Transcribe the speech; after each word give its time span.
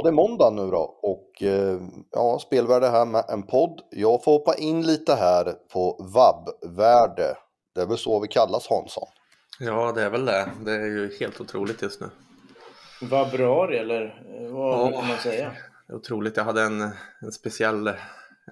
Ja, 0.00 0.04
det 0.04 0.10
är 0.10 0.28
måndag 0.28 0.50
nu 0.50 0.70
då 0.70 0.98
och 1.02 1.42
eh, 1.42 1.80
ja, 2.10 2.38
spelvärde 2.38 2.88
här 2.88 3.06
med 3.06 3.24
en 3.28 3.42
podd. 3.42 3.80
Jag 3.90 4.24
får 4.24 4.32
hoppa 4.32 4.54
in 4.54 4.82
lite 4.82 5.14
här 5.14 5.54
på 5.72 5.96
vab-värde. 6.14 7.36
Det 7.74 7.80
är 7.80 7.86
väl 7.86 7.98
så 7.98 8.20
vi 8.20 8.28
kallas 8.28 8.68
Hansson? 8.68 9.08
Ja, 9.58 9.92
det 9.92 10.02
är 10.02 10.10
väl 10.10 10.24
det. 10.24 10.50
Det 10.64 10.72
är 10.72 10.86
ju 10.86 11.16
helt 11.20 11.40
otroligt 11.40 11.82
just 11.82 12.00
nu. 12.00 12.06
Vabruari 13.02 13.78
eller 13.78 14.22
vad 14.50 14.92
kan 14.92 15.08
man 15.08 15.18
säga? 15.18 15.52
Otroligt. 15.92 16.36
Jag 16.36 16.44
hade 16.44 16.62
en, 16.62 16.80
en 17.20 17.32
speciell 17.32 17.90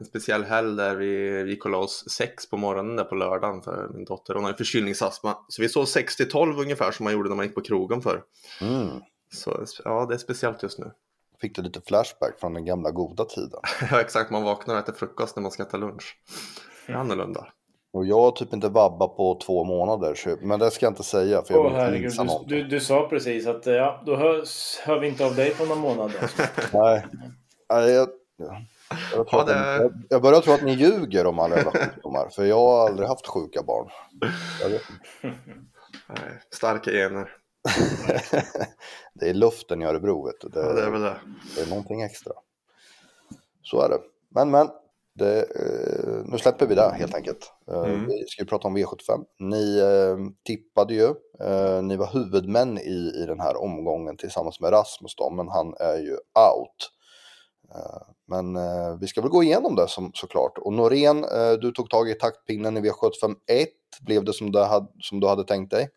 en 0.00 0.04
speciell 0.04 0.44
helg 0.44 0.76
där 0.76 0.96
vi, 0.96 1.42
vi 1.42 1.56
kollade 1.56 1.84
oss 1.84 2.04
sex 2.10 2.50
på 2.50 2.56
morgonen 2.56 2.96
där 2.96 3.04
på 3.04 3.14
lördagen 3.14 3.62
för 3.62 3.88
min 3.94 4.04
dotter 4.04 4.34
hon 4.34 4.44
har 4.44 4.50
ju 4.50 4.56
förkylningsastma. 4.56 5.36
Så 5.48 5.62
vi 5.62 5.68
såg 5.68 5.84
6-12 5.84 6.60
ungefär 6.60 6.90
som 6.90 7.04
man 7.04 7.12
gjorde 7.12 7.28
när 7.28 7.36
man 7.36 7.46
gick 7.46 7.54
på 7.54 7.60
krogen 7.60 8.02
för. 8.02 8.22
Mm. 8.60 8.88
Så 9.34 9.64
ja, 9.84 10.06
det 10.08 10.14
är 10.14 10.18
speciellt 10.18 10.62
just 10.62 10.78
nu. 10.78 10.92
Fick 11.40 11.56
du 11.56 11.62
lite 11.62 11.80
flashback 11.80 12.40
från 12.40 12.54
den 12.54 12.64
gamla 12.64 12.90
goda 12.90 13.24
tiden? 13.24 13.60
ja, 13.90 14.00
exakt. 14.00 14.30
Man 14.30 14.42
vaknar 14.42 14.74
och 14.74 14.80
äter 14.80 14.92
frukost 14.92 15.36
när 15.36 15.42
man 15.42 15.52
ska 15.52 15.62
äta 15.62 15.76
lunch. 15.76 16.16
Det 16.86 16.92
är 16.92 16.96
annorlunda. 16.96 17.46
Och 17.92 18.06
jag 18.06 18.20
har 18.20 18.30
typ 18.30 18.52
inte 18.52 18.68
vabbat 18.68 19.16
på 19.16 19.40
två 19.44 19.64
månader, 19.64 20.36
men 20.40 20.58
det 20.58 20.70
ska 20.70 20.86
jag 20.86 20.90
inte 20.90 21.02
säga. 21.02 21.42
För 21.42 21.54
jag 21.54 21.66
Åh, 21.66 21.72
herregud, 21.72 22.12
du, 22.46 22.56
du, 22.56 22.68
du, 22.68 22.80
sa 22.80 23.08
precis 23.08 23.46
att 23.46 23.66
ja, 23.66 24.02
då 24.06 24.16
hör, 24.16 24.44
hör 24.86 24.98
vi 24.98 25.08
inte 25.08 25.26
av 25.26 25.34
dig 25.34 25.54
på 25.54 25.64
någon 25.64 25.78
månad. 25.78 26.12
Nej, 26.72 27.06
Nej 27.70 27.90
jag, 27.90 28.08
jag, 28.36 29.26
ja, 29.30 29.44
det... 29.44 29.52
jag, 29.52 29.92
jag 30.08 30.22
börjar 30.22 30.40
tro 30.40 30.52
att 30.52 30.62
ni 30.62 30.72
ljuger 30.72 31.26
om 31.26 31.38
alla 31.38 31.56
jävla 31.56 31.72
sjukdomar, 31.72 32.28
för 32.28 32.44
jag 32.44 32.56
har 32.56 32.88
aldrig 32.88 33.08
haft 33.08 33.26
sjuka 33.26 33.62
barn. 33.62 33.88
Nej, 36.08 36.42
starka 36.50 36.90
gener. 36.90 37.37
det 39.14 39.28
är 39.28 39.34
luften 39.34 39.82
i 39.82 39.84
Örebro, 39.84 40.26
vet 40.26 40.40
du. 40.40 40.48
Det, 40.48 40.60
ja, 40.60 40.72
det 40.72 40.82
är 40.82 40.90
väl 40.90 41.02
det. 41.02 41.20
Det 41.56 41.62
är 41.62 41.68
någonting 41.68 42.02
extra. 42.02 42.32
Så 43.62 43.80
är 43.80 43.88
det. 43.88 43.98
Men, 44.34 44.50
men. 44.50 44.68
Det, 45.18 45.40
eh, 45.40 46.24
nu 46.24 46.38
släpper 46.38 46.66
vi 46.66 46.74
det 46.74 46.90
helt 46.90 47.14
enkelt. 47.14 47.52
Eh, 47.70 47.78
mm. 47.78 48.06
Vi 48.06 48.24
ska 48.26 48.42
ju 48.42 48.46
prata 48.46 48.68
om 48.68 48.78
V75. 48.78 49.24
Ni 49.38 49.78
eh, 49.78 50.16
tippade 50.44 50.94
ju, 50.94 51.14
ni 51.82 51.96
var 51.96 52.12
huvudmän 52.12 52.78
i, 52.78 53.12
i 53.22 53.26
den 53.26 53.40
här 53.40 53.62
omgången 53.62 54.16
tillsammans 54.16 54.60
med 54.60 54.72
Rasmus 54.72 55.14
då, 55.16 55.30
men 55.30 55.48
han 55.48 55.74
är 55.80 55.98
ju 55.98 56.12
out. 56.12 56.90
Men 58.26 58.58
vi 59.00 59.06
ska 59.06 59.20
väl 59.20 59.30
gå 59.30 59.42
igenom 59.42 59.76
det 59.76 59.88
som, 59.88 60.10
såklart. 60.14 60.58
Och 60.58 60.72
Norén, 60.72 61.24
du 61.60 61.72
tog 61.72 61.90
tag 61.90 62.10
i 62.10 62.14
taktpinnen 62.14 62.76
i 62.76 62.80
V75 62.80 63.34
1. 63.46 63.68
Blev 64.00 64.24
det 64.24 64.32
som 64.32 64.52
du, 64.52 64.58
hade, 64.58 64.86
som 65.00 65.20
du 65.20 65.26
hade 65.26 65.44
tänkt 65.44 65.70
dig? 65.70 65.88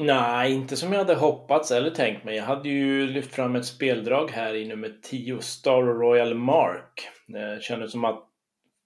Nej, 0.00 0.52
inte 0.52 0.76
som 0.76 0.92
jag 0.92 0.98
hade 0.98 1.14
hoppats 1.14 1.70
eller 1.70 1.90
tänkt 1.90 2.24
mig. 2.24 2.36
Jag 2.36 2.44
hade 2.44 2.68
ju 2.68 3.06
lyft 3.06 3.34
fram 3.34 3.56
ett 3.56 3.64
speldrag 3.64 4.30
här 4.30 4.54
i 4.54 4.68
nummer 4.68 4.92
10, 5.02 5.40
Star 5.40 5.82
Royal 5.82 6.34
Mark. 6.34 7.08
Det 7.26 7.62
kändes 7.62 7.92
som 7.92 8.04
att 8.04 8.24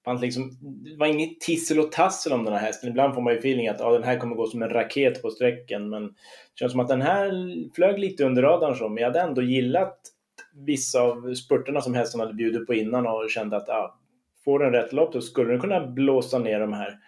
fanns 0.05 0.23
liksom, 0.23 0.51
det 0.61 0.97
var 0.97 1.07
inget 1.07 1.41
tissel 1.41 1.79
och 1.79 1.93
tassel 1.93 2.33
om 2.33 2.45
den 2.45 2.55
här 2.55 2.61
hästen. 2.61 2.91
Ibland 2.91 3.15
får 3.15 3.23
man 3.23 3.33
ju 3.33 3.39
feeling 3.39 3.69
att 3.69 3.81
ah, 3.81 3.93
den 3.93 4.03
här 4.03 4.19
kommer 4.19 4.37
gå 4.37 4.47
som 4.47 4.63
en 4.63 4.71
raket 4.71 5.23
på 5.23 5.31
sträckan. 5.31 5.89
Men 5.89 6.07
det 6.07 6.13
känns 6.55 6.73
som 6.73 6.81
att 6.81 6.89
den 6.89 7.03
här 7.03 7.31
flög 7.75 7.99
lite 7.99 8.25
under 8.25 8.43
radarn 8.43 8.75
så. 8.75 8.89
Men 8.89 9.03
jag 9.03 9.09
hade 9.09 9.21
ändå 9.21 9.43
gillat 9.43 9.99
vissa 10.67 11.01
av 11.01 11.35
spurterna 11.35 11.81
som 11.81 11.95
hästen 11.95 12.21
hade 12.21 12.35
bjudit 12.35 12.67
på 12.67 12.75
innan 12.75 13.07
och 13.07 13.31
kände 13.31 13.57
att 13.57 13.69
ah, 13.69 13.99
får 14.45 14.59
den 14.59 14.73
rätt 14.73 14.93
lopp 14.93 15.13
då 15.13 15.21
skulle 15.21 15.51
den 15.51 15.61
kunna 15.61 15.87
blåsa 15.87 16.39
ner 16.39 16.61
de 16.61 16.73
här. 16.73 16.99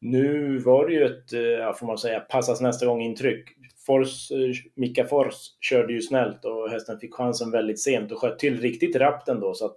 Nu 0.00 0.58
var 0.58 0.86
det 0.86 0.92
ju 0.92 1.04
ett, 1.04 1.32
eh, 1.32 1.40
ja, 1.40 1.72
får 1.72 1.86
man 1.86 1.98
säga, 1.98 2.20
passas 2.20 2.60
nästa 2.60 2.86
gång 2.86 3.02
intryck. 3.02 3.48
Fors, 3.86 4.30
eh, 4.30 4.38
Mika 4.74 5.04
Fors 5.04 5.34
körde 5.60 5.92
ju 5.92 6.00
snällt 6.00 6.44
och 6.44 6.70
hästen 6.70 6.98
fick 6.98 7.14
chansen 7.14 7.50
väldigt 7.50 7.80
sent 7.80 8.12
och 8.12 8.18
sköt 8.18 8.38
till 8.38 8.60
riktigt 8.60 8.96
rappt 8.96 9.28
ändå. 9.28 9.54
Så 9.54 9.66
att 9.66 9.76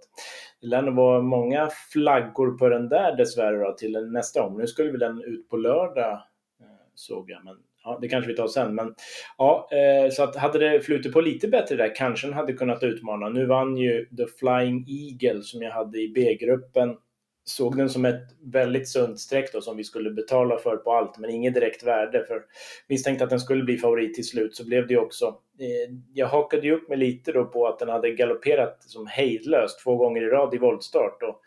det 0.60 0.66
lär 0.66 0.82
nog 0.82 0.94
vara 0.94 1.22
många 1.22 1.68
flaggor 1.92 2.58
på 2.58 2.68
den 2.68 2.88
där 2.88 3.16
dessvärre 3.16 3.64
då, 3.64 3.72
till 3.72 4.06
nästa 4.12 4.42
gång. 4.42 4.58
Nu 4.58 4.66
skulle 4.66 4.90
väl 4.90 5.00
den 5.00 5.24
ut 5.24 5.48
på 5.48 5.56
lördag 5.56 6.12
eh, 6.12 6.66
såg 6.94 7.30
jag, 7.30 7.44
men 7.44 7.56
ja, 7.84 7.98
det 8.00 8.08
kanske 8.08 8.30
vi 8.30 8.36
tar 8.36 8.46
sen. 8.46 8.74
Men 8.74 8.94
ja, 9.38 9.68
så 10.12 10.22
att 10.22 10.36
hade 10.36 10.58
det 10.58 10.80
flutit 10.80 11.12
på 11.12 11.20
lite 11.20 11.48
bättre 11.48 11.76
där 11.76 11.94
kanske 11.94 12.26
den 12.26 12.36
hade 12.36 12.52
kunnat 12.52 12.82
utmana. 12.82 13.28
Nu 13.28 13.46
vann 13.46 13.76
ju 13.76 14.06
The 14.16 14.26
Flying 14.26 14.86
Eagle 14.88 15.42
som 15.42 15.62
jag 15.62 15.70
hade 15.70 15.98
i 15.98 16.08
B-gruppen 16.08 16.96
såg 17.44 17.76
den 17.76 17.88
som 17.88 18.04
ett 18.04 18.22
väldigt 18.42 18.88
sunt 18.88 19.20
streck 19.20 19.52
då 19.52 19.60
som 19.60 19.76
vi 19.76 19.84
skulle 19.84 20.10
betala 20.10 20.58
för 20.58 20.76
på 20.76 20.92
allt, 20.92 21.18
men 21.18 21.30
inget 21.30 21.54
direkt 21.54 21.82
värde. 21.82 22.24
För 22.24 22.42
misstänkte 22.88 23.24
att 23.24 23.30
den 23.30 23.40
skulle 23.40 23.64
bli 23.64 23.78
favorit 23.78 24.14
till 24.14 24.28
slut 24.28 24.56
så 24.56 24.66
blev 24.66 24.86
det 24.86 24.96
också. 24.96 25.26
Eh, 25.58 25.94
jag 26.12 26.26
hakade 26.26 26.66
ju 26.66 26.74
upp 26.74 26.88
mig 26.88 26.98
lite 26.98 27.32
då 27.32 27.44
på 27.44 27.66
att 27.66 27.78
den 27.78 27.88
hade 27.88 28.10
galopperat 28.10 28.82
som 28.82 29.06
hejdlöst 29.06 29.80
två 29.84 29.96
gånger 29.96 30.22
i 30.22 30.28
rad 30.28 30.54
i 30.54 30.58
voltstart 30.58 31.22
och 31.22 31.40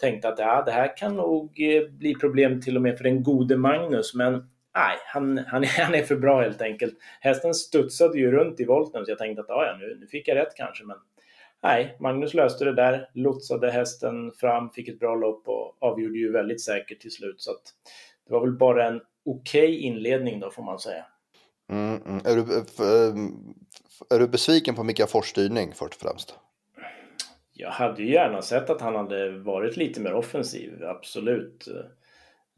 tänkte 0.00 0.28
att 0.28 0.38
ja, 0.38 0.62
det 0.66 0.72
här 0.72 0.96
kan 0.96 1.16
nog 1.16 1.60
eh, 1.60 1.88
bli 1.88 2.14
problem 2.14 2.60
till 2.60 2.76
och 2.76 2.82
med 2.82 2.96
för 2.96 3.04
den 3.04 3.22
gode 3.22 3.56
Magnus, 3.56 4.14
men 4.14 4.32
nej, 4.74 4.96
han, 5.06 5.38
han, 5.38 5.64
han 5.78 5.94
är 5.94 6.02
för 6.02 6.16
bra 6.16 6.42
helt 6.42 6.62
enkelt. 6.62 6.94
Hästen 7.20 7.54
studsade 7.54 8.18
ju 8.18 8.30
runt 8.30 8.60
i 8.60 8.64
volten 8.64 9.04
så 9.04 9.10
jag 9.10 9.18
tänkte 9.18 9.40
att 9.40 9.48
ja, 9.48 9.76
nu, 9.80 9.96
nu 10.00 10.06
fick 10.06 10.28
jag 10.28 10.36
rätt 10.36 10.54
kanske, 10.56 10.84
men 10.84 10.96
nej, 11.66 11.96
Magnus 12.00 12.34
löste 12.34 12.64
det 12.64 12.74
där, 12.74 13.10
lotsade 13.14 13.70
hästen 13.70 14.32
fram, 14.32 14.70
fick 14.70 14.88
ett 14.88 14.98
bra 14.98 15.14
lopp 15.14 15.48
och 15.48 15.76
avgjorde 15.78 16.18
ju 16.18 16.32
väldigt 16.32 16.60
säkert 16.60 17.00
till 17.00 17.10
slut. 17.10 17.40
Så 17.40 17.50
det 18.26 18.32
var 18.32 18.40
väl 18.40 18.52
bara 18.52 18.86
en 18.86 19.00
okej 19.24 19.64
okay 19.64 19.76
inledning 19.76 20.40
då 20.40 20.50
får 20.50 20.62
man 20.62 20.78
säga. 20.78 21.04
Mm, 21.70 22.02
mm. 22.06 22.20
Är, 22.24 22.36
du, 22.36 22.40
eh, 22.40 24.16
är 24.16 24.20
du 24.20 24.28
besviken 24.28 24.74
på 24.74 24.84
Mika 24.84 25.06
Fors 25.06 25.26
styrning 25.26 25.72
först 25.74 25.94
och 25.94 26.00
främst? 26.00 26.34
Jag 27.52 27.70
hade 27.70 28.02
ju 28.02 28.12
gärna 28.12 28.42
sett 28.42 28.70
att 28.70 28.80
han 28.80 28.94
hade 28.94 29.30
varit 29.30 29.76
lite 29.76 30.00
mer 30.00 30.14
offensiv, 30.14 30.84
absolut. 30.84 31.68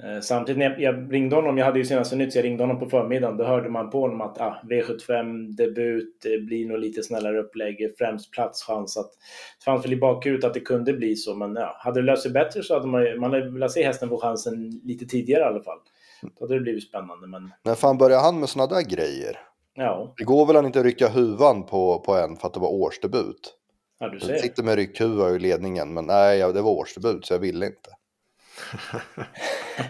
Eh, 0.03 0.20
samtidigt 0.20 0.59
när 0.59 0.81
jag 0.81 1.12
ringde 1.14 1.36
honom, 1.36 1.59
jag 1.59 1.64
hade 1.66 1.78
ju 1.78 1.84
senaste 1.84 2.16
nytt, 2.16 2.32
så 2.32 2.38
jag 2.38 2.44
ringde 2.44 2.62
honom 2.62 2.78
på 2.78 2.86
förmiddagen. 2.86 3.36
Då 3.36 3.44
hörde 3.44 3.69
man 3.69 3.91
på 3.91 4.00
honom 4.00 4.20
att 4.20 4.41
ah, 4.41 4.60
V75 4.70 5.56
debut, 5.56 6.20
det 6.22 6.38
blir 6.38 6.66
nog 6.66 6.78
lite 6.78 7.03
snällare 7.03 7.38
upplägg, 7.38 7.94
främst 7.98 8.32
platschans. 8.32 8.97
Att 8.97 9.10
det 9.58 9.64
fanns 9.64 9.84
väl 9.84 9.92
i 9.92 9.97
bakhuvudet 9.97 10.44
att 10.44 10.54
det 10.54 10.60
kunde 10.60 10.92
bli 10.92 11.16
så, 11.16 11.34
men 11.34 11.54
ja, 11.54 11.76
hade 11.78 12.00
det 12.00 12.06
löst 12.06 12.22
sig 12.22 12.32
bättre 12.32 12.62
så 12.62 12.75
hade 12.75 12.87
man, 12.87 13.20
man 13.20 13.32
hade 13.32 13.50
velat 13.50 13.72
se 13.72 13.82
hästen 13.82 14.08
få 14.08 14.20
chansen 14.20 14.70
lite 14.84 15.06
tidigare 15.06 15.41
i 15.41 15.47
alla 15.47 15.62
fall. 15.62 15.78
Då 16.22 16.44
hade 16.44 16.54
det 16.54 16.60
blivit 16.60 16.88
spännande. 16.88 17.26
Men... 17.26 17.50
När 17.64 17.75
fan 17.75 17.98
började 17.98 18.22
han 18.22 18.41
med 18.41 18.48
sådana 18.48 18.75
där 18.75 18.82
grejer? 18.82 19.38
Ja. 19.75 20.14
Det 20.16 20.25
går 20.25 20.47
väl 20.47 20.56
att 20.56 20.64
inte 20.64 20.82
rycka 20.82 21.08
huvan 21.08 21.66
på, 21.66 21.98
på 21.98 22.14
en 22.14 22.37
för 22.37 22.47
att 22.47 22.54
det 22.54 22.60
var 22.60 22.72
årsdebut? 22.72 23.54
Ja, 24.00 24.08
du 24.08 24.20
ser. 24.20 24.32
Jag 24.32 24.41
sitter 24.41 24.62
med 24.62 24.76
ryckhuva 24.76 25.31
i 25.31 25.38
ledningen, 25.38 25.94
men 25.94 26.04
nej, 26.04 26.38
det 26.38 26.62
var 26.62 26.70
årsdebut 26.70 27.26
så 27.26 27.34
jag 27.34 27.38
ville 27.38 27.66
inte. 27.66 27.91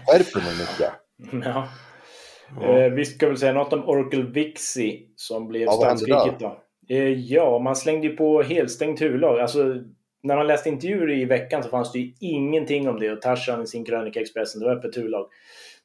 Skärp 0.06 0.33
dig 0.34 0.43
Micke. 0.59 0.91
Ja. 1.45 1.69
ja. 2.61 2.79
Eh, 2.79 2.93
vi 2.93 3.05
ska 3.05 3.29
väl 3.29 3.39
säga 3.39 3.53
något 3.53 3.73
om 3.73 3.89
Oracle 3.89 4.23
Vixie 4.23 5.01
som 5.17 5.49
blev 5.49 5.62
ja, 5.62 5.73
statsskicket 5.73 6.41
då. 6.41 6.59
Eh, 6.89 7.12
ja, 7.12 7.59
man 7.59 7.77
slängde 7.77 8.06
ju 8.06 8.17
på 8.17 8.43
helstängt 8.43 9.01
huvudlag. 9.01 9.41
Alltså, 9.41 9.77
när 10.23 10.37
man 10.37 10.47
läste 10.47 10.69
intervjuer 10.69 11.11
i 11.11 11.25
veckan 11.25 11.62
så 11.62 11.69
fanns 11.69 11.93
det 11.93 11.99
ju 11.99 12.12
ingenting 12.21 12.89
om 12.89 13.01
det 13.01 13.12
och 13.12 13.23
Tarzan 13.23 13.62
i 13.62 13.67
sin 13.67 13.84
krönika 13.84 14.21
Expressen, 14.21 14.61
det 14.61 14.67
var 14.67 14.77
öppet 14.77 14.97
huvudlag. 14.97 15.27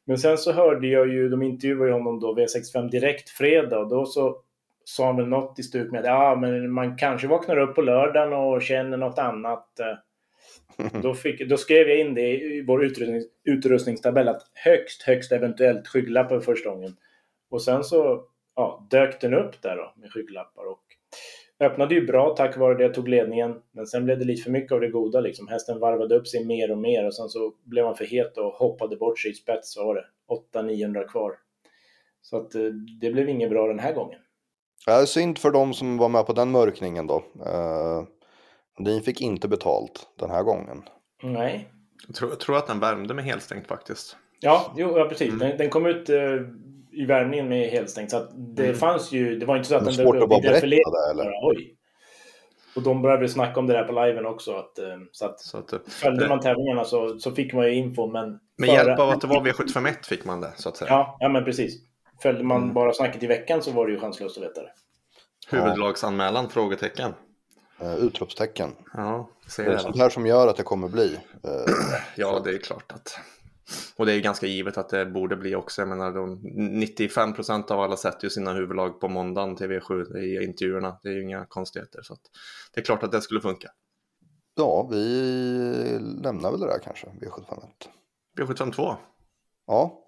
Men 0.05 0.17
sen 0.17 0.38
så 0.38 0.51
hörde 0.51 0.88
jag 0.88 1.07
ju, 1.07 1.29
de 1.29 1.41
intervjuade 1.41 1.94
honom 1.94 2.19
då 2.19 2.35
V65 2.35 2.89
Direkt 2.89 3.29
fredag 3.29 3.79
och 3.79 3.89
då 3.89 4.05
så 4.05 4.38
sa 4.85 5.05
han 5.05 5.15
väl 5.15 5.27
något 5.27 5.59
i 5.59 5.63
stuk 5.63 5.91
med 5.91 6.00
att 6.00 6.05
ja, 6.05 6.38
men 6.41 6.71
man 6.71 6.97
kanske 6.97 7.27
vaknar 7.27 7.57
upp 7.57 7.75
på 7.75 7.81
lördagen 7.81 8.33
och 8.33 8.61
känner 8.61 8.97
något 8.97 9.19
annat. 9.19 9.67
Då, 11.03 11.13
fick, 11.13 11.50
då, 11.50 11.57
skrev 11.57 11.88
jag 11.88 12.00
in 12.00 12.13
det 12.13 12.44
i 12.44 12.63
vår 12.67 12.85
utrustning, 12.85 13.22
utrustningstabell 13.44 14.28
att 14.28 14.41
högst, 14.53 15.01
högst 15.01 15.31
eventuellt 15.31 15.88
skygglappar 15.88 16.39
första 16.39 16.69
gången. 16.69 16.95
Och 17.50 17.61
sen 17.61 17.84
så 17.84 18.23
ja, 18.56 18.88
dök 18.89 19.22
den 19.22 19.33
upp 19.33 19.62
där 19.62 19.75
då 19.75 19.94
med 20.01 20.12
skygglappar 20.12 20.66
och 20.66 20.83
öppnade 21.59 21.95
ju 21.95 22.06
bra 22.06 22.35
tack 22.35 22.57
vare 22.57 22.78
det 22.78 22.83
jag 22.83 22.94
tog 22.94 23.07
ledningen. 23.07 23.62
Men 23.72 23.88
sen 23.88 24.06
blev 24.06 24.19
det 24.19 24.25
lite 24.25 24.44
för 24.44 24.51
mycket 24.51 24.71
av 24.71 24.80
det 24.80 24.89
goda 24.89 25.19
liksom. 25.19 25.47
Hästen 25.47 25.80
varvade 25.80 26.15
upp 26.15 26.27
sig 26.27 26.45
mer 26.45 26.71
och 26.71 26.77
mer 26.77 27.06
och 27.06 27.15
sen 27.15 27.30
så 27.30 27.53
blev 27.63 27.86
han 27.86 27.95
för 27.95 28.06
het 28.06 28.38
och 28.38 28.53
hoppade 28.53 28.95
bort 28.95 29.19
sig 29.19 29.31
i 29.31 29.33
spets. 29.33 29.74
Så 29.74 29.86
var 29.86 29.95
det 29.95 30.06
800-900 30.59 31.07
kvar. 31.07 31.31
Så 32.21 32.38
att 32.38 32.56
eh, 32.56 32.62
det 33.01 33.12
blev 33.12 33.30
inget 33.30 33.50
bra 33.50 33.68
den 33.68 33.80
här 33.80 33.94
gången. 33.94 34.19
Ja, 34.86 35.06
synd 35.06 35.38
för 35.38 35.51
de 35.51 35.74
som 35.74 35.97
var 35.97 36.09
med 36.09 36.25
på 36.25 36.33
den 36.33 36.51
mörkningen 36.51 37.07
då. 37.07 37.15
Eh, 37.45 38.03
ni 38.79 39.01
fick 39.01 39.21
inte 39.21 39.47
betalt 39.47 40.07
den 40.19 40.29
här 40.29 40.43
gången. 40.43 40.83
Nej. 41.23 41.69
Jag 42.07 42.15
tror, 42.15 42.29
jag 42.29 42.39
tror 42.39 42.57
att 42.57 42.67
den 42.67 42.79
värmde 42.79 43.13
med 43.13 43.25
helstängt 43.25 43.67
faktiskt. 43.67 44.17
Ja, 44.39 44.73
jo, 44.77 44.97
ja 44.97 45.05
precis. 45.05 45.27
Mm. 45.27 45.39
Den, 45.39 45.57
den, 45.57 45.69
kom 45.69 45.85
ut 45.85 46.09
uh, 46.09 46.41
i 46.91 47.05
värmningen 47.05 47.49
med 47.49 47.69
helstängt. 47.69 48.11
Så 48.11 48.17
att 48.17 48.29
det 48.55 48.65
mm. 48.65 48.75
fanns 48.75 49.11
ju, 49.11 49.39
det 49.39 49.45
var 49.45 49.57
inte 49.57 49.69
så 49.69 49.75
att 49.75 49.85
den 49.85 49.93
svårt 49.93 50.15
att 50.15 50.29
bara 50.29 50.41
berätta 50.41 50.67
det 50.67 51.11
eller? 51.11 51.31
Oj. 51.43 51.75
Och 52.75 52.81
de 52.81 53.01
började 53.01 53.29
snacka 53.29 53.59
om 53.59 53.67
det 53.67 53.73
där 53.73 53.83
på 53.83 54.05
liven 54.05 54.25
också. 54.25 54.51
Att, 54.51 54.79
uh, 54.79 54.85
så 55.11 55.25
att, 55.25 55.39
så 55.39 55.57
att 55.57 55.73
följde 55.87 56.29
man 56.29 56.39
tävlingarna 56.39 56.83
så, 56.83 57.19
så 57.19 57.31
fick 57.31 57.53
man 57.53 57.65
ju 57.65 57.73
info. 57.73 58.07
Men 58.07 58.39
med 58.57 58.69
före... 58.69 58.77
hjälp 58.77 58.99
av 58.99 59.09
att 59.09 59.21
det 59.21 59.27
var 59.27 59.41
V751 59.41 60.05
fick 60.05 60.25
man 60.25 60.41
det 60.41 60.51
så 60.55 60.69
att 60.69 60.77
säga. 60.77 60.91
Ja, 60.91 61.17
ja 61.19 61.29
men 61.29 61.45
precis. 61.45 61.73
Följde 62.21 62.43
man 62.43 62.61
mm. 62.61 62.73
bara 62.73 62.93
snacket 62.93 63.23
i 63.23 63.27
veckan 63.27 63.61
så 63.61 63.71
var 63.71 63.85
det 63.87 63.93
ju 63.93 63.99
chanslöst 63.99 64.37
att 64.37 64.43
veta 64.43 64.61
det. 64.61 64.71
Huvudlagsanmälan? 65.51 66.49
Frågetecken. 66.49 67.13
Uh, 67.83 67.95
utropstecken. 67.95 68.71
Ja, 68.94 69.30
det 69.57 69.63
är 69.63 69.77
sånt 69.77 69.97
här 69.97 70.09
som 70.09 70.25
gör 70.25 70.47
att 70.47 70.57
det 70.57 70.63
kommer 70.63 70.88
bli. 70.88 71.19
Uh, 71.47 71.75
ja, 72.15 72.39
det 72.39 72.50
är 72.50 72.57
klart 72.57 72.91
att. 72.91 73.19
Och 73.95 74.06
det 74.06 74.13
är 74.13 74.19
ganska 74.19 74.47
givet 74.47 74.77
att 74.77 74.89
det 74.89 75.06
borde 75.06 75.35
bli 75.35 75.56
också. 75.56 75.81
Jag 75.81 75.89
menar, 75.89 76.12
de, 76.12 76.39
95 76.80 77.33
procent 77.33 77.71
av 77.71 77.80
alla 77.80 77.97
sätter 77.97 78.24
ju 78.24 78.30
sina 78.30 78.53
huvudlag 78.53 79.00
på 79.00 79.07
måndagen 79.07 79.56
till 79.56 79.68
V7 79.68 80.18
i 80.18 80.44
intervjuerna. 80.44 81.00
Det 81.03 81.09
är 81.09 81.13
ju 81.13 81.24
inga 81.24 81.45
konstigheter. 81.45 82.01
Så 82.01 82.18
det 82.74 82.81
är 82.81 82.85
klart 82.85 83.03
att 83.03 83.12
det 83.12 83.21
skulle 83.21 83.41
funka. 83.41 83.69
Ja, 84.56 84.88
vi 84.91 86.00
lämnar 86.24 86.51
väl 86.51 86.59
det 86.59 86.68
där 86.68 86.80
kanske, 86.83 87.07
V751. 87.07 87.68
V752? 88.38 88.95
Ja. 89.68 90.00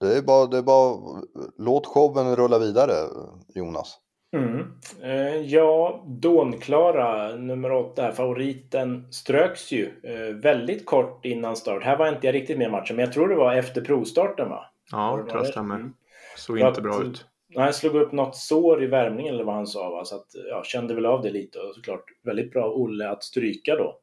Det 0.00 0.18
är 0.18 0.22
bara, 0.22 0.46
det 0.46 0.58
är 0.58 0.62
bara 0.62 1.22
låt 1.58 1.86
showen 1.86 2.36
rulla 2.36 2.58
vidare, 2.58 2.94
Jonas. 3.48 3.98
Mm. 4.32 4.72
Eh, 5.02 5.36
ja, 5.36 6.04
Dånklara, 6.06 7.36
nummer 7.36 7.72
åtta, 7.72 8.12
favoriten, 8.12 9.06
ströks 9.10 9.72
ju 9.72 9.90
eh, 10.02 10.34
väldigt 10.34 10.86
kort 10.86 11.24
innan 11.24 11.56
start. 11.56 11.82
Här 11.82 11.96
var 11.96 12.08
inte 12.08 12.26
jag 12.26 12.34
riktigt 12.34 12.58
med 12.58 12.66
i 12.66 12.70
matchen, 12.70 12.96
men 12.96 13.04
jag 13.04 13.12
tror 13.12 13.28
det 13.28 13.34
var 13.34 13.54
efter 13.54 13.80
provstarten 13.80 14.48
va? 14.48 14.64
Ja, 14.90 15.16
det 15.16 15.30
tror 15.30 15.44
jag 15.44 15.52
stämmer. 15.52 15.74
Mm. 15.74 15.92
Såg 16.36 16.58
inte 16.58 16.68
att, 16.68 16.82
bra 16.82 17.02
ut. 17.02 17.26
Han 17.56 17.72
slog 17.72 17.94
upp 17.94 18.12
något 18.12 18.36
sår 18.36 18.84
i 18.84 18.86
värmningen 18.86 19.34
eller 19.34 19.44
vad 19.44 19.54
han 19.54 19.66
sa. 19.66 19.90
Va? 19.90 20.04
Så 20.04 20.16
att, 20.16 20.26
ja, 20.48 20.62
kände 20.64 20.94
väl 20.94 21.06
av 21.06 21.22
det 21.22 21.30
lite 21.30 21.58
och 21.58 21.74
såklart 21.74 22.04
väldigt 22.22 22.52
bra 22.52 22.72
Olle 22.72 23.08
att 23.08 23.22
stryka 23.22 23.76
då. 23.76 23.98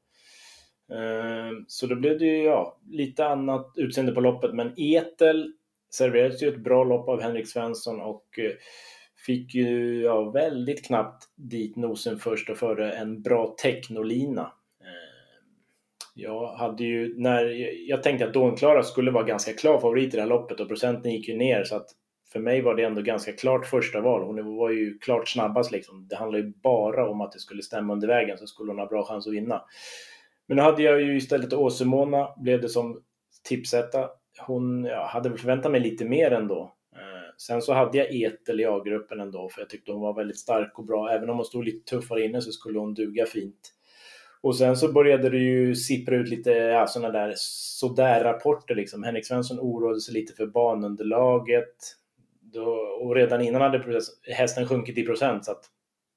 Eh, 0.96 1.52
så 1.68 1.88
då 1.88 1.96
blev 1.96 2.20
det 2.20 2.26
ju 2.26 2.44
ja, 2.44 2.78
lite 2.90 3.26
annat 3.28 3.74
utseende 3.76 4.12
på 4.12 4.22
loppet, 4.22 4.54
men 4.54 4.74
Etel 4.78 5.54
serverades 5.92 6.44
ju 6.44 6.48
ett 6.48 6.64
bra 6.64 6.84
lopp 6.84 7.10
av 7.10 7.22
Henrik 7.22 7.48
Svensson 7.48 8.02
och 8.02 8.40
fick 9.26 9.56
ju 9.56 10.02
ja, 10.02 10.30
väldigt 10.30 10.86
knappt 10.86 11.24
dit 11.36 11.76
nosen 11.76 12.20
först 12.20 12.50
och 12.50 12.58
före 12.58 12.92
en 12.92 13.22
bra 13.22 13.56
technolina. 13.64 14.42
Eh, 14.82 15.50
jag 16.16 16.48
hade 16.48 16.84
ju, 16.84 17.16
när 17.18 17.46
jag 17.90 18.04
tänkte 18.04 18.26
att 18.26 18.34
Dånklara 18.34 18.84
skulle 18.84 19.12
vara 19.12 19.24
ganska 19.24 19.54
klar 19.54 19.80
favorit 19.80 20.14
i 20.14 20.18
det 20.18 20.22
här 20.22 20.30
loppet 20.30 20.60
och 20.60 20.68
procenten 20.68 21.12
gick 21.12 21.28
ju 21.28 21.38
ner 21.38 21.64
så 21.64 21.76
att 21.76 21.88
för 22.32 22.40
mig 22.40 22.62
var 22.62 22.76
det 22.76 22.84
ändå 22.84 23.02
ganska 23.02 23.32
klart 23.32 23.66
första 23.66 24.02
val. 24.02 24.24
Hon 24.24 24.56
var 24.58 24.70
ju 24.70 24.98
klart 24.98 25.30
snabbast 25.30 25.72
liksom. 25.72 26.08
Det 26.08 26.16
handlar 26.16 26.40
ju 26.40 26.54
bara 26.64 27.10
om 27.10 27.22
att 27.22 27.32
det 27.32 27.40
skulle 27.40 27.64
stämma 27.64 27.94
under 27.94 28.08
vägen 28.08 28.38
så 28.38 28.48
skulle 28.48 28.72
hon 28.72 28.80
ha 28.80 28.86
bra 28.86 29.06
chans 29.06 29.28
att 29.28 29.34
vinna. 29.34 29.62
Men 30.48 30.58
nu 30.58 30.64
hade 30.64 30.84
jag 30.84 31.02
ju 31.02 31.18
istället 31.18 31.54
Åsemona, 31.54 32.30
blev 32.38 32.62
det 32.62 32.70
som 32.70 33.02
tipsetta. 33.44 34.10
Hon 34.40 34.84
ja, 34.84 35.06
hade 35.06 35.30
väl 35.30 35.38
förväntat 35.38 35.72
mig 35.72 35.82
lite 35.82 36.06
mer 36.06 36.32
ändå. 36.32 36.74
Sen 37.42 37.62
så 37.62 37.74
hade 37.74 37.98
jag 37.98 38.16
Etel 38.16 38.60
i 38.60 38.66
A-gruppen 38.66 39.20
ändå, 39.20 39.50
för 39.50 39.62
jag 39.62 39.70
tyckte 39.70 39.92
hon 39.92 40.02
var 40.02 40.14
väldigt 40.14 40.40
stark 40.40 40.80
och 40.80 40.86
bra. 40.86 41.12
Även 41.12 41.30
om 41.30 41.36
hon 41.36 41.46
stod 41.46 41.66
lite 41.66 41.90
tuffare 41.90 42.26
inne 42.26 42.42
så 42.42 42.52
skulle 42.52 42.80
hon 42.80 42.94
duga 42.94 43.26
fint. 43.26 43.74
Och 44.42 44.56
sen 44.56 44.78
så 44.78 44.92
började 44.92 45.30
det 45.30 45.38
ju 45.38 45.76
sippra 45.76 46.16
ut 46.16 46.30
lite 46.30 46.52
ja, 46.52 46.88
sådana 46.88 47.20
där 47.20 47.34
sådär-rapporter 47.38 48.76
liksom. 48.76 49.04
Henrik 49.04 49.26
Svensson 49.26 49.60
oroade 49.60 50.02
sig 50.02 50.14
lite 50.14 50.34
för 50.34 50.48
banunderlaget. 50.48 51.76
Då, 52.42 52.66
och 53.02 53.16
redan 53.16 53.42
innan 53.42 53.62
hade 53.62 54.02
hästen 54.32 54.68
sjunkit 54.68 54.98
i 54.98 55.06
procent. 55.06 55.46
Så 55.46 55.52
att 55.52 55.64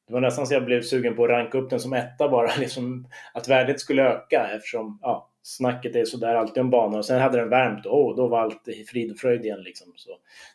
det 0.06 0.12
var 0.12 0.20
nästan 0.20 0.46
så 0.46 0.54
jag 0.54 0.64
blev 0.64 0.82
sugen 0.82 1.16
på 1.16 1.24
att 1.24 1.30
ranka 1.30 1.58
upp 1.58 1.70
den 1.70 1.80
som 1.80 1.92
etta 1.92 2.28
bara, 2.28 2.50
liksom, 2.58 3.08
att 3.34 3.48
värdet 3.48 3.80
skulle 3.80 4.02
öka 4.02 4.50
eftersom 4.56 4.98
ja, 5.02 5.31
snacket 5.42 5.96
är 5.96 6.04
sådär 6.04 6.34
alltid 6.34 6.60
om 6.60 6.70
banan. 6.70 6.98
Och 6.98 7.04
sen 7.04 7.20
hade 7.20 7.38
den 7.38 7.48
värmt 7.48 7.86
och 7.86 8.16
då 8.16 8.28
var 8.28 8.40
allt 8.40 8.68
frid 8.88 9.10
och 9.10 9.18
fröjd 9.18 9.44
igen. 9.44 9.62
Liksom. 9.62 9.92
Så 9.96 10.10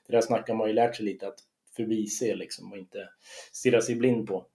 det 0.07 0.13
där 0.13 0.22
snacket 0.22 0.48
har 0.48 0.56
man 0.56 0.68
ju 0.68 0.74
lärt 0.74 0.95
sig 0.95 1.06
lite 1.06 1.28
att 1.28 1.39
förbise 1.75 2.36
liksom, 2.36 2.72
och 2.72 2.78
inte 2.78 3.10
stirra 3.51 3.81
sig 3.81 3.95
blind 3.95 4.28
på. 4.28 4.45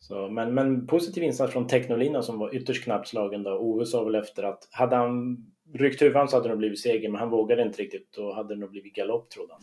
Så, 0.00 0.28
men, 0.28 0.54
men 0.54 0.86
positiv 0.86 1.22
insats 1.22 1.52
från 1.52 1.66
Technolina 1.66 2.22
som 2.22 2.38
var 2.38 2.54
ytterst 2.54 2.84
knappt 2.84 3.08
slagen 3.08 3.42
då. 3.42 3.50
Ove 3.50 3.86
sa 3.86 4.04
väl 4.04 4.14
efter 4.14 4.42
att 4.42 4.68
hade 4.70 4.96
han 4.96 5.36
ryckt 5.74 6.02
huvudet 6.02 6.30
så 6.30 6.36
hade 6.36 6.48
det 6.48 6.52
nog 6.52 6.58
blivit 6.58 6.80
seger, 6.80 7.08
men 7.08 7.20
han 7.20 7.30
vågade 7.30 7.62
inte 7.62 7.82
riktigt. 7.82 8.12
Då 8.12 8.32
hade 8.32 8.54
det 8.54 8.60
nog 8.60 8.70
blivit 8.70 8.94
galopp 8.94 9.30
trodde 9.30 9.52
han. 9.52 9.62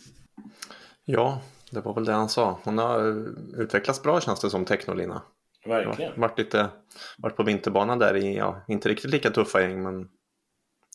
Ja, 1.05 1.41
det 1.71 1.81
var 1.81 1.93
väl 1.93 2.05
det 2.05 2.11
han 2.11 2.29
sa. 2.29 2.59
Hon 2.63 2.77
har 2.77 3.25
utvecklats 3.61 4.03
bra 4.03 4.21
känns 4.21 4.41
det 4.41 4.49
som 4.49 4.65
Technolina. 4.65 5.21
Verkligen. 5.65 6.11
Varit, 6.15 6.39
lite, 6.39 6.69
varit 7.17 7.35
på 7.35 7.43
vinterbanan 7.43 7.99
där 7.99 8.15
i, 8.15 8.35
ja, 8.37 8.65
inte 8.67 8.89
riktigt 8.89 9.11
lika 9.11 9.29
tuffa 9.29 9.61
gäng 9.61 9.83
men 9.83 10.07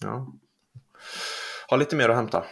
ja. 0.03 0.33
Har 1.69 1.79
lite 1.79 1.97
mer 1.97 2.09
att 2.09 2.17
hämta. 2.17 2.45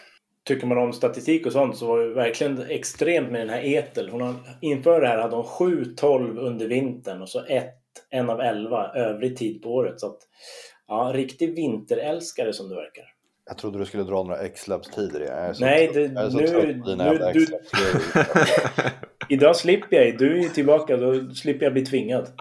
Tycker 0.44 0.66
man 0.66 0.78
om 0.78 0.92
statistik 0.92 1.46
och 1.46 1.52
sånt 1.52 1.76
så 1.76 1.86
var 1.86 1.98
det 1.98 2.14
verkligen 2.14 2.62
extremt 2.70 3.30
med 3.30 3.40
den 3.40 3.50
här 3.50 3.64
Etel. 3.64 4.08
Hon 4.08 4.20
har, 4.20 4.34
inför 4.60 5.00
det 5.00 5.08
här 5.08 5.18
hade 5.18 5.36
hon 5.36 5.44
7-12 5.44 6.38
under 6.38 6.68
vintern 6.68 7.22
och 7.22 7.28
så 7.28 7.44
ett, 7.44 7.74
en 8.10 8.30
av 8.30 8.40
11 8.40 8.92
övrig 8.94 9.36
tid 9.36 9.62
på 9.62 9.74
året. 9.74 10.00
Så 10.00 10.06
att, 10.06 10.18
ja, 10.88 11.12
riktig 11.14 11.54
vinterälskare 11.54 12.52
som 12.52 12.68
det 12.68 12.74
verkar. 12.74 13.04
Jag 13.46 13.58
trodde 13.58 13.78
du 13.78 13.86
skulle 13.86 14.02
dra 14.02 14.22
några 14.22 14.38
X-Labs-tider. 14.38 15.54
Nej, 15.60 15.90
det, 15.94 16.08
nu... 16.08 16.82
nu 16.96 17.32
du, 17.32 17.46
idag 19.28 19.56
slipper 19.56 19.96
jag 19.96 20.18
Du 20.18 20.44
är 20.44 20.48
tillbaka, 20.48 20.96
då 20.96 21.30
slipper 21.34 21.66
jag 21.66 21.72
bli 21.72 21.86
tvingad. 21.86 22.32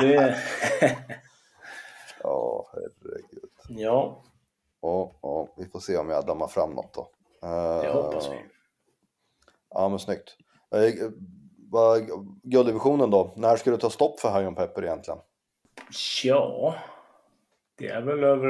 det... 0.00 0.36
ja, 2.22 2.66
herregud. 2.72 3.50
Ja. 3.68 4.22
Ja, 4.82 5.12
ja, 5.22 5.48
vi 5.56 5.66
får 5.66 5.80
se 5.80 5.96
om 5.96 6.08
jag 6.08 6.26
dammar 6.26 6.46
fram 6.46 6.70
något 6.70 6.94
då. 6.94 7.08
Det 7.82 7.88
hoppas 7.92 8.28
vi. 8.30 8.36
Ja, 9.74 9.88
men 9.88 9.98
snyggt. 9.98 10.36
Eh, 10.74 11.10
gulddivisionen 12.42 13.10
då? 13.10 13.32
När 13.36 13.56
ska 13.56 13.70
du 13.70 13.76
ta 13.76 13.90
stopp 13.90 14.20
för 14.20 14.40
High 14.40 14.54
Pepper 14.54 14.84
egentligen? 14.84 15.20
Ja, 16.24 16.74
det 17.78 17.88
är 17.88 18.00
väl 18.00 18.24
över 18.24 18.48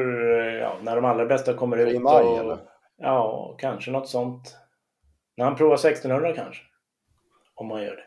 ja, 0.61 0.76
när 0.82 0.97
de 0.97 1.05
allra 1.05 1.26
bästa 1.26 1.55
kommer 1.55 1.76
ut. 1.76 1.94
I 1.94 1.99
maj 1.99 2.25
och, 2.25 2.38
eller? 2.38 2.59
Ja, 2.97 3.55
kanske 3.59 3.91
något 3.91 4.09
sånt. 4.09 4.56
När 5.37 5.44
han 5.44 5.56
provar 5.56 5.75
1600 5.75 6.35
kanske. 6.35 6.62
Om 7.54 7.70
han 7.70 7.82
gör 7.82 7.96
det. 7.96 8.04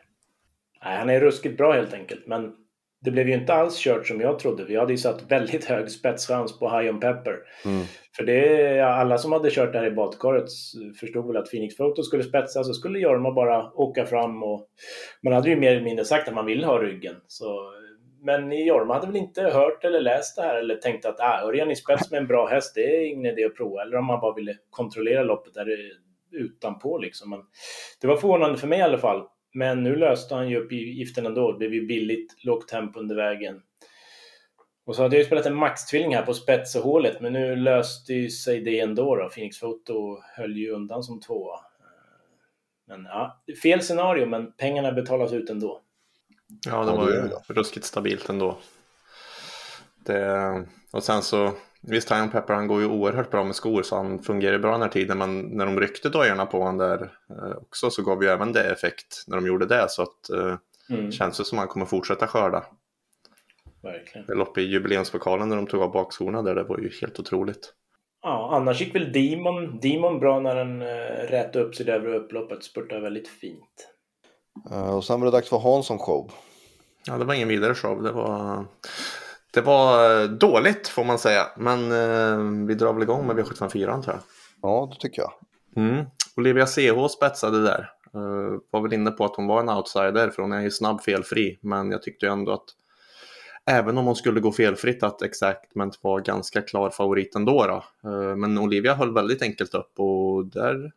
Nej, 0.84 0.96
han 0.96 1.10
är 1.10 1.20
ruskigt 1.20 1.56
bra 1.56 1.72
helt 1.72 1.94
enkelt. 1.94 2.26
Men 2.26 2.52
det 3.00 3.10
blev 3.10 3.28
ju 3.28 3.34
inte 3.34 3.54
alls 3.54 3.78
kört 3.78 4.06
som 4.06 4.20
jag 4.20 4.38
trodde. 4.38 4.64
Vi 4.64 4.76
hade 4.76 4.92
ju 4.92 4.98
satt 4.98 5.30
väldigt 5.30 5.64
hög 5.64 5.90
spetschans 5.90 6.58
på 6.58 6.68
High 6.68 6.94
on 6.94 7.00
Pepper. 7.00 7.38
Mm. 7.64 7.84
För 8.16 8.24
det, 8.24 8.80
alla 8.80 9.18
som 9.18 9.32
hade 9.32 9.50
kört 9.50 9.72
det 9.72 9.78
här 9.78 9.86
i 9.86 9.90
badkaret 9.90 10.44
förstod 11.00 11.26
väl 11.26 11.36
att 11.36 11.50
Phoenix 11.50 11.76
Photo 11.76 12.02
skulle 12.02 12.22
spetsa 12.22 12.64
så 12.64 12.74
skulle 12.74 12.98
Jorma 12.98 13.32
bara 13.32 13.72
åka 13.72 14.06
fram 14.06 14.42
och 14.42 14.68
man 15.22 15.32
hade 15.32 15.48
ju 15.48 15.56
mer 15.56 15.70
eller 15.70 15.84
mindre 15.84 16.04
sagt 16.04 16.28
att 16.28 16.34
man 16.34 16.46
ville 16.46 16.66
ha 16.66 16.78
ryggen. 16.78 17.14
Så 17.26 17.72
men 18.22 18.52
Jorma 18.52 18.94
hade 18.94 19.06
väl 19.06 19.16
inte 19.16 19.42
hört 19.42 19.84
eller 19.84 20.00
läst 20.00 20.36
det 20.36 20.42
här 20.42 20.56
eller 20.56 20.76
tänkt 20.76 21.04
att 21.04 21.20
ah, 21.20 21.40
Örjan 21.42 21.70
i 21.70 21.76
spets 21.76 22.10
med 22.10 22.18
en 22.18 22.26
bra 22.26 22.46
häst, 22.46 22.74
det 22.74 22.96
är 22.96 23.06
ingen 23.06 23.26
idé 23.26 23.44
att 23.44 23.56
prova. 23.56 23.82
Eller 23.82 23.96
om 23.96 24.04
man 24.04 24.20
bara 24.20 24.34
ville 24.34 24.56
kontrollera 24.70 25.22
loppet 25.22 25.54
där 25.54 25.66
utanpå 26.32 26.98
liksom. 26.98 27.30
Men 27.30 27.40
det 28.00 28.06
var 28.06 28.16
förvånande 28.16 28.58
för 28.58 28.66
mig 28.66 28.78
i 28.78 28.82
alla 28.82 28.98
fall. 28.98 29.26
Men 29.56 29.82
nu 29.82 29.96
löste 29.96 30.34
han 30.34 30.48
ju 30.48 30.56
uppgiften 30.56 31.26
ändå. 31.26 31.52
Det 31.52 31.58
blev 31.58 31.74
ju 31.74 31.86
billigt, 31.86 32.44
lågt 32.44 32.68
tempo 32.68 33.00
under 33.00 33.16
vägen. 33.16 33.62
Och 34.84 34.96
så 34.96 35.02
hade 35.02 35.16
jag 35.16 35.20
ju 35.20 35.26
spelat 35.26 35.46
en 35.46 35.54
maxtvilling 35.54 36.14
här 36.14 36.22
på 36.22 36.34
spetsehålet, 36.34 37.20
men 37.20 37.32
nu 37.32 37.56
löste 37.56 38.14
ju 38.14 38.30
sig 38.30 38.60
det 38.60 38.80
ändå 38.80 39.16
då. 39.16 39.28
Phoenix 39.28 39.60
Photo 39.60 40.18
höll 40.36 40.56
ju 40.56 40.70
undan 40.70 41.02
som 41.02 41.20
tvåa. 41.20 41.60
Men 42.86 43.04
ja, 43.04 43.42
fel 43.62 43.82
scenario, 43.82 44.26
men 44.26 44.52
pengarna 44.52 44.92
betalas 44.92 45.32
ut 45.32 45.50
ändå. 45.50 45.80
Ja, 46.66 46.84
det 46.84 46.92
var 46.92 47.10
ju 47.10 47.54
ruskigt 47.54 47.86
stabilt 47.86 48.28
ändå. 48.28 48.58
Det, 49.96 50.66
och 50.92 51.04
sen 51.04 51.22
så, 51.22 51.52
visst 51.86 52.10
Iron 52.10 52.30
Pepper 52.30 52.54
han 52.54 52.66
går 52.66 52.80
ju 52.80 52.86
oerhört 52.86 53.30
bra 53.30 53.44
med 53.44 53.54
skor 53.54 53.82
så 53.82 53.96
han 53.96 54.22
fungerar 54.22 54.58
bra 54.58 54.72
den 54.72 54.82
här 54.82 54.88
tiden 54.88 55.18
men 55.18 55.40
när 55.40 55.66
de 55.66 55.80
ryckte 55.80 56.08
dojorna 56.08 56.46
på 56.46 56.58
honom 56.58 56.78
där 56.78 57.12
eh, 57.30 57.56
också 57.56 57.90
så 57.90 58.02
gav 58.02 58.22
ju 58.22 58.28
även 58.28 58.52
det 58.52 58.64
effekt 58.64 59.24
när 59.26 59.36
de 59.36 59.46
gjorde 59.46 59.66
det 59.66 59.86
så 59.88 60.02
att 60.02 60.30
eh, 60.30 60.56
mm. 60.90 61.12
känns 61.12 61.38
det 61.38 61.44
som 61.44 61.58
att 61.58 61.62
han 61.62 61.68
kommer 61.68 61.86
fortsätta 61.86 62.26
skörda. 62.26 62.64
Verkligen. 63.82 64.26
Det 64.26 64.34
lopp 64.34 64.58
i 64.58 64.62
jubileumspokalen 64.62 65.48
när 65.48 65.56
de 65.56 65.66
tog 65.66 65.82
av 65.82 65.92
bakskorna 65.92 66.42
där, 66.42 66.54
det 66.54 66.62
var 66.62 66.78
ju 66.78 66.90
helt 67.00 67.20
otroligt. 67.20 67.72
Ja, 68.22 68.50
annars 68.52 68.80
gick 68.80 68.94
väl 68.94 69.12
Demon, 69.12 69.80
Demon 69.80 70.20
bra 70.20 70.40
när 70.40 70.54
den 70.54 70.82
eh, 70.82 71.30
rätade 71.30 71.64
upp 71.64 71.74
sig 71.74 71.90
över 71.90 72.14
upploppet, 72.14 72.64
spurtade 72.64 73.00
väldigt 73.00 73.28
fint. 73.28 73.88
Uh, 74.70 74.96
och 74.96 75.04
sen 75.04 75.20
var 75.20 75.26
det 75.26 75.36
dags 75.36 75.48
för 75.48 75.58
Hansson 75.58 75.98
show. 75.98 76.30
Ja, 77.06 77.18
det 77.18 77.24
var 77.24 77.34
ingen 77.34 77.48
vidare 77.48 77.74
show. 77.74 78.02
Det 78.02 78.12
var, 78.12 78.64
det 79.56 79.62
var 79.62 80.20
eh, 80.22 80.28
dåligt 80.28 80.88
får 80.88 81.04
man 81.04 81.18
säga. 81.18 81.46
Men 81.56 81.92
uh, 81.92 82.66
vi 82.66 82.74
drar 82.74 82.92
väl 82.92 83.02
igång 83.02 83.26
med 83.26 83.36
V754 83.36 84.02
tror 84.02 84.14
jag. 84.14 84.22
Ja, 84.62 84.90
det 84.92 85.00
tycker 85.00 85.22
jag. 85.22 85.32
Mm. 85.76 86.04
Olivia 86.36 86.66
CH 86.66 87.08
spetsade 87.08 87.62
där. 87.62 87.90
Uh, 88.14 88.58
var 88.70 88.80
väl 88.80 88.92
inne 88.92 89.10
på 89.10 89.24
att 89.24 89.36
hon 89.36 89.46
var 89.46 89.60
en 89.60 89.68
outsider 89.68 90.30
för 90.30 90.42
hon 90.42 90.52
är 90.52 90.60
ju 90.60 90.70
snabb 90.70 91.00
felfri. 91.00 91.58
Men 91.60 91.90
jag 91.90 92.02
tyckte 92.02 92.28
ändå 92.28 92.52
att 92.52 92.64
även 93.66 93.98
om 93.98 94.06
hon 94.06 94.16
skulle 94.16 94.40
gå 94.40 94.52
felfritt 94.52 95.02
att 95.02 95.22
Exactment 95.22 95.98
var 96.02 96.20
ganska 96.20 96.62
klar 96.62 96.90
favorit 96.90 97.36
ändå. 97.36 97.66
Då. 97.66 98.10
Uh, 98.10 98.36
men 98.36 98.58
Olivia 98.58 98.94
höll 98.94 99.14
väldigt 99.14 99.42
enkelt 99.42 99.74
upp 99.74 99.92
och 100.00 100.46
där 100.46 100.92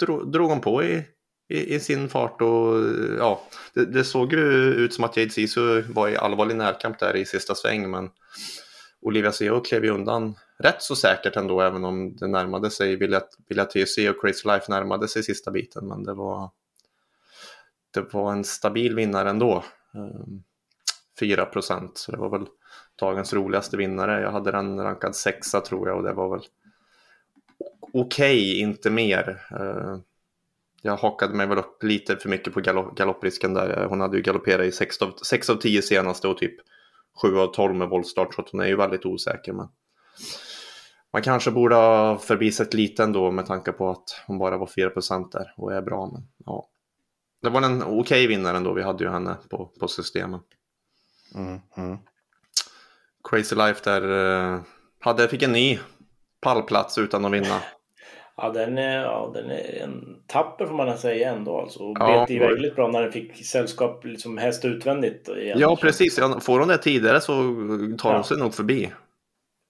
drog, 0.00 0.32
drog 0.32 0.50
hon 0.50 0.60
på 0.60 0.82
i 0.82 1.04
i, 1.52 1.74
i 1.74 1.80
sin 1.80 2.08
fart 2.08 2.42
och 2.42 2.80
ja, 3.18 3.42
det, 3.74 3.84
det, 3.84 4.04
såg 4.04 4.32
ju 4.32 4.40
ut 4.74 4.94
som 4.94 5.04
att 5.04 5.16
Jade 5.16 5.30
Sisu 5.30 5.82
var 5.82 6.08
i 6.08 6.16
allvarlig 6.16 6.56
närkamp 6.56 6.98
där 6.98 7.16
i 7.16 7.24
sista 7.24 7.54
sväng 7.54 7.90
men 7.90 8.10
Olivia 9.00 9.32
Seo 9.32 9.60
klev 9.60 9.84
ju 9.84 9.90
undan 9.90 10.34
rätt 10.58 10.82
så 10.82 10.96
säkert 10.96 11.36
ändå 11.36 11.60
även 11.60 11.84
om 11.84 12.16
det 12.16 12.26
närmade 12.26 12.70
sig, 12.70 12.96
Vilja 13.48 13.64
TC 13.64 14.10
och 14.10 14.20
Crazy 14.20 14.48
Life 14.48 14.66
närmade 14.68 15.08
sig 15.08 15.22
sista 15.22 15.50
biten 15.50 15.88
men 15.88 16.04
det 16.04 16.14
var 16.14 16.50
det 17.90 18.12
var 18.14 18.32
en 18.32 18.44
stabil 18.44 18.94
vinnare 18.94 19.30
ändå. 19.30 19.64
Ehm, 19.94 20.42
4 21.20 21.46
procent, 21.46 21.98
så 21.98 22.12
det 22.12 22.18
var 22.18 22.28
väl 22.28 22.46
dagens 22.98 23.32
roligaste 23.32 23.76
vinnare. 23.76 24.22
Jag 24.22 24.30
hade 24.30 24.50
den 24.50 24.80
rankad 24.80 25.16
sexa 25.16 25.60
tror 25.60 25.88
jag 25.88 25.96
och 25.96 26.02
det 26.02 26.12
var 26.12 26.30
väl 26.30 26.46
okej, 27.92 28.40
okay, 28.40 28.58
inte 28.58 28.90
mer. 28.90 29.46
Ehm, 29.50 30.02
jag 30.84 30.96
hakade 30.96 31.34
mig 31.34 31.46
väl 31.46 31.58
upp 31.58 31.82
lite 31.82 32.16
för 32.16 32.28
mycket 32.28 32.54
på 32.54 32.60
galopp, 32.60 32.96
galopprisken 32.96 33.54
där. 33.54 33.86
Hon 33.88 34.00
hade 34.00 34.16
ju 34.16 34.22
galopperat 34.22 34.66
i 34.66 34.72
6 34.72 35.02
av, 35.02 35.12
6 35.24 35.50
av 35.50 35.56
10 35.56 35.82
senaste 35.82 36.28
och 36.28 36.38
typ 36.38 36.54
7 37.22 37.38
av 37.38 37.46
12 37.46 37.74
med 37.74 37.88
voltstart 37.88 38.34
så 38.34 38.44
hon 38.52 38.60
är 38.60 38.66
ju 38.66 38.76
väldigt 38.76 39.06
osäker. 39.06 39.52
Men 39.52 39.68
man 41.12 41.22
kanske 41.22 41.50
borde 41.50 41.74
ha 41.74 42.18
förbisett 42.18 42.74
lite 42.74 43.02
ändå 43.02 43.30
med 43.30 43.46
tanke 43.46 43.72
på 43.72 43.90
att 43.90 44.22
hon 44.26 44.38
bara 44.38 44.58
var 44.58 44.66
4 44.66 44.90
där 45.32 45.54
och 45.56 45.72
är 45.72 45.82
bra. 45.82 46.10
Men, 46.12 46.28
ja. 46.46 46.68
Det 47.42 47.50
var 47.50 47.62
en 47.62 47.82
okej 47.82 47.96
okay 48.00 48.26
vinnare 48.26 48.56
ändå, 48.56 48.72
vi 48.72 48.82
hade 48.82 49.04
ju 49.04 49.10
henne 49.10 49.36
på, 49.50 49.66
på 49.80 49.88
systemen. 49.88 50.40
Mm, 51.34 51.60
mm. 51.76 51.98
Crazy 53.30 53.56
Life 53.56 53.80
där 53.84 54.02
eh, 54.54 54.60
hade, 55.00 55.28
fick 55.28 55.42
en 55.42 55.52
ny 55.52 55.78
pallplats 56.40 56.98
utan 56.98 57.24
att 57.24 57.32
vinna. 57.32 57.60
Ja, 58.42 58.50
den 58.50 58.78
är, 58.78 59.02
ja, 59.02 59.30
den 59.34 59.50
är 59.50 59.82
en 59.82 60.16
tapper 60.26 60.66
får 60.66 60.74
man 60.74 60.98
säga 60.98 61.32
ändå 61.32 61.60
alltså. 61.60 61.82
Och 61.82 61.96
ja, 62.00 62.20
bet 62.20 62.30
ju 62.30 62.38
väldigt 62.38 62.76
bra 62.76 62.88
när 62.88 63.02
den 63.02 63.12
fick 63.12 63.46
sällskap 63.46 64.04
liksom 64.04 64.38
häst 64.38 64.64
utvändigt. 64.64 65.28
Igen. 65.28 65.58
Ja, 65.58 65.76
precis. 65.80 66.20
Får 66.40 66.58
hon 66.58 66.68
det 66.68 66.78
tidigare 66.78 67.20
så 67.20 67.32
tar 67.98 68.08
hon 68.08 68.16
ja. 68.16 68.22
sig 68.22 68.38
nog 68.38 68.54
förbi. 68.54 68.92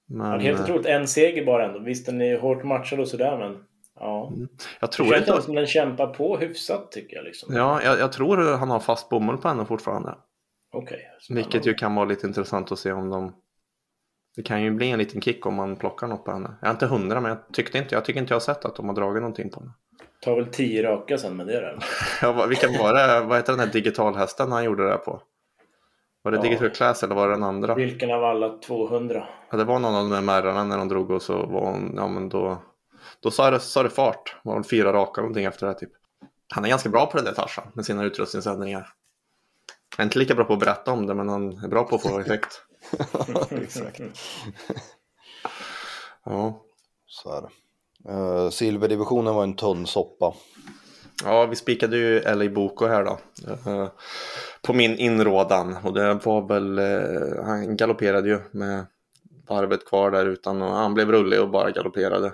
Men... 0.09 0.33
Ja, 0.33 0.39
helt 0.39 0.61
otroligt. 0.61 0.87
En 0.87 1.09
seger 1.09 1.47
bara 1.47 1.67
ändå. 1.67 1.79
Visst, 1.79 2.07
den 2.07 2.21
är 2.21 2.39
hårt 2.39 2.65
matchad 2.65 3.01
och 3.01 3.09
sådär, 3.09 3.39
men 3.39 3.65
ja. 4.01 4.33
Mm. 4.35 4.49
Jag 4.81 4.93
tror 4.93 5.07
det 5.07 5.13
känns 5.13 5.29
inte... 5.29 5.43
som 5.43 5.55
den 5.55 5.67
kämpar 5.67 6.07
på 6.07 6.37
hyfsat 6.37 6.93
tycker 6.93 7.17
jag. 7.17 7.25
Liksom. 7.25 7.55
Ja, 7.57 7.83
jag, 7.83 7.99
jag 7.99 8.13
tror 8.13 8.57
han 8.57 8.71
har 8.71 8.81
fast 8.81 9.09
bomull 9.09 9.37
på 9.37 9.49
henne 9.49 9.65
fortfarande. 9.65 10.15
Okej. 10.73 11.01
Okay, 11.29 11.37
Vilket 11.37 11.67
ju 11.67 11.75
kan 11.75 11.95
vara 11.95 12.07
lite 12.07 12.27
intressant 12.27 12.73
att 12.73 12.79
se 12.79 12.93
om 12.93 13.11
de 13.11 13.33
det 14.37 14.43
kan 14.43 14.63
ju 14.63 14.71
bli 14.71 14.91
en 14.91 14.99
liten 14.99 15.21
kick 15.21 15.47
om 15.47 15.55
man 15.55 15.77
plockar 15.77 16.07
något 16.07 16.25
på 16.25 16.33
henne. 16.33 16.51
Jag 16.61 16.69
är 16.69 16.73
inte 16.73 16.87
hundra 16.87 17.21
men 17.21 17.29
jag, 17.29 17.39
tyckte 17.53 17.79
inte, 17.79 17.95
jag 17.95 18.05
tycker 18.05 18.21
inte 18.21 18.33
jag 18.33 18.37
har 18.37 18.41
sett 18.41 18.65
att 18.65 18.77
de 18.77 18.89
har 18.89 18.95
dragit 18.95 19.23
någonting 19.23 19.51
på 19.51 19.61
henne. 19.61 19.73
Tar 20.21 20.37
väl 20.37 20.47
tio 20.47 20.83
raka 20.83 21.19
sen 21.19 21.37
med 21.37 21.47
det 21.47 21.53
där. 21.53 21.79
ja, 22.23 22.47
vilken 22.47 22.79
var 22.79 22.95
det? 22.95 23.27
Vad 23.27 23.37
heter 23.39 23.53
den 23.53 23.61
här 23.61 23.73
digitalhästen 23.73 24.53
han 24.53 24.65
gjorde 24.65 24.89
det 24.89 24.97
på? 24.97 25.23
Var 26.23 26.33
det 26.33 26.39
ja. 26.39 26.43
Digital 26.43 26.71
Class 26.71 27.03
eller 27.03 27.15
var 27.15 27.29
det 27.29 27.35
den 27.35 27.43
andra? 27.43 27.75
Vilken 27.75 28.11
av 28.11 28.25
alla 28.25 28.59
200? 28.59 29.25
Ja, 29.51 29.57
det 29.57 29.65
var 29.65 29.79
någon 29.79 29.95
av 29.95 30.03
de 30.03 30.11
där 30.11 30.21
märrarna 30.21 30.65
när 30.65 30.79
de 30.79 30.89
drog 30.89 31.11
och 31.11 31.23
så 31.23 31.47
var 31.47 31.67
hon, 31.71 31.93
ja 31.97 32.09
men 32.09 32.29
då, 32.29 32.63
då 33.21 33.31
sa 33.31 33.51
det, 33.51 33.61
sa 33.61 33.83
det 33.83 33.91
fart. 33.91 34.37
Var 34.43 34.55
hon 34.55 34.65
fyra 34.65 34.93
raka 34.93 35.21
någonting 35.21 35.45
efter 35.45 35.67
det 35.67 35.75
typ. 35.75 35.91
Han 36.55 36.65
är 36.65 36.69
ganska 36.69 36.89
bra 36.89 37.07
på 37.07 37.17
det 37.17 37.25
där 37.25 37.33
Tarzan 37.33 37.65
med 37.75 37.85
sina 37.85 38.05
utrustningsändringar. 38.05 38.89
Han 39.97 40.05
är 40.05 40.07
inte 40.07 40.19
lika 40.19 40.35
bra 40.35 40.45
på 40.45 40.53
att 40.53 40.61
berätta 40.61 40.93
om 40.93 41.07
det 41.07 41.15
men 41.15 41.29
han 41.29 41.65
är 41.65 41.69
bra 41.69 41.85
på 41.85 41.97
att 41.97 42.03
få 42.03 42.21
effekt. 42.21 42.65
Exakt. 43.63 44.01
ja. 46.25 46.63
Så 47.07 47.37
är 47.37 47.43
det. 47.43 47.49
Uh, 48.09 48.51
silverdivisionen 48.51 49.35
var 49.35 49.43
en 49.43 49.57
tunn 49.57 49.87
soppa. 49.87 50.35
Ja, 51.25 51.47
vi 51.47 51.57
spikade 51.57 51.97
ju 51.97 52.21
LA 52.21 52.49
Boko 52.49 52.87
här 52.87 53.05
då. 53.05 53.19
Uh, 53.71 53.89
på 54.63 54.73
min 54.73 54.99
inrådan 54.99 55.77
och 55.85 55.95
det 55.95 56.21
var 56.25 56.49
väl, 56.49 56.79
uh, 56.79 57.45
han 57.45 57.77
galopperade 57.77 58.29
ju 58.29 58.41
med 58.51 58.87
varvet 59.49 59.87
kvar 59.87 60.11
där 60.11 60.27
utan 60.27 60.63
och 60.63 60.71
han 60.71 60.95
blev 60.95 61.13
rullig 61.13 61.41
och 61.41 61.51
bara 61.51 61.71
galopperade. 61.71 62.33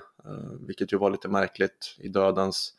vilket 0.67 0.93
ju 0.93 0.99
var 0.99 1.11
lite 1.11 1.29
märkligt 1.29 1.97
i 1.99 2.09
dödens 2.09 2.75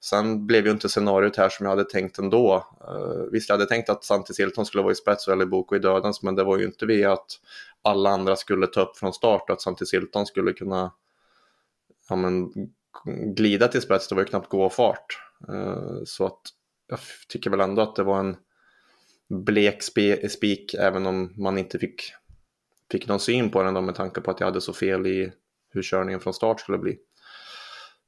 Sen 0.00 0.46
blev 0.46 0.66
ju 0.66 0.70
inte 0.70 0.88
scenariot 0.88 1.36
här 1.36 1.48
som 1.48 1.66
jag 1.66 1.70
hade 1.70 1.84
tänkt 1.84 2.18
ändå. 2.18 2.66
Uh, 2.90 3.30
visst, 3.32 3.48
jag 3.48 3.56
hade 3.56 3.68
tänkt 3.68 3.90
att 3.90 4.04
Santi 4.04 4.34
Silton 4.34 4.66
skulle 4.66 4.82
vara 4.82 4.92
i 4.92 4.96
spets 4.96 5.28
eller 5.28 5.46
Boko 5.46 5.76
i 5.76 5.78
dödens, 5.78 6.22
men 6.22 6.34
det 6.34 6.44
var 6.44 6.58
ju 6.58 6.64
inte 6.64 6.86
via 6.86 7.12
att 7.12 7.40
alla 7.82 8.10
andra 8.10 8.36
skulle 8.36 8.66
ta 8.66 8.80
upp 8.80 8.96
från 8.96 9.12
start 9.12 9.42
och 9.42 9.50
att 9.50 9.62
Santi 9.62 9.86
Silton 9.86 10.26
skulle 10.26 10.52
kunna 10.52 10.92
ja, 12.08 12.16
men, 12.16 12.50
glida 13.34 13.68
till 13.68 13.82
spets. 13.82 14.08
Det 14.08 14.14
var 14.14 14.22
ju 14.22 14.28
knappt 14.28 14.48
gå 14.48 14.70
fart. 14.70 15.18
Uh, 15.50 16.00
så 16.04 16.26
att 16.26 16.40
jag 16.88 16.98
tycker 17.28 17.50
väl 17.50 17.60
ändå 17.60 17.82
att 17.82 17.96
det 17.96 18.02
var 18.02 18.20
en 18.20 18.36
blek 19.28 19.82
spik 20.30 20.74
även 20.74 21.06
om 21.06 21.34
man 21.36 21.58
inte 21.58 21.78
fick, 21.78 22.12
fick 22.90 23.08
någon 23.08 23.20
syn 23.20 23.50
på 23.50 23.62
den 23.62 23.74
då 23.74 23.80
med 23.80 23.94
tanke 23.94 24.20
på 24.20 24.30
att 24.30 24.40
jag 24.40 24.46
hade 24.46 24.60
så 24.60 24.72
fel 24.72 25.06
i 25.06 25.32
hur 25.70 25.82
körningen 25.82 26.20
från 26.20 26.34
start 26.34 26.60
skulle 26.60 26.78
bli. 26.78 26.98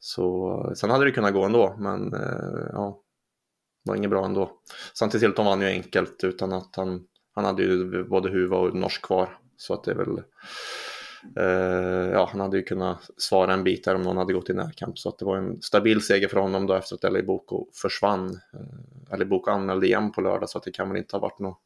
Så, 0.01 0.73
sen 0.77 0.91
hade 0.91 1.05
det 1.05 1.11
kunnat 1.11 1.33
gå 1.33 1.45
ändå, 1.45 1.77
men 1.79 2.15
eh, 2.15 2.69
ja, 2.73 3.03
det 3.85 3.91
var 3.91 3.97
inget 3.97 4.11
bra 4.11 4.25
ändå. 4.25 4.51
Samtidigt 4.95 5.25
Hilton 5.25 5.47
vann 5.47 5.61
ju 5.61 5.67
enkelt 5.67 6.25
utan 6.25 6.53
att 6.53 6.77
han, 6.77 7.05
han 7.35 7.45
hade 7.45 7.63
ju 7.63 8.05
både 8.05 8.31
huva 8.31 8.57
och 8.57 8.77
norsk 8.77 9.03
kvar. 9.03 9.39
Så 9.57 9.75
att 9.75 9.85
det 9.85 9.91
är 9.91 9.95
väl, 9.95 10.23
eh, 11.37 12.13
ja 12.13 12.29
han 12.31 12.41
hade 12.41 12.57
ju 12.57 12.63
kunnat 12.63 13.11
svara 13.17 13.53
en 13.53 13.65
bit 13.65 13.85
där 13.85 13.95
om 13.95 14.03
någon 14.03 14.17
hade 14.17 14.33
gått 14.33 14.51
i 14.51 14.55
närkamp. 14.55 14.99
Så 14.99 15.09
att 15.09 15.19
det 15.19 15.25
var 15.25 15.37
en 15.37 15.63
stabil 15.63 16.03
seger 16.03 16.29
för 16.29 16.41
honom 16.41 16.67
då 16.67 16.75
efter 16.75 16.95
att 16.95 17.05
Eli 17.05 17.23
Boko 17.23 17.67
försvann. 17.73 18.31
Eh, 18.31 19.15
Eli 19.15 19.25
Boko 19.25 19.51
anmälde 19.51 19.87
igen 19.87 20.13
på 20.13 20.21
lördag 20.21 20.51
så 20.51 20.59
att 20.59 20.65
det 20.65 20.73
kan 20.73 20.89
väl 20.89 20.99
inte 20.99 21.17
ha 21.17 21.21
varit 21.21 21.39
något 21.39 21.61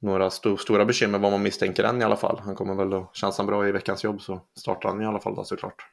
några 0.00 0.26
st 0.26 0.56
stora 0.56 0.84
bekymmer 0.84 1.18
vad 1.18 1.32
man 1.32 1.42
misstänker 1.42 1.84
än 1.84 2.00
i 2.00 2.04
alla 2.04 2.16
fall. 2.16 2.40
Han 2.44 2.54
kommer 2.54 2.74
väl 2.74 2.92
att, 2.92 3.16
känns 3.16 3.38
han 3.38 3.46
bra 3.46 3.68
i 3.68 3.72
veckans 3.72 4.04
jobb 4.04 4.22
så 4.22 4.40
startar 4.58 4.88
han 4.88 5.02
i 5.02 5.06
alla 5.06 5.20
fall 5.20 5.34
då 5.34 5.44
såklart. 5.44 5.86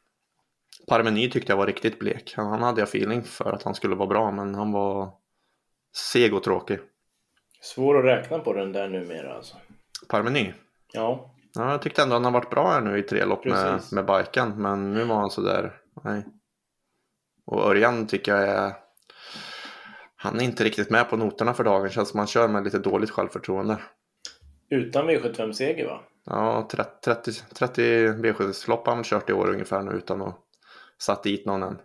Parmeny 0.89 1.29
tyckte 1.29 1.51
jag 1.51 1.58
var 1.58 1.67
riktigt 1.67 2.00
blek. 2.00 2.34
Han, 2.36 2.48
han 2.48 2.62
hade 2.62 2.81
jag 2.81 2.88
feeling 2.88 3.24
för 3.24 3.53
att 3.53 3.63
han 3.63 3.75
skulle 3.75 3.96
vara 3.96 4.08
bra, 4.08 4.31
men 4.31 4.55
han 4.55 4.72
var 4.72 5.12
seg 5.96 6.34
och 6.34 6.43
tråkig. 6.43 6.79
Svår 7.62 7.98
att 7.98 8.05
räkna 8.05 8.39
på 8.39 8.53
den 8.53 8.72
där 8.72 8.88
numera 8.88 9.34
alltså. 9.34 9.55
Parmeny? 10.08 10.53
Ja. 10.93 11.34
ja. 11.53 11.72
Jag 11.72 11.81
tyckte 11.81 12.01
ändå 12.01 12.15
att 12.15 12.24
han 12.24 12.34
har 12.34 12.41
varit 12.41 12.50
bra 12.50 12.72
här 12.72 12.81
nu 12.81 12.98
i 12.98 13.03
tre 13.03 13.25
lopp 13.25 13.46
med, 13.46 13.81
med 13.91 14.05
biken, 14.05 14.62
men 14.62 14.93
nu 14.93 15.03
var 15.03 15.15
han 15.15 15.29
sådär, 15.29 15.74
nej. 16.03 16.25
Och 17.46 17.69
Örjan 17.69 18.08
tycker 18.08 18.36
jag 18.36 18.50
är... 18.50 18.74
Han 20.15 20.39
är 20.39 20.43
inte 20.43 20.63
riktigt 20.63 20.89
med 20.89 21.10
på 21.10 21.17
noterna 21.17 21.53
för 21.53 21.63
dagen, 21.63 21.89
känns 21.89 22.10
som 22.10 22.17
han 22.17 22.27
kör 22.27 22.48
med 22.48 22.63
lite 22.63 22.79
dåligt 22.79 23.10
självförtroende. 23.10 23.77
Utan 24.69 25.10
V75-seger 25.10 25.86
va? 25.86 26.01
Ja, 26.25 26.67
30, 26.72 27.31
30 27.55 28.08
V75-lopp 28.08 28.88
har 28.88 28.96
han 28.96 29.03
kört 29.03 29.29
i 29.29 29.34
år 29.34 29.50
ungefär 29.50 29.81
nu 29.81 29.91
utan 29.91 30.22
att 30.22 30.49
satt 31.01 31.24
dit 31.24 31.46
någon 31.46 31.63
än. 31.63 31.77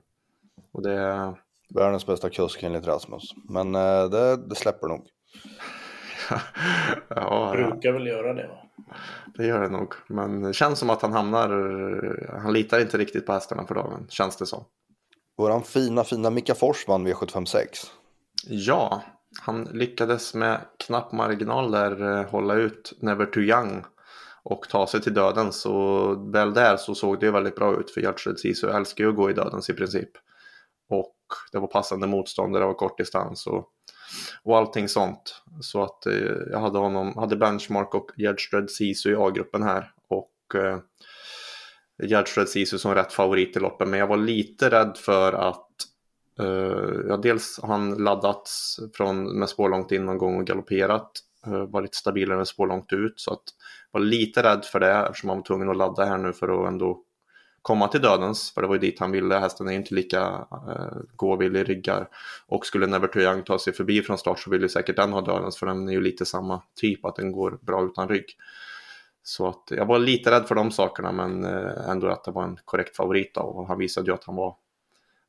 Och 0.72 0.82
det... 0.82 1.34
Världens 1.74 2.06
bästa 2.06 2.30
kusk 2.30 2.62
enligt 2.62 2.86
Rasmus. 2.86 3.22
Men 3.48 3.74
eh, 3.74 4.04
det, 4.10 4.36
det 4.36 4.54
släpper 4.54 4.88
nog. 4.88 5.06
ja, 7.08 7.52
Brukar 7.52 7.92
väl 7.92 8.06
göra 8.06 8.34
det 8.34 8.46
va? 8.46 8.56
Det 9.36 9.46
gör 9.46 9.62
det 9.62 9.68
nog. 9.68 9.94
Men 10.06 10.42
det 10.42 10.52
känns 10.52 10.78
som 10.78 10.90
att 10.90 11.02
han 11.02 11.12
hamnar... 11.12 11.48
Han 12.42 12.52
litar 12.52 12.80
inte 12.80 12.98
riktigt 12.98 13.26
på 13.26 13.32
hästarna 13.32 13.66
för 13.66 13.74
dagen, 13.74 14.06
känns 14.08 14.36
det 14.36 14.46
som. 14.46 14.64
Våran 15.36 15.62
fina, 15.62 16.04
fina 16.04 16.30
Mika 16.30 16.54
Fors 16.54 16.88
vann 16.88 17.06
V756. 17.06 17.66
Ja, 18.46 19.02
han 19.40 19.64
lyckades 19.64 20.34
med 20.34 20.60
knapp 20.86 21.12
marginal 21.12 21.70
där 21.70 22.18
eh, 22.18 22.30
hålla 22.30 22.54
ut 22.54 22.92
Never 23.00 23.26
Too 23.26 23.42
Young 23.42 23.84
och 24.44 24.68
ta 24.68 24.86
sig 24.86 25.00
till 25.00 25.14
döden. 25.14 25.52
Så 25.52 26.14
väl 26.32 26.54
där 26.54 26.76
så 26.76 26.94
såg 26.94 27.20
det 27.20 27.30
väldigt 27.30 27.56
bra 27.56 27.80
ut 27.80 27.90
för 27.90 28.00
Gertrud 28.00 28.38
Sisu. 28.38 28.68
Älskar 28.68 29.04
ju 29.04 29.10
att 29.10 29.16
gå 29.16 29.30
i 29.30 29.32
dödens 29.32 29.70
i 29.70 29.74
princip. 29.74 30.10
Och 30.88 31.16
det 31.52 31.58
var 31.58 31.66
passande 31.66 32.06
motståndare 32.06 32.64
och 32.64 32.76
kort 32.76 32.98
distans 32.98 33.46
och, 33.46 33.68
och 34.42 34.58
allting 34.58 34.88
sånt. 34.88 35.42
Så 35.60 35.82
att 35.82 36.06
eh, 36.06 36.36
jag 36.50 36.60
hade 36.60 36.78
honom, 36.78 37.16
hade 37.16 37.36
Benchmark 37.36 37.94
och 37.94 38.10
Gertrud 38.16 38.70
Sisu 38.70 39.12
i 39.12 39.16
A-gruppen 39.16 39.62
här. 39.62 39.92
Och 40.08 40.54
eh, 40.54 40.78
Gertrud 42.02 42.48
Sisu 42.48 42.78
som 42.78 42.94
rätt 42.94 43.12
favorit 43.12 43.56
i 43.56 43.60
loppen. 43.60 43.90
Men 43.90 43.98
jag 43.98 44.06
var 44.06 44.16
lite 44.16 44.70
rädd 44.70 44.96
för 44.96 45.32
att 45.32 45.70
eh, 46.40 47.08
ja, 47.08 47.16
dels 47.16 47.60
har 47.62 47.68
han 47.68 47.94
laddats 47.94 48.78
från, 48.94 49.38
med 49.38 49.48
spår 49.48 49.68
långt 49.68 49.92
in 49.92 50.06
någon 50.06 50.18
gång 50.18 50.38
och 50.38 50.46
galopperat. 50.46 51.10
Eh, 51.46 51.52
var 51.52 51.66
varit 51.66 51.94
stabilare 51.94 52.38
än 52.38 52.46
spår 52.46 52.66
långt 52.66 52.92
ut. 52.92 53.20
Så 53.20 53.32
att 53.32 53.42
jag 53.92 54.00
var 54.00 54.06
lite 54.06 54.42
rädd 54.42 54.64
för 54.64 54.80
det 54.80 54.92
eftersom 54.92 55.28
han 55.28 55.38
var 55.38 55.44
tvungen 55.44 55.70
att 55.70 55.76
ladda 55.76 56.04
här 56.04 56.18
nu 56.18 56.32
för 56.32 56.48
att 56.48 56.68
ändå 56.68 57.00
komma 57.62 57.88
till 57.88 58.02
dödens. 58.02 58.52
För 58.54 58.62
det 58.62 58.68
var 58.68 58.74
ju 58.74 58.80
dit 58.80 59.00
han 59.00 59.12
ville. 59.12 59.34
Hästen 59.34 59.68
är 59.68 59.72
ju 59.72 59.78
inte 59.78 59.94
lika 59.94 60.46
eh, 60.68 60.98
gåvillig 61.16 61.68
ryggar. 61.68 62.08
Och 62.46 62.66
skulle 62.66 62.86
Never 62.86 63.18
Young 63.18 63.42
ta 63.42 63.58
sig 63.58 63.72
förbi 63.72 64.02
från 64.02 64.18
start 64.18 64.38
så 64.38 64.50
vill 64.50 64.62
ju 64.62 64.68
säkert 64.68 64.96
den 64.96 65.12
ha 65.12 65.20
dödens 65.20 65.56
för 65.56 65.66
den 65.66 65.88
är 65.88 65.92
ju 65.92 66.00
lite 66.00 66.26
samma 66.26 66.62
typ 66.80 67.04
att 67.04 67.16
den 67.16 67.32
går 67.32 67.58
bra 67.62 67.84
utan 67.84 68.08
rygg. 68.08 68.26
Så 69.22 69.48
att 69.48 69.62
jag 69.70 69.86
var 69.86 69.98
lite 69.98 70.30
rädd 70.30 70.48
för 70.48 70.54
de 70.54 70.70
sakerna 70.70 71.12
men 71.12 71.44
eh, 71.44 71.90
ändå 71.90 72.08
att 72.08 72.24
det 72.24 72.30
var 72.30 72.44
en 72.44 72.58
korrekt 72.64 72.96
favorit 72.96 73.34
då, 73.34 73.40
och 73.40 73.68
han 73.68 73.78
visade 73.78 74.06
ju 74.06 74.14
att 74.14 74.24
han 74.24 74.36
var 74.36 74.56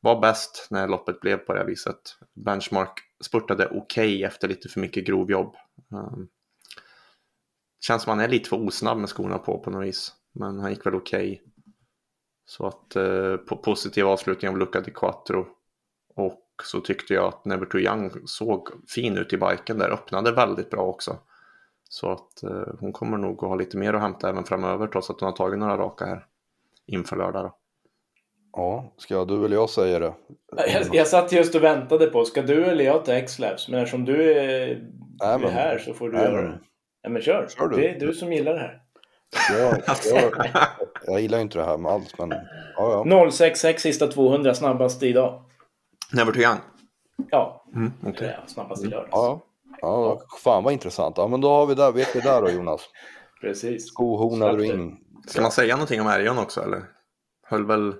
var 0.05 0.21
bäst 0.21 0.67
när 0.69 0.87
loppet 0.87 1.19
blev 1.19 1.37
på 1.37 1.53
det 1.53 1.59
här 1.59 1.65
viset. 1.65 2.17
Benchmark 2.33 2.99
spurtade 3.21 3.65
okej 3.65 3.79
okay 3.79 4.23
efter 4.23 4.47
lite 4.47 4.69
för 4.69 4.79
mycket 4.79 5.05
grovjobb. 5.05 5.55
Um, 5.89 6.27
känns 7.87 8.03
som 8.03 8.09
han 8.09 8.19
är 8.19 8.27
lite 8.27 8.49
för 8.49 8.67
osnabb 8.67 8.97
med 8.97 9.09
skorna 9.09 9.37
på 9.37 9.59
på 9.59 9.69
något 9.69 9.87
vis. 9.87 10.13
Men 10.31 10.59
han 10.59 10.69
gick 10.69 10.85
väl 10.85 10.95
okej. 10.95 11.31
Okay. 11.31 11.51
Så 12.45 12.67
att 12.67 12.95
eh, 12.95 13.37
positiv 13.37 14.07
avslutning 14.07 14.51
av 14.51 14.57
Luca 14.57 14.81
di 14.81 14.91
Quattro. 14.91 15.47
Och 16.15 16.41
så 16.63 16.81
tyckte 16.81 17.13
jag 17.13 17.25
att 17.25 17.45
Never 17.45 17.65
Too 17.65 17.81
Young 17.81 18.11
såg 18.25 18.69
fin 18.89 19.17
ut 19.17 19.33
i 19.33 19.37
biken 19.37 19.77
där, 19.77 19.89
öppnade 19.89 20.31
väldigt 20.31 20.69
bra 20.69 20.81
också. 20.81 21.17
Så 21.89 22.11
att 22.11 22.43
eh, 22.43 22.73
hon 22.79 22.93
kommer 22.93 23.17
nog 23.17 23.43
att 23.43 23.49
ha 23.49 23.55
lite 23.55 23.77
mer 23.77 23.93
att 23.93 24.01
hämta 24.01 24.29
även 24.29 24.43
framöver 24.43 24.87
trots 24.87 25.09
att 25.09 25.19
hon 25.19 25.27
har 25.27 25.35
tagit 25.35 25.59
några 25.59 25.77
raka 25.77 26.05
här 26.05 26.25
inför 26.85 27.17
lördag. 27.17 27.43
Då. 27.43 27.57
Ja, 28.51 28.93
ska 28.97 29.25
du 29.25 29.45
eller 29.45 29.55
jag 29.55 29.69
säga 29.69 29.99
det? 29.99 30.13
Jag, 30.57 30.95
jag 30.95 31.07
satt 31.07 31.31
just 31.31 31.55
och 31.55 31.63
väntade 31.63 32.07
på, 32.07 32.25
ska 32.25 32.41
du 32.41 32.65
eller 32.65 32.85
jag 32.85 33.05
ta 33.05 33.13
X-Labs? 33.13 33.69
Men 33.69 33.79
eftersom 33.79 34.05
du 34.05 34.33
är, 34.33 34.81
Nej, 35.19 35.39
men, 35.39 35.49
är 35.49 35.53
här 35.53 35.77
så 35.77 35.93
får 35.93 36.09
du 36.09 36.17
Nej, 36.17 36.25
göra 36.25 36.41
det. 36.41 36.59
Ja, 37.01 37.09
men 37.09 37.21
kör. 37.21 37.47
kör 37.57 37.67
du. 37.67 37.77
Det 37.77 37.89
är 37.89 37.99
du 37.99 38.13
som 38.13 38.33
gillar 38.33 38.53
det 38.53 38.59
här. 38.59 38.81
Jag, 39.51 39.81
jag, 40.05 40.47
jag 41.05 41.21
gillar 41.21 41.39
inte 41.39 41.57
det 41.57 41.65
här 41.65 41.77
med 41.77 41.91
allt, 41.91 42.19
men 42.19 42.29
ja, 42.77 43.05
ja. 43.05 43.31
066 43.31 43.81
sista 43.81 44.07
200 44.07 44.53
snabbast 44.53 45.03
idag. 45.03 45.43
Never 46.13 46.31
too 46.31 46.41
young? 46.41 46.57
Ja, 47.31 47.65
mm, 47.75 47.91
okay. 48.05 48.27
ja 48.27 48.47
snabbast 48.47 48.83
i 48.83 48.87
lördags. 48.87 49.09
Ja, 49.11 49.41
ja, 49.81 50.21
fan 50.43 50.63
vad 50.63 50.73
intressant. 50.73 51.17
Ja, 51.17 51.27
men 51.27 51.41
då 51.41 51.49
har 51.49 51.65
vi 51.65 51.75
där, 51.75 51.91
vet 51.91 52.15
vi 52.15 52.19
där 52.19 52.41
då 52.41 52.49
Jonas. 52.49 52.81
Precis. 53.41 53.87
Skohornade 53.87 54.57
du 54.57 54.65
in. 54.65 54.97
Ska 55.27 55.41
man 55.41 55.51
säga 55.51 55.75
någonting 55.75 56.01
om 56.01 56.07
Ärjon 56.07 56.37
också 56.37 56.61
eller? 56.63 56.83
Höll 57.47 57.65
väl 57.65 57.95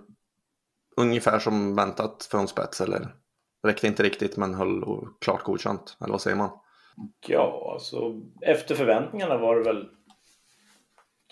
ungefär 0.97 1.39
som 1.39 1.75
väntat 1.75 2.27
från 2.31 2.47
spets 2.47 2.81
eller? 2.81 3.15
Räckte 3.67 3.87
inte 3.87 4.03
riktigt 4.03 4.37
men 4.37 4.53
höll 4.53 4.83
klart 5.21 5.43
godkänt, 5.43 5.97
eller 6.01 6.11
vad 6.11 6.21
säger 6.21 6.37
man? 6.37 6.49
Ja, 7.27 7.71
alltså 7.73 8.21
efter 8.41 8.75
förväntningarna 8.75 9.37
var 9.37 9.55
det 9.55 9.63
väl 9.63 9.89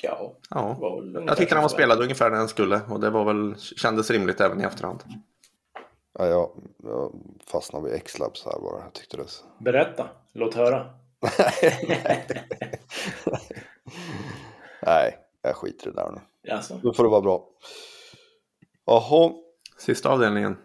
Ja, 0.02 0.36
ja. 0.50 0.78
jag 1.28 1.38
tyckte 1.38 1.56
han 1.56 1.62
var 1.62 1.70
spelad 1.70 2.02
ungefär 2.02 2.30
när 2.30 2.38
han 2.38 2.48
skulle 2.48 2.82
och 2.90 3.00
det 3.00 3.10
var 3.10 3.26
väl, 3.26 3.56
kändes 3.58 4.12
rimligt 4.12 4.42
även 4.42 4.62
i 4.62 4.64
efterhand. 4.64 5.04
Ja, 6.20 6.28
jag, 6.28 6.50
jag 6.84 7.12
fastnade 7.46 7.86
vid 7.86 7.96
X-Labs 7.96 8.46
här 8.46 8.60
bara. 8.60 8.84
Jag 8.84 8.94
tyckte 8.94 9.18
det. 9.18 9.26
Berätta, 9.60 10.10
låt 10.34 10.56
höra. 10.56 10.90
Nej, 14.86 15.18
jag 15.42 15.56
skiter 15.56 15.88
i 15.88 15.92
det 15.92 15.96
där 16.02 16.12
nu. 16.12 16.22
Jaså? 16.42 16.80
Nu 16.84 16.94
får 16.94 17.04
det 17.04 17.10
vara 17.10 17.22
bra. 17.22 17.48
Jaha. 18.86 19.32
Sista 19.78 20.10
avdelningen. 20.10 20.58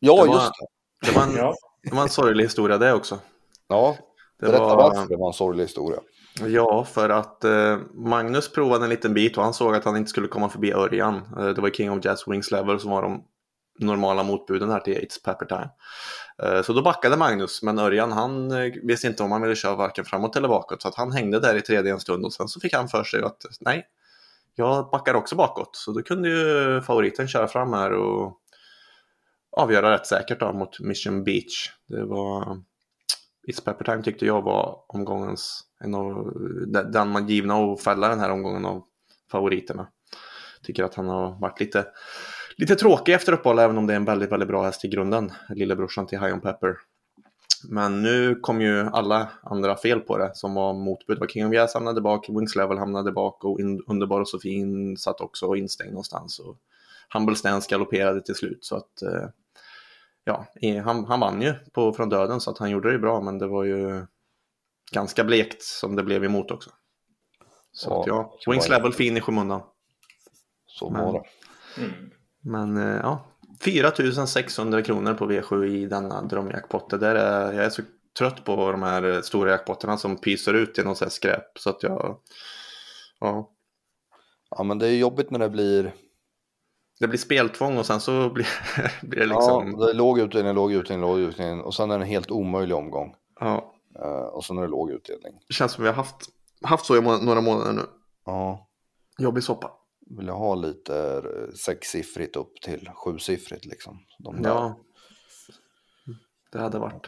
Ja, 0.00 0.12
det 0.12 0.28
var, 0.28 0.34
just 0.34 0.52
det. 0.60 0.66
Det 1.06 1.16
var, 1.16 1.22
en, 1.22 1.36
ja. 1.36 1.54
det 1.82 1.94
var 1.94 2.02
en 2.02 2.08
sorglig 2.08 2.44
historia 2.44 2.78
det 2.78 2.92
också. 2.92 3.18
Ja, 3.68 3.96
berätta 4.46 4.76
var, 4.76 4.76
varför 4.76 5.08
det 5.08 5.16
var 5.16 5.26
en 5.26 5.32
sorglig 5.32 5.64
historia. 5.64 6.00
Ja, 6.40 6.84
för 6.84 7.10
att 7.10 7.44
eh, 7.44 7.78
Magnus 7.94 8.52
provade 8.52 8.84
en 8.84 8.90
liten 8.90 9.14
bit 9.14 9.36
och 9.36 9.44
han 9.44 9.54
såg 9.54 9.74
att 9.74 9.84
han 9.84 9.96
inte 9.96 10.10
skulle 10.10 10.28
komma 10.28 10.48
förbi 10.48 10.72
Örjan. 10.72 11.16
Eh, 11.38 11.48
det 11.48 11.60
var 11.60 11.70
King 11.70 11.90
of 11.90 12.04
Jazz 12.04 12.24
Wings 12.26 12.50
Level 12.50 12.80
som 12.80 12.90
var 12.90 13.02
de 13.02 13.24
normala 13.78 14.22
motbuden 14.22 14.70
här 14.70 14.80
till 14.80 14.94
Yates 14.94 15.22
Pepper 15.22 15.46
Time. 15.46 15.70
Eh, 16.42 16.62
så 16.62 16.72
då 16.72 16.82
backade 16.82 17.16
Magnus, 17.16 17.62
men 17.62 17.78
Örjan 17.78 18.12
han 18.12 18.50
eh, 18.50 18.72
visste 18.82 19.06
inte 19.06 19.22
om 19.22 19.32
han 19.32 19.42
ville 19.42 19.56
köra 19.56 19.74
varken 19.74 20.04
framåt 20.04 20.36
eller 20.36 20.48
bakåt. 20.48 20.82
Så 20.82 20.88
att 20.88 20.94
han 20.94 21.12
hängde 21.12 21.40
där 21.40 21.56
i 21.56 21.60
tredje 21.60 21.92
en 21.92 22.00
stund 22.00 22.24
och 22.24 22.32
sen 22.32 22.48
så 22.48 22.60
fick 22.60 22.74
han 22.74 22.88
för 22.88 23.04
sig 23.04 23.22
att 23.22 23.42
nej, 23.60 23.86
jag 24.54 24.90
backar 24.90 25.14
också 25.14 25.36
bakåt. 25.36 25.76
Så 25.76 25.92
då 25.92 26.02
kunde 26.02 26.28
ju 26.28 26.80
favoriten 26.80 27.28
köra 27.28 27.48
fram 27.48 27.72
här 27.72 27.92
och 27.92 28.38
avgöra 29.56 29.94
rätt 29.94 30.06
säkert 30.06 30.40
då 30.40 30.52
mot 30.52 30.80
Mission 30.80 31.24
Beach. 31.24 31.70
Det 31.88 32.04
var 32.04 32.62
It's 33.48 33.64
Pepper 33.64 33.84
Time 33.84 34.02
tyckte 34.02 34.26
jag 34.26 34.42
var 34.42 34.84
omgångens, 34.88 35.64
en 35.80 35.94
av, 35.94 36.32
den 36.92 37.08
man 37.08 37.28
givna 37.28 37.54
att 37.54 37.80
fälla 37.80 38.08
den 38.08 38.20
här 38.20 38.30
omgången 38.30 38.64
av 38.64 38.84
favoriterna. 39.30 39.88
Tycker 40.62 40.84
att 40.84 40.94
han 40.94 41.08
har 41.08 41.40
varit 41.40 41.60
lite, 41.60 41.86
lite 42.56 42.74
tråkig 42.74 43.14
efter 43.14 43.32
uppehåll 43.32 43.58
även 43.58 43.78
om 43.78 43.86
det 43.86 43.92
är 43.92 43.96
en 43.96 44.04
väldigt, 44.04 44.32
väldigt 44.32 44.48
bra 44.48 44.62
häst 44.62 44.84
i 44.84 44.88
grunden. 44.88 45.32
Lillebrorsan 45.48 46.06
till 46.06 46.20
High 46.20 46.34
on 46.34 46.40
Pepper. 46.40 46.76
Men 47.68 48.02
nu 48.02 48.34
kom 48.34 48.60
ju 48.60 48.80
alla 48.80 49.28
andra 49.42 49.76
fel 49.76 50.00
på 50.00 50.18
det 50.18 50.30
som 50.34 50.54
var 50.54 50.72
motbud. 50.74 51.18
Var 51.18 51.26
King 51.26 51.46
of 51.46 51.54
Jazz 51.54 51.74
hamnade 51.74 52.00
bak, 52.00 52.28
Wings 52.28 52.56
Level 52.56 52.78
hamnade 52.78 53.12
bak 53.12 53.44
och 53.44 53.60
in, 53.60 53.82
Underbar 53.86 54.20
och 54.20 54.28
Sofin 54.28 54.96
satt 54.96 55.20
också 55.20 55.56
instängd 55.56 55.90
någonstans. 55.90 56.38
Och 56.38 56.56
Humble 57.14 57.36
Stance 57.36 57.70
galopperade 57.70 58.20
till 58.20 58.34
slut 58.34 58.64
så 58.64 58.76
att 58.76 59.02
eh, 59.02 59.28
ja, 60.24 60.46
han, 60.84 61.04
han 61.04 61.20
vann 61.20 61.42
ju 61.42 61.54
på, 61.72 61.92
från 61.92 62.08
döden 62.08 62.40
så 62.40 62.50
att 62.50 62.58
han 62.58 62.70
gjorde 62.70 62.92
det 62.92 62.98
bra 62.98 63.20
men 63.20 63.38
det 63.38 63.46
var 63.46 63.64
ju 63.64 64.06
ganska 64.92 65.24
blekt 65.24 65.62
som 65.62 65.96
det 65.96 66.02
blev 66.02 66.24
emot 66.24 66.50
också. 66.50 66.70
Så 67.72 67.90
ja, 67.90 68.00
att 68.00 68.06
ja, 68.06 68.52
Wings 68.52 68.68
Level 68.68 68.92
fin 68.92 69.16
i 69.16 69.20
skymundan. 69.20 69.62
Så 70.66 70.90
var 70.90 71.12
det. 71.12 71.82
Mm. 71.82 72.10
Men 72.40 72.76
eh, 72.76 73.00
ja, 73.02 73.24
4600 73.60 74.82
kronor 74.82 75.14
på 75.14 75.30
V7 75.30 75.64
i 75.64 75.86
denna 75.86 76.22
drömjackpot. 76.22 76.90
Det 76.90 76.98
där 76.98 77.14
är, 77.14 77.52
jag 77.52 77.64
är 77.64 77.70
så 77.70 77.82
trött 78.18 78.44
på 78.44 78.72
de 78.72 78.82
här 78.82 79.22
stora 79.22 79.50
jackpotterna 79.50 79.98
som 79.98 80.16
pyser 80.16 80.54
ut 80.54 80.78
i 80.78 80.82
något 80.82 80.98
så 80.98 81.10
skräp. 81.10 81.58
Så 81.58 81.70
att 81.70 81.82
jag, 81.82 82.18
ja. 83.20 83.50
Ja 84.50 84.62
men 84.62 84.78
det 84.78 84.86
är 84.86 84.96
jobbigt 84.96 85.30
när 85.30 85.38
det 85.38 85.48
blir 85.48 85.92
det 87.02 87.08
blir 87.08 87.18
speltvång 87.18 87.78
och 87.78 87.86
sen 87.86 88.00
så 88.00 88.30
blir, 88.30 88.46
blir 89.06 89.20
det 89.20 89.26
liksom... 89.26 89.76
Ja, 89.78 89.84
det 89.86 89.90
är 89.90 89.94
låg 89.94 90.18
utdelning, 90.18 90.54
låg 90.54 90.72
utdelning, 90.72 91.08
låg 91.08 91.20
utdelning 91.20 91.60
och 91.60 91.74
sen 91.74 91.90
är 91.90 91.98
det 91.98 92.04
en 92.04 92.10
helt 92.10 92.30
omöjlig 92.30 92.76
omgång. 92.76 93.14
Ja. 93.40 93.74
Uh, 93.98 94.06
och 94.06 94.44
sen 94.44 94.58
är 94.58 94.62
det 94.62 94.68
låg 94.68 94.90
utdelning. 94.90 95.32
Det 95.48 95.54
känns 95.54 95.72
som 95.72 95.84
vi 95.84 95.90
har 95.90 95.96
haft, 95.96 96.16
haft 96.62 96.86
så 96.86 96.96
i 96.96 97.00
må 97.00 97.16
några 97.16 97.40
månader 97.40 97.72
nu. 97.72 97.82
Ja. 98.26 98.68
Jobbig 99.18 99.42
soppa. 99.42 99.70
Vill 100.18 100.26
jag 100.26 100.34
ha 100.34 100.54
lite 100.54 101.22
eh, 101.24 101.54
sexsiffrigt 101.54 102.36
upp 102.36 102.60
till 102.62 102.90
sjusiffrigt 102.94 103.64
liksom. 103.64 103.98
De 104.18 104.42
ja. 104.44 104.78
Det 106.52 106.58
hade 106.58 106.78
varit, 106.78 107.06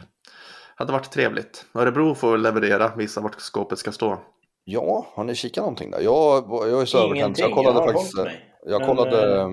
hade 0.75 0.91
varit 0.91 1.11
trevligt. 1.11 1.65
Örebro 1.73 2.15
får 2.15 2.37
leverera, 2.37 2.95
visa 2.95 3.21
vart 3.21 3.41
skåpet 3.41 3.79
ska 3.79 3.91
stå. 3.91 4.19
Ja, 4.63 5.07
har 5.13 5.23
ni 5.23 5.35
kikat 5.35 5.61
någonting 5.61 5.91
där? 5.91 6.01
Jag, 6.01 6.47
jag 6.49 6.81
är 6.81 6.85
så 6.85 6.97
övertänd 6.97 7.35
jag 7.39 7.53
kollade 7.53 7.79
jag 7.79 7.93
faktiskt. 7.93 8.17
Mig. 8.17 8.55
Jag 8.65 8.79
Men, 8.79 8.87
kollade 8.87 9.45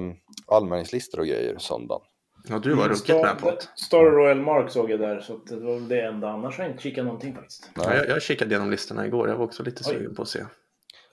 anmälningslistor 0.57 1.21
och 1.21 1.27
grejer 1.27 1.59
söndagen. 1.59 2.07
Ja, 2.49 2.59
du 2.59 2.75
var 2.75 2.89
ruskigt 2.89 3.23
med 3.23 3.39
på 3.39 3.51
det. 3.51 3.63
Star 3.77 4.05
Royal 4.05 4.41
Mark 4.41 4.71
såg 4.71 4.91
jag 4.91 5.01
där, 5.01 5.21
så 5.21 5.37
det 5.37 5.57
var 5.57 5.81
det 5.81 6.01
enda. 6.01 6.29
Annars 6.29 6.59
har 6.59 6.65
jag 6.65 6.73
inte 6.73 6.83
kikat 6.83 7.05
någonting 7.05 7.35
faktiskt. 7.35 7.71
Ja, 7.75 7.95
jag, 7.95 8.09
jag 8.09 8.23
kikade 8.23 8.51
igenom 8.51 8.71
listorna 8.71 9.07
igår, 9.07 9.29
jag 9.29 9.37
var 9.37 9.45
också 9.45 9.63
lite 9.63 9.83
Oj. 9.87 9.95
sugen 9.95 10.15
på 10.15 10.23
att 10.23 10.29
se. 10.29 10.45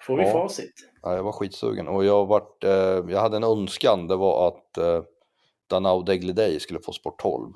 Får 0.01 0.17
vi 0.17 0.23
ja. 0.23 0.31
facit? 0.31 0.73
Ja, 1.01 1.15
jag 1.15 1.23
var 1.23 1.31
skitsugen 1.31 1.87
och 1.87 2.05
jag, 2.05 2.25
varit, 2.25 2.63
eh, 2.63 2.71
jag 3.13 3.19
hade 3.19 3.37
en 3.37 3.43
önskan, 3.43 4.07
det 4.07 4.15
var 4.15 4.47
att 4.47 4.77
eh, 4.77 5.03
Danao 5.69 6.01
Degliday 6.01 6.59
skulle 6.59 6.79
få 6.79 6.91
sport 6.91 7.19
12. 7.19 7.53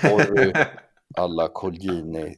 Sorry 0.00 0.52
alla 1.16 1.48
Colgini, 1.48 2.36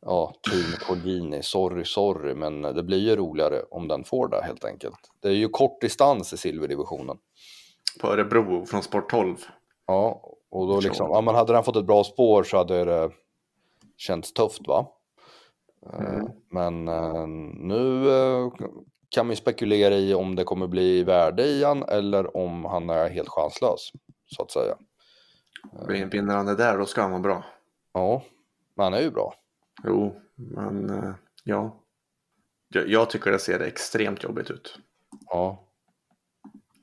ja, 0.00 0.34
Team 0.50 0.72
Colgini, 0.86 1.42
sorry, 1.42 1.84
sorry, 1.84 2.34
men 2.34 2.62
det 2.62 2.82
blir 2.82 2.98
ju 2.98 3.16
roligare 3.16 3.62
om 3.70 3.88
den 3.88 4.04
får 4.04 4.28
det 4.28 4.42
helt 4.42 4.64
enkelt. 4.64 4.98
Det 5.20 5.28
är 5.28 5.32
ju 5.32 5.48
kort 5.48 5.80
distans 5.80 6.32
i 6.32 6.36
silverdivisionen. 6.36 7.16
På 8.00 8.08
Örebro 8.08 8.66
från 8.66 8.82
sport 8.82 9.10
12. 9.10 9.36
Ja, 9.86 10.32
och 10.50 10.66
då 10.66 10.80
liksom, 10.80 11.10
ja 11.10 11.20
men 11.20 11.34
hade 11.34 11.52
den 11.52 11.64
fått 11.64 11.76
ett 11.76 11.86
bra 11.86 12.04
spår 12.04 12.42
så 12.42 12.56
hade 12.56 12.84
det 12.84 13.10
känts 13.96 14.32
tufft 14.32 14.68
va? 14.68 14.86
Eh, 15.92 16.14
mm. 16.14 16.26
Men 16.50 16.88
eh, 16.88 17.26
nu 17.56 18.10
eh, 18.10 18.52
kan 19.08 19.26
man 19.26 19.36
spekulera 19.36 19.94
i 19.94 20.14
om 20.14 20.36
det 20.36 20.44
kommer 20.44 20.66
bli 20.66 21.04
värde 21.04 21.42
i 21.42 21.64
han 21.64 21.82
eller 21.82 22.36
om 22.36 22.64
han 22.64 22.90
är 22.90 23.08
helt 23.08 23.28
chanslös, 23.28 23.92
så 24.26 24.42
att 24.42 24.50
säga. 24.50 24.76
Vinner 25.88 26.34
han 26.34 26.46
det 26.46 26.56
där, 26.56 26.78
då 26.78 26.86
ska 26.86 27.02
han 27.02 27.10
vara 27.10 27.20
bra. 27.20 27.44
Ja, 27.92 28.22
men 28.74 28.84
han 28.84 28.94
är 28.94 29.00
ju 29.00 29.10
bra. 29.10 29.34
Jo, 29.84 30.20
men 30.34 31.14
ja. 31.44 31.78
Jag 32.86 33.10
tycker 33.10 33.32
det 33.32 33.38
ser 33.38 33.60
extremt 33.60 34.22
jobbigt 34.22 34.50
ut. 34.50 34.78
Ja. 35.26 35.68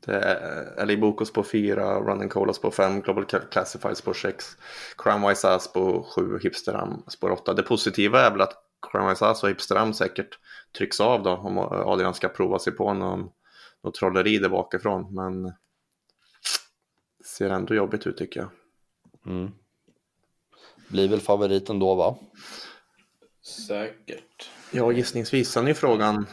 Det 0.05 0.15
är 0.15 0.85
LA 0.85 0.97
Bokos 0.97 1.33
på 1.33 1.43
4, 1.43 1.99
Running 1.99 2.29
Colas 2.29 2.59
på 2.59 2.71
5, 2.71 3.01
Global 3.01 3.25
Classifieds 3.25 4.01
på 4.01 4.13
6, 4.13 4.57
Crimewise 4.97 5.49
Ass 5.49 5.73
på 5.73 6.03
7, 6.15 6.39
Hipsteram 6.43 7.03
på 7.21 7.27
8. 7.27 7.53
Det 7.53 7.63
positiva 7.63 8.21
är 8.21 8.31
väl 8.31 8.41
att 8.41 8.53
Crimewise 8.91 9.25
och 9.25 9.49
Hipsteram 9.49 9.93
säkert 9.93 10.39
trycks 10.77 10.99
av 10.99 11.23
då 11.23 11.35
om 11.35 11.57
Adrian 11.57 12.13
ska 12.13 12.29
prova 12.29 12.59
sig 12.59 12.73
på 12.73 12.93
någon, 12.93 13.29
någon 13.83 13.93
trolleri 13.93 14.37
där 14.37 14.49
bakifrån. 14.49 15.15
Men 15.15 15.53
ser 17.25 17.49
ändå 17.49 17.75
jobbigt 17.75 18.07
ut 18.07 18.17
tycker 18.17 18.39
jag. 18.39 18.49
Mm. 19.25 19.51
Blir 20.87 21.07
väl 21.07 21.21
favoriten 21.21 21.79
då 21.79 21.95
va? 21.95 22.15
Säkert. 23.67 24.49
Ja, 24.71 24.91
gissningsvis. 24.91 25.49
Sen 25.49 25.63
är 25.63 25.67
ju 25.67 25.73
frågan, 25.73 26.25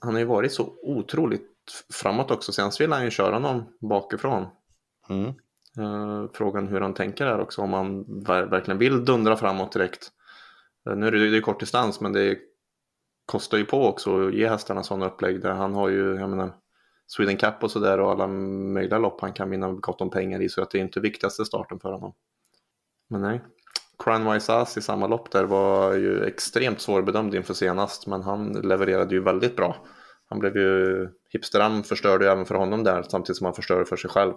han 0.00 0.12
har 0.12 0.18
ju 0.18 0.24
varit 0.24 0.52
så 0.52 0.74
otroligt 0.82 1.57
framåt 1.92 2.30
också. 2.30 2.52
Senast 2.52 2.80
ville 2.80 2.94
han 2.94 3.04
ju 3.04 3.10
köra 3.10 3.38
någon 3.38 3.64
bakifrån. 3.80 4.46
Mm. 5.08 5.34
Uh, 5.78 6.30
frågan 6.32 6.68
hur 6.68 6.80
han 6.80 6.94
tänker 6.94 7.26
här 7.26 7.40
också, 7.40 7.62
om 7.62 7.72
han 7.72 8.04
ver 8.24 8.46
verkligen 8.46 8.78
vill 8.78 9.04
dundra 9.04 9.36
framåt 9.36 9.72
direkt. 9.72 10.08
Uh, 10.90 10.96
nu 10.96 11.06
är 11.06 11.12
det 11.12 11.18
ju 11.18 11.40
kort 11.40 11.60
distans, 11.60 12.00
men 12.00 12.12
det 12.12 12.38
kostar 13.26 13.58
ju 13.58 13.64
på 13.64 13.86
också 13.86 14.26
att 14.26 14.34
ge 14.34 14.48
hästarna 14.48 14.82
sådana 14.82 15.06
upplägg. 15.06 15.40
Där 15.42 15.52
han 15.52 15.74
har 15.74 15.88
ju, 15.88 16.14
jag 16.14 16.30
menar, 16.30 16.54
Sweden 17.06 17.36
Cup 17.36 17.62
och 17.62 17.70
sådär 17.70 18.00
och 18.00 18.10
alla 18.10 18.26
möjliga 18.26 18.98
lopp 18.98 19.20
han 19.20 19.32
kan 19.32 19.50
vinna 19.50 19.72
gott 19.72 20.00
om 20.00 20.10
pengar 20.10 20.42
i, 20.42 20.48
så 20.48 20.62
att 20.62 20.70
det 20.70 20.78
är 20.78 20.82
inte 20.82 21.00
viktigaste 21.00 21.44
starten 21.44 21.80
för 21.80 21.92
honom. 21.92 22.14
Men 23.10 23.20
nej, 23.20 23.40
Cranwise 23.98 24.54
Ass 24.54 24.76
i 24.76 24.82
samma 24.82 25.06
lopp 25.06 25.30
där 25.30 25.44
var 25.44 25.94
ju 25.94 26.24
extremt 26.24 26.80
svårbedömd 26.80 27.34
inför 27.34 27.54
senast, 27.54 28.06
men 28.06 28.22
han 28.22 28.52
levererade 28.52 29.14
ju 29.14 29.20
väldigt 29.20 29.56
bra. 29.56 29.76
Han 30.28 30.38
blev 30.38 30.56
ju, 30.56 31.08
Hipsteram 31.30 31.82
förstörde 31.82 32.24
ju 32.24 32.30
även 32.30 32.46
för 32.46 32.54
honom 32.54 32.84
där 32.84 33.02
samtidigt 33.02 33.36
som 33.36 33.44
han 33.44 33.54
förstörde 33.54 33.84
för 33.84 33.96
sig 33.96 34.10
själv. 34.10 34.32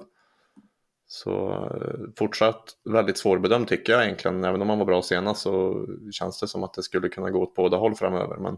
Så 1.08 1.52
eh, 1.52 2.10
fortsatt 2.18 2.78
väldigt 2.84 3.18
svårbedömd 3.18 3.68
tycker 3.68 3.94
jag 3.94 4.04
egentligen. 4.04 4.44
Även 4.44 4.62
om 4.62 4.70
han 4.70 4.80
var 4.80 4.86
bra 4.86 5.02
senast 5.02 5.42
så 5.42 5.86
känns 6.12 6.40
det 6.40 6.48
som 6.48 6.64
att 6.64 6.74
det 6.74 6.84
skulle 6.84 7.10
kunna 7.10 7.30
gå 7.30 7.42
åt 7.42 7.56
båda 7.56 7.78
håll 7.78 7.96
framöver. 7.96 8.38
Men, 8.38 8.58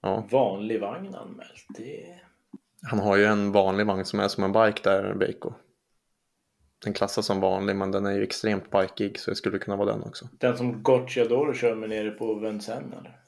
ja. 0.00 0.24
Vanlig 0.30 0.80
vagn 0.80 1.14
anmält. 1.14 1.66
Det... 1.68 2.20
Han 2.82 2.98
har 2.98 3.16
ju 3.16 3.24
en 3.24 3.52
vanlig 3.52 3.86
vagn 3.86 4.04
som 4.04 4.20
är 4.20 4.28
som 4.28 4.44
en 4.44 4.52
bike 4.52 4.80
där, 4.90 5.14
Beiko. 5.14 5.52
Den 6.84 6.92
klassas 6.92 7.26
som 7.26 7.40
vanlig 7.40 7.76
men 7.76 7.90
den 7.90 8.06
är 8.06 8.12
ju 8.12 8.22
extremt 8.22 8.70
bikeig 8.70 9.18
så 9.18 9.30
det 9.30 9.36
skulle 9.36 9.58
kunna 9.58 9.76
vara 9.76 9.92
den 9.92 10.02
också. 10.02 10.28
Den 10.38 10.56
som 10.56 10.82
Gocciador 10.82 11.54
kör 11.54 11.74
med 11.74 11.88
nere 11.88 12.10
på 12.10 12.34
Vincennes 12.34 12.92
eller? 12.98 13.20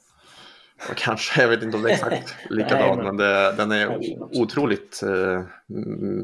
Kanske, 0.97 1.43
jag 1.43 1.49
vet 1.49 1.63
inte 1.63 1.77
om 1.77 1.83
det 1.83 1.91
är 1.91 1.95
exakt 1.95 2.37
likadan, 2.51 2.79
Nej, 2.89 2.97
men, 2.97 3.05
men 3.05 3.17
det, 3.17 3.55
den 3.57 3.73
är 3.73 3.99
otroligt 4.41 5.03
eh, 5.03 5.43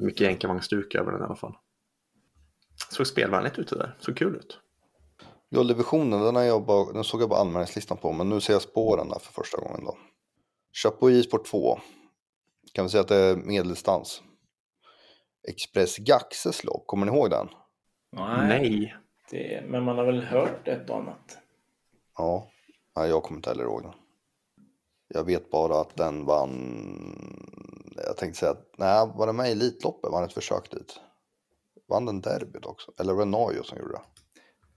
mycket 0.03 0.21
jänkarvagnsstuk 0.21 0.95
över 0.95 1.13
den 1.13 1.21
i 1.21 1.25
alla 1.25 1.37
fall. 1.37 1.55
Såg 2.91 3.07
spelvänligt 3.07 3.59
ut 3.59 3.69
det 3.69 3.77
där, 3.77 3.97
såg 4.01 4.17
kul 4.17 4.37
ut. 4.37 4.61
Gulddivisionen, 5.51 6.35
den, 6.35 6.47
jag 6.47 6.65
bara, 6.65 6.93
den 6.93 7.05
såg 7.05 7.23
jag 7.23 7.29
bara 7.29 7.41
anmälningslistan 7.41 7.97
på, 7.97 8.13
men 8.13 8.29
nu 8.29 8.41
ser 8.41 8.53
jag 8.53 8.63
spåren 8.63 9.09
där 9.09 9.19
för 9.19 9.33
första 9.33 9.59
gången 9.61 9.85
då. 9.85 9.99
Chapuis 10.83 11.27
Sport 11.27 11.47
2. 11.47 11.79
Kan 12.73 12.85
vi 12.85 12.89
säga 12.91 13.01
att 13.01 13.09
det 13.09 13.17
är 13.17 13.37
medeldistans. 13.37 14.23
Express 15.49 15.97
Gaxes 15.97 16.65
lopp, 16.65 16.87
kommer 16.87 17.07
ni 17.07 17.13
ihåg 17.13 17.31
den? 17.31 17.49
Nej. 18.13 18.49
Nej. 18.49 18.97
Det, 19.31 19.65
men 19.67 19.85
man 19.85 19.99
har 19.99 20.05
väl 20.05 20.23
hört 20.23 20.69
ett 20.69 20.91
och 20.91 20.97
annat. 20.97 21.39
Ja, 22.17 22.51
nej, 22.97 23.09
jag 23.09 23.23
kommer 23.23 23.39
inte 23.39 23.51
heller 23.51 23.65
ihåg 23.65 23.83
den. 23.83 23.93
Jag 25.09 25.25
vet 25.25 25.51
bara 25.51 25.81
att 25.81 25.97
den 25.97 26.25
vann, 26.25 27.93
jag 28.07 28.17
tänkte 28.17 28.41
säga 28.41 28.53
att, 28.53 28.75
nej, 28.79 29.11
var 29.15 29.27
den 29.27 29.37
med 29.37 29.49
i 29.49 29.53
Elitloppet? 29.53 30.11
Vann 30.11 30.25
ett 30.25 30.33
försök 30.33 30.71
dit? 30.71 31.01
Vann 31.89 32.07
den 32.07 32.21
derbyt 32.21 32.67
också? 32.67 32.93
Eller 33.01 33.13
var 33.13 33.25
det 33.25 33.31
Najo 33.31 33.63
som 33.63 33.79
gjorde 33.79 33.93
det? 33.93 34.03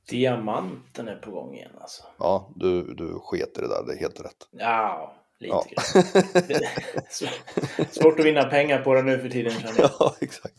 Diamanten 0.10 1.08
är 1.08 1.16
på 1.16 1.32
gång 1.32 1.56
igen 1.56 1.72
alltså. 1.82 2.04
Ja, 2.20 2.52
du, 2.56 2.94
du 2.94 3.20
sket 3.20 3.58
i 3.58 3.62
det 3.62 3.68
där, 3.68 3.84
det 3.88 3.94
är 3.94 3.98
helt 3.98 4.20
rätt. 4.20 4.48
Ja, 4.52 5.16
lite 5.40 5.56
ja. 5.56 5.66
grann. 5.70 6.04
Svårt 7.92 8.20
att 8.20 8.26
vinna 8.26 8.44
pengar 8.44 8.82
på 8.84 8.94
det 8.94 9.02
nu 9.02 9.20
för 9.20 9.30
tiden 9.30 9.52
känner 9.54 9.80
jag. 9.80 9.92
Ja, 10.00 10.16
exakt. 10.22 10.56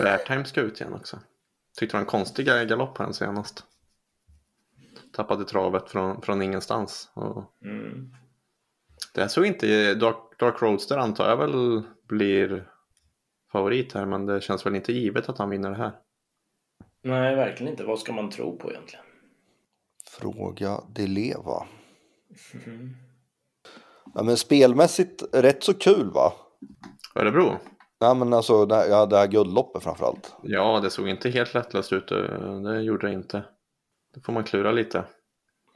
Airtime 0.00 0.44
ska 0.44 0.60
ut 0.60 0.80
igen 0.80 0.92
också. 0.92 1.18
Tyckte 1.78 1.96
det 1.96 1.98
var 1.98 2.00
en 2.00 2.10
konstig 2.10 2.46
galopp 2.46 2.98
här 2.98 3.12
senast 3.12 3.64
tappade 5.12 5.44
travet 5.44 5.90
från, 5.90 6.22
från 6.22 6.42
ingenstans. 6.42 7.10
Och 7.14 7.52
mm. 7.64 8.14
Det 9.14 9.28
såg 9.28 9.46
inte, 9.46 9.94
Dark, 9.94 10.16
Dark 10.38 10.62
Roadster 10.62 10.96
antar 10.96 11.28
jag 11.28 11.36
väl 11.36 11.82
blir 12.08 12.68
favorit 13.52 13.92
här, 13.92 14.06
men 14.06 14.26
det 14.26 14.40
känns 14.40 14.66
väl 14.66 14.74
inte 14.76 14.92
givet 14.92 15.28
att 15.28 15.38
han 15.38 15.50
vinner 15.50 15.70
det 15.70 15.76
här. 15.76 15.92
Nej, 17.02 17.34
verkligen 17.34 17.72
inte. 17.72 17.84
Vad 17.84 17.98
ska 17.98 18.12
man 18.12 18.30
tro 18.30 18.58
på 18.58 18.70
egentligen? 18.70 19.04
Fråga 20.10 20.80
de 20.88 21.06
leva. 21.06 21.66
Mm. 22.66 22.90
Ja, 24.14 24.22
men 24.22 24.36
spelmässigt 24.36 25.22
rätt 25.32 25.62
så 25.62 25.74
kul 25.74 26.10
va? 26.10 26.32
Örebro? 27.14 27.56
Nej 28.00 28.14
men 28.14 28.32
alltså 28.32 28.66
det 28.66 28.74
här, 28.74 28.88
ja, 28.88 29.06
det 29.06 29.16
här 29.16 29.26
guldloppet 29.26 29.82
framförallt. 29.82 30.34
Ja, 30.42 30.80
det 30.80 30.90
såg 30.90 31.08
inte 31.08 31.30
helt 31.30 31.54
lättlöst 31.54 31.92
ut. 31.92 32.08
Det 32.64 32.82
gjorde 32.82 33.06
det 33.06 33.12
inte. 33.12 33.44
Då 34.14 34.20
får 34.20 34.32
man 34.32 34.44
klura 34.44 34.72
lite. 34.72 35.04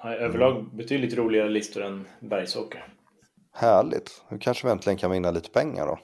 Ja, 0.02 0.14
överlag 0.14 0.76
betydligt 0.76 1.14
roligare 1.14 1.48
listor 1.48 1.82
än 1.82 2.08
bergsåker. 2.20 2.92
Härligt. 3.52 4.24
Nu 4.28 4.38
kanske 4.38 4.66
vi 4.66 4.70
äntligen 4.70 4.98
kan 4.98 5.10
vinna 5.10 5.30
lite 5.30 5.50
pengar 5.50 5.86
då. 5.86 5.98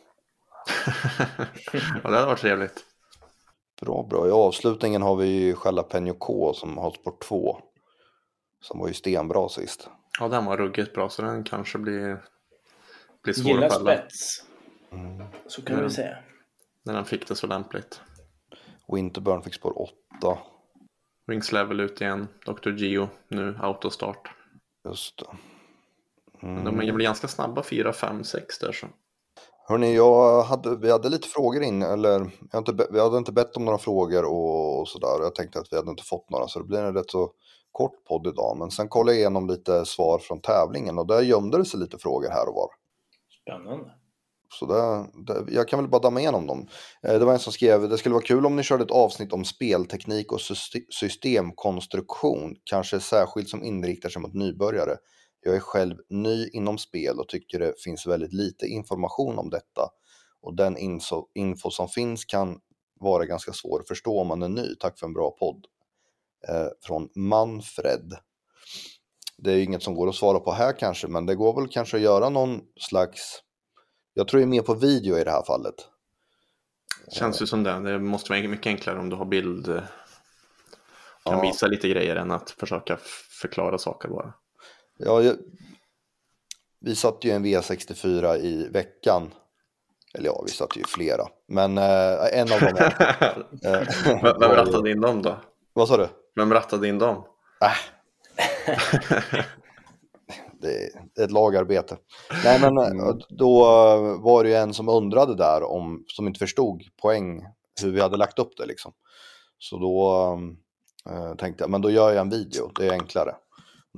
ja, 2.05 2.11
det 2.11 2.16
hade 2.16 2.27
varit 2.27 2.40
trevligt. 2.40 2.85
Bra, 3.81 4.07
bra. 4.11 4.29
I 4.29 4.31
avslutningen 4.31 5.03
har 5.03 5.16
vi 5.16 5.27
ju 5.27 5.57
Jalapeno 5.64 6.14
K 6.14 6.53
som 6.55 6.79
har 6.79 6.90
sport 6.90 7.23
2. 7.23 7.59
Som 8.61 8.79
var 8.79 8.88
ju 8.88 8.95
stenbra 8.95 9.49
sist. 9.49 9.88
Ja, 10.21 10.29
den 10.29 10.45
var 10.45 10.57
ruggigt 10.57 10.95
bra 10.95 11.09
så 11.09 11.23
den 11.23 11.45
kanske 11.45 11.79
blir, 11.79 12.25
blir 13.23 13.35
svår 13.35 13.53
Gillar 13.53 13.66
att 13.66 13.73
fälla. 13.73 13.97
spets. 13.97 14.45
Mm. 14.92 15.27
Så 15.47 15.62
kan 15.62 15.83
vi 15.83 15.90
säga. 15.90 16.18
När 16.83 16.95
den 16.95 17.05
fick 17.05 17.29
det 17.29 17.35
så 17.35 17.47
lämpligt. 17.47 18.01
Winterburn 18.88 19.42
fick 19.42 19.55
spår 19.55 19.83
8. 20.23 20.38
Wings 21.27 21.53
Level 21.53 21.81
ut 21.81 22.01
igen. 22.01 22.29
Dr. 22.47 22.71
Gio 22.71 23.09
nu 23.29 23.59
autostart. 23.61 24.31
Just 24.89 25.19
det. 25.19 25.27
Mm. 26.47 26.65
De 26.65 26.77
blir 26.77 27.07
ganska 27.07 27.29
snabba 27.29 27.63
4, 27.63 27.93
5, 27.93 28.25
6 28.25 28.59
där 28.59 28.73
så. 28.73 28.87
Hörni, 29.69 29.95
jag 29.95 30.43
hade, 30.43 30.77
vi 30.77 30.91
hade 30.91 31.09
lite 31.09 31.29
frågor 31.29 31.63
in, 31.63 31.83
eller 31.83 32.31
jag 32.53 32.61
inte, 32.61 32.87
vi 32.91 33.01
hade 33.01 33.19
inte 33.19 33.33
bett 33.33 33.57
om 33.57 33.65
några 33.65 33.79
frågor 33.79 34.25
och, 34.25 34.81
och 34.81 34.89
sådär. 34.89 35.23
Jag 35.23 35.35
tänkte 35.35 35.59
att 35.59 35.73
vi 35.73 35.77
hade 35.77 35.91
inte 35.91 36.03
fått 36.03 36.31
några, 36.31 36.49
så 36.49 36.59
det 36.59 36.65
blir 36.65 36.79
en 36.79 36.95
rätt 36.95 37.11
så 37.11 37.33
kort 37.73 38.05
podd 38.05 38.27
idag. 38.27 38.57
Men 38.59 38.71
sen 38.71 38.89
kollade 38.89 39.13
jag 39.13 39.21
igenom 39.21 39.49
lite 39.49 39.85
svar 39.85 40.19
från 40.19 40.41
tävlingen 40.41 40.99
och 40.99 41.07
där 41.07 41.21
gömde 41.21 41.59
det 41.59 41.65
sig 41.65 41.81
lite 41.81 41.99
frågor 41.99 42.31
här 42.31 42.49
och 42.49 42.55
var. 42.55 42.69
Spännande. 43.43 43.91
Så 44.59 44.67
det, 44.67 45.07
det, 45.27 45.53
jag 45.53 45.69
kan 45.69 45.79
väl 45.79 45.88
bara 45.88 46.03
damma 46.03 46.21
igenom 46.21 46.47
dem. 46.47 46.69
Eh, 47.03 47.19
det 47.19 47.25
var 47.25 47.33
en 47.33 47.38
som 47.38 47.53
skrev, 47.53 47.88
det 47.88 47.99
skulle 47.99 48.12
vara 48.12 48.25
kul 48.25 48.47
om 48.47 48.57
ni 48.57 48.62
körde 48.62 48.85
ett 48.85 48.91
avsnitt 48.91 49.33
om 49.33 49.45
spelteknik 49.45 50.33
och 50.33 50.41
systemkonstruktion, 50.91 52.57
kanske 52.65 53.01
särskilt 53.01 53.49
som 53.49 53.65
inriktar 53.65 54.09
sig 54.09 54.23
mot 54.23 54.35
nybörjare. 54.35 54.97
Jag 55.45 55.57
är 55.57 55.61
själv 55.61 55.97
ny 56.09 56.49
inom 56.49 56.79
spel 56.79 57.19
och 57.19 57.29
tycker 57.29 57.59
det 57.59 57.83
finns 57.85 58.07
väldigt 58.07 58.33
lite 58.33 58.67
information 58.67 59.38
om 59.38 59.51
detta. 59.51 59.88
Och 60.43 60.57
den 60.57 60.77
info, 60.77 61.27
info 61.35 61.71
som 61.71 61.88
finns 61.88 62.25
kan 62.25 62.59
vara 63.01 63.25
ganska 63.25 63.53
svår 63.53 63.81
att 63.81 63.88
förstå 63.88 64.21
om 64.21 64.27
man 64.27 64.43
är 64.43 64.49
ny. 64.49 64.75
Tack 64.81 64.99
för 64.99 65.07
en 65.07 65.12
bra 65.12 65.31
podd. 65.31 65.67
Eh, 66.49 66.69
från 66.87 67.09
Manfred. 67.15 68.17
Det 69.38 69.53
är 69.53 69.62
inget 69.62 69.83
som 69.83 69.95
går 69.95 70.09
att 70.09 70.15
svara 70.15 70.41
på 70.41 70.53
här 70.53 70.73
kanske, 70.79 71.09
men 71.09 71.27
det 71.27 71.35
går 71.35 71.61
väl 71.61 71.69
kanske 71.69 71.97
att 71.97 72.03
göra 72.03 72.29
någon 72.29 72.61
slags 72.81 73.43
jag 74.14 74.29
tror 74.29 74.42
är 74.42 74.46
mer 74.46 74.62
på 74.62 74.75
video 74.75 75.18
i 75.18 75.25
det 75.25 75.31
här 75.31 75.42
fallet. 75.42 75.75
Känns 77.12 77.42
ju 77.42 77.46
som 77.46 77.62
det. 77.62 77.81
Det 77.81 77.98
måste 77.98 78.33
vara 78.33 78.48
mycket 78.48 78.66
enklare 78.66 78.98
om 78.98 79.09
du 79.09 79.16
har 79.16 79.25
bild. 79.25 79.66
Kan 81.25 81.35
ja. 81.37 81.40
visa 81.40 81.66
lite 81.66 81.88
grejer 81.88 82.16
än 82.16 82.31
att 82.31 82.51
försöka 82.51 82.98
förklara 83.40 83.79
saker 83.79 84.09
bara. 84.09 84.35
Ja, 84.98 85.22
jag... 85.22 85.37
vi 86.81 86.96
satt 86.96 87.25
ju 87.25 87.31
en 87.31 87.46
V64 87.46 88.37
i 88.37 88.68
veckan. 88.68 89.31
Eller 90.14 90.27
ja, 90.27 90.42
vi 90.46 90.53
satt 90.53 90.77
ju 90.77 90.85
flera. 90.85 91.25
Men 91.48 91.79
eh, 91.79 92.38
en 92.38 92.53
av 92.53 92.61
dem 92.61 92.77
eh, 93.64 93.81
Vem 94.22 94.51
rattade 94.51 94.90
in 94.90 95.01
dem 95.01 95.22
då? 95.22 95.40
Vad 95.72 95.88
sa 95.88 95.96
du? 95.96 96.09
Vem 96.35 96.53
rattade 96.53 96.88
in 96.88 96.98
dem? 96.98 97.25
Äh. 97.61 97.72
det 100.62 100.85
är 101.20 101.25
ett 101.25 101.31
lagarbete. 101.31 101.96
Nej, 102.44 102.61
men 102.61 102.79
mm. 102.79 103.09
Eh, 103.09 103.14
då 103.29 103.61
var 104.18 104.44
det 104.44 104.51
ju 104.51 104.57
en 104.57 104.75
som 104.75 104.88
undrade 104.88 105.37
där 105.37 105.62
om, 105.62 106.05
som 106.07 106.27
inte 106.27 106.38
förstod 106.38 106.83
poäng, 107.03 107.42
hur 107.83 107.92
vi 107.92 108.01
hade 108.01 108.16
lagt 108.16 108.38
upp 108.38 108.57
det 108.57 108.66
liksom. 108.66 108.92
Så 109.59 109.79
då 109.79 110.38
äh, 111.11 111.37
tänkte 111.37 111.64
jag, 111.64 111.70
men 111.70 111.81
då 111.81 111.90
gör 111.90 112.12
jag 112.12 112.20
en 112.20 112.31
video, 112.31 112.70
det 112.79 112.87
är 112.87 112.92
enklare. 112.92 113.35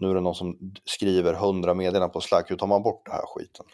Nu 0.00 0.10
är 0.10 0.14
det 0.14 0.20
någon 0.20 0.34
som 0.34 0.58
skriver 0.84 1.34
hundra 1.34 1.74
meddelanden 1.74 2.10
på 2.10 2.20
Slack, 2.20 2.50
hur 2.50 2.56
tar 2.56 2.66
man 2.66 2.82
bort 2.82 3.06
det 3.06 3.12
här 3.12 3.24
skiten? 3.26 3.66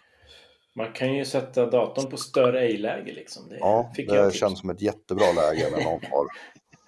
Man 0.74 0.92
kan 0.92 1.14
ju 1.14 1.24
sätta 1.24 1.66
datorn 1.66 2.10
på 2.10 2.16
stör 2.16 2.52
ej-läge 2.52 3.12
liksom. 3.12 3.48
Det 3.48 3.56
ja, 3.58 3.92
det 3.96 4.34
känns 4.34 4.60
som 4.60 4.70
ett 4.70 4.82
jättebra 4.82 5.26
läge 5.32 5.70
när 5.70 5.84
någon 5.84 6.00
har 6.10 6.26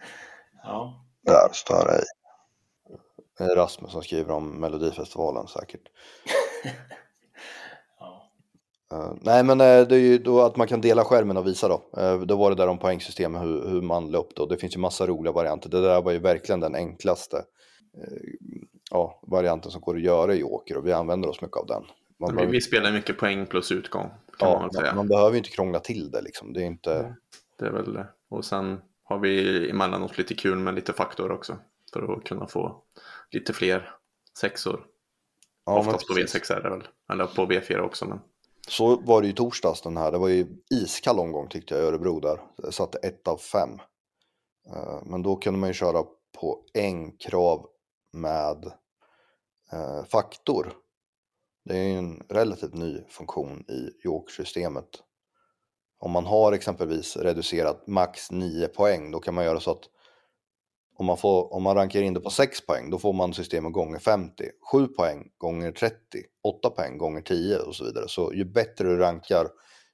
ja. 0.64 1.04
där, 1.22 1.48
stör 1.52 1.88
ej. 1.88 2.04
Rasmus 3.40 3.92
som 3.92 4.02
skriver 4.02 4.30
om 4.30 4.60
Melodifestivalen 4.60 5.46
säkert. 5.46 5.80
ja. 8.00 8.30
uh, 8.92 9.14
nej 9.20 9.44
men 9.44 9.60
uh, 9.60 9.88
det 9.88 9.96
är 9.96 10.00
ju 10.00 10.18
då 10.18 10.40
att 10.40 10.56
man 10.56 10.66
kan 10.66 10.80
dela 10.80 11.04
skärmen 11.04 11.36
och 11.36 11.46
visa 11.46 11.68
då. 11.68 12.00
Uh, 12.02 12.20
då 12.20 12.36
var 12.36 12.50
det 12.50 12.56
där 12.56 12.68
om 12.68 12.78
poängsystemet, 12.78 13.42
hur, 13.42 13.68
hur 13.68 13.82
man 13.82 14.12
det. 14.12 14.18
Och 14.18 14.48
det 14.48 14.56
finns 14.56 14.76
ju 14.76 14.80
massa 14.80 15.06
roliga 15.06 15.32
varianter. 15.32 15.68
Det 15.68 15.80
där 15.80 16.02
var 16.02 16.12
ju 16.12 16.18
verkligen 16.18 16.60
den 16.60 16.74
enklaste 16.74 17.44
ja, 18.92 19.20
varianten 19.22 19.70
som 19.70 19.80
går 19.80 19.96
att 19.96 20.02
göra 20.02 20.34
i 20.34 20.38
Joker 20.38 20.76
och 20.76 20.86
vi 20.86 20.92
använder 20.92 21.28
oss 21.28 21.40
mycket 21.40 21.56
av 21.56 21.66
den. 21.66 21.82
Man 22.20 22.34
behöver... 22.34 22.52
Vi 22.52 22.60
spelar 22.60 22.92
mycket 22.92 23.18
poäng 23.18 23.46
plus 23.46 23.72
utgång. 23.72 24.10
ja, 24.38 24.58
man, 24.58 24.84
man, 24.84 24.96
man, 24.96 25.08
behöver 25.08 25.30
ju 25.30 25.38
inte 25.38 25.50
krångla 25.50 25.80
till 25.80 26.10
det 26.10 26.20
liksom. 26.20 26.52
Det 26.52 26.62
är 26.62 26.66
inte... 26.66 27.14
det 27.58 27.66
är 27.66 27.70
väl 27.70 27.92
det. 27.92 28.06
Och 28.28 28.44
sen 28.44 28.80
har 29.04 29.18
vi 29.18 29.70
emellanåt 29.70 30.18
lite 30.18 30.34
kul 30.34 30.58
med 30.58 30.74
lite 30.74 30.92
faktor 30.92 31.32
också. 31.32 31.56
För 31.92 32.12
att 32.12 32.24
kunna 32.24 32.46
få 32.46 32.82
lite 33.32 33.52
fler 33.52 33.94
sexor. 34.38 34.86
Ja, 35.66 35.78
Oftast 35.78 36.06
på 36.06 36.14
men 36.14 36.22
precis. 36.22 36.50
V6 36.50 36.56
är 36.56 36.62
det 36.62 36.70
väl. 36.70 36.88
Eller 37.12 37.26
på 37.26 37.46
V4 37.46 37.80
också. 37.80 38.04
Men... 38.06 38.20
Så 38.68 38.96
var 38.96 39.20
det 39.20 39.26
ju 39.26 39.32
torsdags 39.32 39.82
den 39.82 39.96
här. 39.96 40.12
Det 40.12 40.18
var 40.18 40.28
ju 40.28 40.46
iskall 40.70 41.18
omgång 41.18 41.48
tyckte 41.48 41.74
jag 41.74 41.84
i 41.84 41.86
Örebro 41.86 42.20
där. 42.20 42.40
Jag 42.56 42.74
satte 42.74 42.98
ett 42.98 43.28
av 43.28 43.36
fem. 43.36 43.70
Eh, 44.74 45.02
Men 45.04 45.22
då 45.22 45.36
kunde 45.36 45.60
man 45.60 45.68
ju 45.70 45.74
köra 45.74 46.04
på 46.38 46.64
en 46.74 47.16
krav 47.16 47.66
med 48.12 48.72
eh, 49.72 50.04
faktor. 50.04 50.72
Det 51.64 51.78
är 51.78 51.88
ju 51.88 51.94
en 51.94 52.22
relativt 52.28 52.74
ny 52.74 53.04
funktion 53.08 53.64
i 53.68 54.06
York-systemet. 54.06 54.88
Om 55.98 56.10
man 56.10 56.26
har 56.26 56.52
exempelvis 56.52 57.16
reducerat 57.16 57.86
max 57.86 58.30
9 58.30 58.68
poäng 58.68 59.10
då 59.10 59.20
kan 59.20 59.34
man 59.34 59.44
göra 59.44 59.60
så 59.60 59.70
att 59.70 59.88
om 60.96 61.06
man, 61.06 61.16
får, 61.16 61.54
om 61.54 61.62
man 61.62 61.74
rankar 61.76 62.02
in 62.02 62.14
det 62.14 62.20
på 62.20 62.30
6 62.30 62.66
poäng 62.66 62.90
då 62.90 62.98
får 62.98 63.12
man 63.12 63.34
systemet 63.34 63.72
gånger 63.72 63.98
50. 63.98 64.44
7 64.72 64.86
poäng 64.86 65.28
gånger 65.38 65.72
30. 65.72 65.96
8 66.42 66.70
poäng 66.70 66.98
gånger 66.98 67.20
10 67.20 67.58
och 67.58 67.74
så 67.74 67.84
vidare. 67.84 68.08
Så 68.08 68.32
ju 68.34 68.44
bättre 68.44 68.88
du 68.88 68.96
rankar 68.96 69.48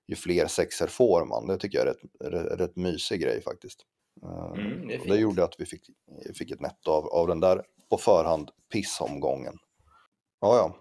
ju 0.06 0.14
fler 0.14 0.46
sexer 0.46 0.86
får 0.86 1.24
man. 1.24 1.46
Det 1.46 1.58
tycker 1.58 1.78
jag 1.78 1.86
är 1.86 1.92
rätt, 1.92 2.32
rätt, 2.32 2.60
rätt 2.60 2.76
mysig 2.76 3.20
grej 3.20 3.42
faktiskt. 3.42 3.80
Eh, 4.22 4.52
Mm, 4.58 4.88
det 4.88 4.98
och 4.98 5.06
det 5.06 5.16
gjorde 5.16 5.44
att 5.44 5.54
vi 5.58 5.66
fick, 5.66 5.90
fick 6.34 6.50
ett 6.50 6.60
netto 6.60 6.90
av, 6.90 7.06
av 7.06 7.26
den 7.26 7.40
där 7.40 7.62
på 7.90 7.98
förhand 7.98 8.50
pissomgången. 8.72 9.54
Ja, 10.40 10.56
ja. 10.56 10.76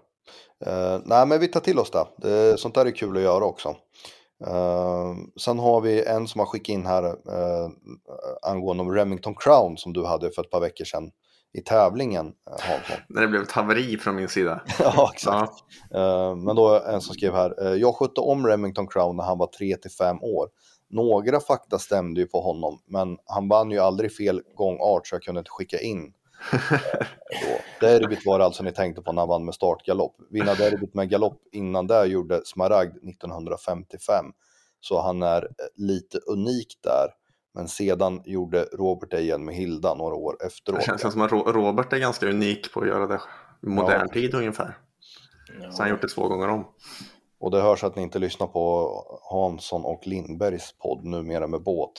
Eh, 0.66 1.02
nej, 1.06 1.28
men 1.28 1.40
vi 1.40 1.48
tar 1.48 1.60
till 1.60 1.80
oss 1.80 1.92
det. 1.92 2.08
det. 2.18 2.60
Sånt 2.60 2.76
där 2.76 2.86
är 2.86 2.92
kul 2.92 3.18
att 3.18 3.24
göra 3.24 3.46
också. 3.46 3.76
Eh, 4.46 5.16
sen 5.40 5.60
har 5.60 5.82
vi 5.82 6.04
en 6.06 6.28
som 6.28 6.40
har 6.40 6.46
skickat 6.46 6.70
in 6.74 6.86
här 6.86 7.04
eh, 7.04 7.70
angående 8.42 8.84
om 8.84 8.94
Remington 8.94 9.36
Crown 9.36 9.78
som 9.78 9.94
du 9.94 10.06
hade 10.06 10.32
för 10.32 10.42
ett 10.42 10.52
par 10.52 10.60
veckor 10.60 10.86
sedan 10.86 11.12
i 11.54 11.62
tävlingen, 11.62 12.26
eh. 12.28 13.00
När 13.10 13.22
det 13.22 13.28
blev 13.28 13.42
ett 13.42 13.52
haveri 13.52 13.98
från 13.98 14.16
min 14.16 14.30
sida. 14.30 14.62
ja, 14.80 15.12
exakt. 15.14 15.54
Ja. 15.90 16.30
Eh, 16.30 16.36
men 16.36 16.56
då 16.56 16.82
en 16.88 17.02
som 17.02 17.16
skrev 17.16 17.34
här, 17.34 17.66
eh, 17.66 17.74
jag 17.74 17.96
skötte 17.96 18.22
om 18.22 18.48
Remington 18.48 18.88
Crown 18.88 19.16
när 19.16 19.24
han 19.24 19.38
var 19.38 19.48
3 19.48 19.78
till 19.78 19.92
5 19.92 20.18
år. 20.22 20.50
Några 20.90 21.40
fakta 21.40 21.80
stämde 21.80 22.22
ju 22.22 22.28
på 22.28 22.42
honom, 22.42 22.82
men 22.88 23.18
han 23.26 23.50
vann 23.50 23.72
ju 23.72 23.80
aldrig 23.80 24.16
fel 24.16 24.42
gångart 24.56 25.08
så 25.08 25.16
jag 25.16 25.22
kunde 25.22 25.40
inte 25.40 25.52
skicka 25.52 25.80
in. 25.80 26.14
Derbyt 27.80 28.26
var 28.26 28.40
det 28.40 28.46
alltså 28.46 28.64
ni 28.64 28.72
tänkte 28.72 29.02
på 29.02 29.12
när 29.12 29.22
han 29.22 29.30
vann 29.30 29.46
med 29.46 29.54
startgalopp. 29.54 30.16
Vinna 30.30 30.54
derbyt 30.54 30.94
med 30.94 31.10
galopp 31.10 31.42
innan 31.52 31.88
det 31.88 32.06
gjorde 32.06 32.42
Smaragd 32.46 32.98
1955. 33.10 34.26
Så 34.80 35.02
han 35.02 35.24
är 35.24 35.42
eh, 35.44 35.48
lite 35.76 36.18
unik 36.18 36.68
där. 36.84 37.08
Men 37.54 37.68
sedan 37.68 38.22
gjorde 38.26 38.64
Robert 38.64 39.12
det 39.12 39.20
igen 39.20 39.46
med 39.46 39.56
Hilda 39.56 39.94
några 39.94 40.16
år 40.16 40.38
efteråt. 40.46 40.80
Det 40.80 40.86
känns 40.86 41.14
som 41.14 41.22
att 41.22 41.32
Ro- 41.32 41.52
Robert 41.52 41.94
är 41.94 41.98
ganska 41.98 42.28
unik 42.30 42.74
på 42.74 42.80
att 42.82 42.88
göra 42.88 43.08
det 43.08 43.22
i 43.64 43.68
modern 43.70 44.02
Ja. 44.08 44.14
tid 44.14 44.34
ungefär. 44.36 44.78
Ja. 45.62 45.72
Så 45.72 45.78
han 45.78 45.86
har 45.86 45.90
gjort 45.90 46.02
det 46.02 46.08
två 46.08 46.28
gånger 46.28 46.48
om. 46.48 46.68
Och 47.40 47.52
det 47.52 47.62
hörs 47.62 47.84
att 47.84 47.96
ni 47.96 48.02
inte 48.02 48.20
lyssnar 48.20 48.48
på 48.48 48.92
Hansson 49.32 49.86
och 49.86 50.08
Lindbergs 50.08 50.76
podd 50.78 51.06
numera 51.06 51.48
med 51.48 51.64
båt. 51.64 51.92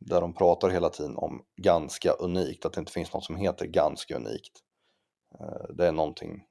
Där 0.00 0.20
de 0.20 0.34
pratar 0.34 0.68
hela 0.68 0.88
tiden 0.88 1.16
om 1.16 1.42
ganska 1.62 2.12
unikt, 2.12 2.66
att 2.66 2.72
det 2.72 2.80
inte 2.80 2.92
finns 2.92 3.12
något 3.12 3.24
som 3.24 3.36
heter 3.36 3.66
ganska 3.66 4.16
unikt. 4.16 4.52
Eh, 5.40 5.74
Det 5.74 5.86
är 5.86 5.92
någonting 5.92 6.42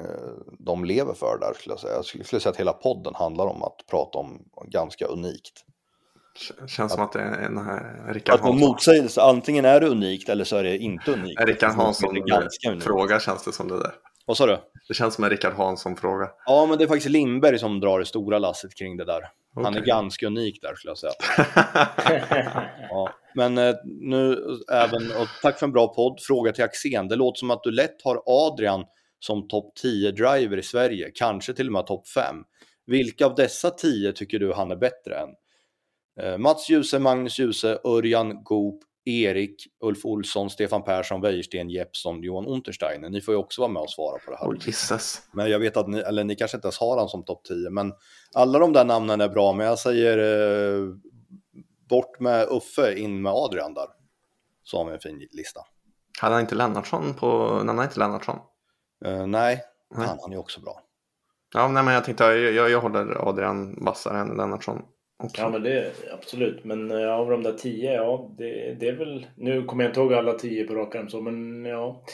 eh, 0.00 0.54
de 0.58 0.84
lever 0.84 1.14
för 1.14 1.38
där 1.40 1.52
skulle 1.54 1.72
jag 1.72 1.80
säga. 1.80 1.94
Jag 1.94 2.04
skulle 2.04 2.40
säga 2.40 2.50
att 2.50 2.56
hela 2.60 2.72
podden 2.72 3.14
handlar 3.14 3.46
om 3.46 3.62
att 3.62 3.76
prata 3.90 4.18
om 4.18 4.48
ganska 4.68 5.06
unikt. 5.06 5.64
Känns 6.66 6.92
som 6.92 7.02
att 7.02 7.12
det 7.12 7.20
är 7.20 7.38
en 7.42 7.58
här 7.58 8.12
Rickard 8.12 8.34
Att 8.34 8.44
man 8.44 8.76
antingen 9.20 9.64
är 9.64 9.80
det 9.80 9.88
unikt 9.88 10.28
eller 10.28 10.44
så 10.44 10.56
är 10.56 10.62
det 10.62 10.78
inte 10.78 11.12
unikt. 11.12 11.40
Rickard 11.40 11.68
Det 11.70 11.74
är 11.74 11.84
Hansson 11.84 12.14
ganska 12.14 12.70
unikt. 12.70 12.84
fråga 12.84 13.20
känns 13.20 13.44
det 13.44 13.52
som 13.52 13.68
det 13.68 13.78
där. 13.78 13.94
Vad 14.26 14.36
sa 14.36 14.46
du? 14.46 14.58
Det 14.88 14.94
känns 14.94 15.14
som 15.14 15.24
en 15.24 15.30
Rickard 15.30 15.52
Hansson 15.52 15.96
fråga. 15.96 16.30
Ja, 16.46 16.66
men 16.66 16.78
det 16.78 16.84
är 16.84 16.88
faktiskt 16.88 17.10
Lindberg 17.10 17.58
som 17.58 17.80
drar 17.80 17.98
det 17.98 18.06
stora 18.06 18.38
lasset 18.38 18.74
kring 18.74 18.96
det 18.96 19.04
där. 19.04 19.22
Han 19.54 19.74
är 19.74 19.80
ganska 19.80 20.26
unik 20.26 20.62
där 20.62 20.74
skulle 20.74 20.90
jag 20.90 20.98
säga. 20.98 21.12
Ja. 22.90 23.10
Men 23.34 23.58
eh, 23.58 23.74
nu 23.84 24.38
även, 24.72 25.10
och 25.10 25.28
tack 25.42 25.58
för 25.58 25.66
en 25.66 25.72
bra 25.72 25.94
podd. 25.94 26.20
Fråga 26.20 26.52
till 26.52 26.64
Axén. 26.64 27.08
Det 27.08 27.16
låter 27.16 27.38
som 27.38 27.50
att 27.50 27.62
du 27.62 27.70
lätt 27.70 28.02
har 28.04 28.22
Adrian 28.26 28.84
som 29.18 29.48
topp 29.48 29.74
10 29.82 30.10
driver 30.10 30.56
i 30.56 30.62
Sverige, 30.62 31.10
kanske 31.14 31.52
till 31.52 31.66
och 31.66 31.72
med 31.72 31.86
topp 31.86 32.08
5. 32.08 32.36
Vilka 32.86 33.26
av 33.26 33.34
dessa 33.34 33.70
10 33.70 34.12
tycker 34.12 34.38
du 34.38 34.52
han 34.52 34.70
är 34.70 34.76
bättre 34.76 35.18
än? 35.18 35.28
Eh, 36.20 36.38
Mats 36.38 36.70
Djuse, 36.70 36.98
Magnus 36.98 37.38
Djuse, 37.38 37.78
Örjan 37.84 38.42
Goop, 38.42 38.80
Erik, 39.06 39.66
Ulf 39.80 40.04
Olsson, 40.04 40.50
Stefan 40.50 40.82
Persson, 40.82 41.20
Wäjersten, 41.20 41.70
Jeppsson, 41.70 42.22
Johan 42.22 42.46
Untersteiner. 42.46 43.10
Ni 43.10 43.20
får 43.20 43.34
ju 43.34 43.38
också 43.38 43.60
vara 43.60 43.72
med 43.72 43.82
och 43.82 43.90
svara 43.90 44.18
på 44.18 44.30
det 44.30 44.36
här. 44.36 44.66
Gisses. 44.66 45.22
Men 45.32 45.50
jag 45.50 45.58
vet 45.58 45.76
att 45.76 45.88
ni, 45.88 45.98
eller 45.98 46.24
ni 46.24 46.36
kanske 46.36 46.56
inte 46.56 46.66
ens 46.66 46.78
har 46.78 46.98
han 46.98 47.08
som 47.08 47.24
topp 47.24 47.44
10, 47.44 47.70
men 47.70 47.92
alla 48.34 48.58
de 48.58 48.72
där 48.72 48.84
namnen 48.84 49.20
är 49.20 49.28
bra, 49.28 49.52
men 49.52 49.66
jag 49.66 49.78
säger 49.78 50.18
eh, 50.18 50.88
bort 51.88 52.20
med 52.20 52.48
Uffe, 52.48 52.94
in 52.98 53.22
med 53.22 53.32
Adrian 53.32 53.74
där. 53.74 53.86
Så 54.62 54.78
har 54.78 54.84
vi 54.84 54.92
en 54.92 55.00
fin 55.00 55.28
lista. 55.32 55.60
Hade 56.20 56.34
han 56.34 56.42
inte 56.42 56.54
Lennartsson 56.54 57.14
på... 57.14 57.54
Nämnde 57.56 57.72
han 57.72 57.84
inte 57.84 57.98
Lennartsson? 57.98 58.38
Eh, 59.04 59.26
nej, 59.26 59.62
Nej. 59.94 60.06
han, 60.06 60.18
han 60.20 60.32
är 60.32 60.38
också 60.38 60.60
bra. 60.60 60.80
Ja, 61.54 61.68
nej, 61.68 61.82
men 61.82 61.94
jag 61.94 62.04
tänkte, 62.04 62.24
jag, 62.24 62.52
jag, 62.52 62.70
jag 62.70 62.80
håller 62.80 63.28
Adrian 63.28 63.84
vassare 63.84 64.18
än 64.18 64.36
Lennartsson. 64.36 64.82
Också. 65.18 65.42
Ja 65.42 65.50
men 65.50 65.62
det 65.62 65.92
absolut. 66.12 66.64
Men 66.64 66.90
eh, 66.90 67.10
av 67.12 67.30
de 67.30 67.42
där 67.42 67.52
tio, 67.52 67.92
ja 67.94 68.34
det, 68.38 68.76
det 68.80 68.88
är 68.88 68.96
väl... 68.96 69.26
Nu 69.36 69.62
kommer 69.64 69.84
jag 69.84 69.90
inte 69.90 70.00
ihåg 70.00 70.14
alla 70.14 70.32
tio 70.32 70.64
på 70.64 70.74
rak 70.74 70.94
arm 70.94 71.08
så 71.08 71.20
men 71.20 71.64
ja. 71.64 72.04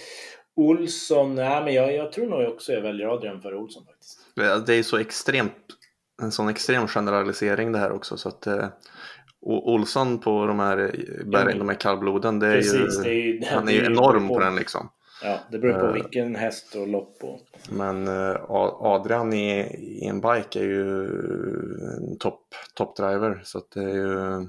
Olsson, 0.57 1.35
nej 1.35 1.65
men 1.65 1.75
jag, 1.75 1.95
jag 1.95 2.13
tror 2.13 2.27
nog 2.27 2.49
också 2.49 2.73
jag 2.73 2.81
väljer 2.81 3.07
Adrian 3.07 3.43
före 3.43 3.57
Olsson 3.57 3.85
faktiskt. 3.87 4.19
Det 4.67 4.75
är 4.75 4.83
så 4.83 4.99
extremt, 4.99 5.57
en 6.23 6.33
sån 6.33 6.49
extrem 6.49 6.87
generalisering 6.87 7.73
det 7.73 7.79
här 7.79 7.93
också 7.93 8.17
så 8.17 8.29
att 8.29 8.47
eh, 8.47 8.69
Olsson 9.41 10.19
på 10.19 10.47
de 10.47 10.59
här 10.61 10.77
bergen, 11.25 11.59
de 11.59 11.69
här 11.69 11.81
kallbloden, 11.81 12.39
det 12.39 12.47
är 12.47 12.53
Precis, 12.53 12.99
ju, 12.99 13.03
det 13.03 13.11
är 13.11 13.15
ju... 13.15 13.41
han 13.45 13.69
är 13.69 13.73
ju- 13.73 13.85
enorm 13.87 14.29
på 14.29 14.39
den 14.39 14.57
liksom. 14.57 14.89
Ja, 15.23 15.41
det 15.51 15.59
beror 15.59 15.81
på 15.81 15.87
Eh. 15.87 15.93
vilken 15.93 16.37
häst 16.37 16.75
och 16.75 16.89
lopp 16.89 17.25
och... 17.25 17.41
Men 17.71 18.09
eh, 18.09 18.51
Adrian 18.81 19.33
i, 19.33 19.61
i 20.03 20.07
en 20.07 20.21
bike 20.21 20.61
är 20.61 20.65
ju 20.65 21.05
en 21.97 22.19
topp 22.19 22.55
top 22.75 22.97
driver 22.97 23.41
så 23.45 23.59
att 23.59 23.71
det 23.71 23.83
är 23.83 23.95
ju, 23.95 24.47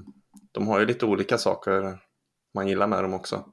de 0.52 0.68
har 0.68 0.80
ju 0.80 0.86
lite 0.86 1.06
olika 1.06 1.38
saker 1.38 1.98
man 2.54 2.68
gillar 2.68 2.86
med 2.86 3.04
dem 3.04 3.14
också. 3.14 3.44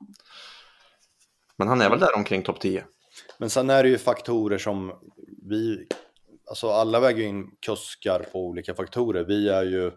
Men 1.55 1.67
han 1.67 1.81
är 1.81 1.89
väl 1.89 1.99
där 1.99 2.15
omkring 2.15 2.43
topp 2.43 2.60
10. 2.60 2.86
Men 3.38 3.49
sen 3.49 3.69
är 3.69 3.84
det 3.84 3.89
ju 3.89 3.97
faktorer 3.97 4.57
som 4.57 4.93
vi, 5.49 5.88
alltså 6.49 6.69
alla 6.69 6.99
väger 6.99 7.23
in 7.23 7.55
kuskar 7.60 8.25
på 8.31 8.45
olika 8.45 8.75
faktorer. 8.75 9.23
Vi 9.23 9.49
är 9.49 9.63
ju 9.63 9.88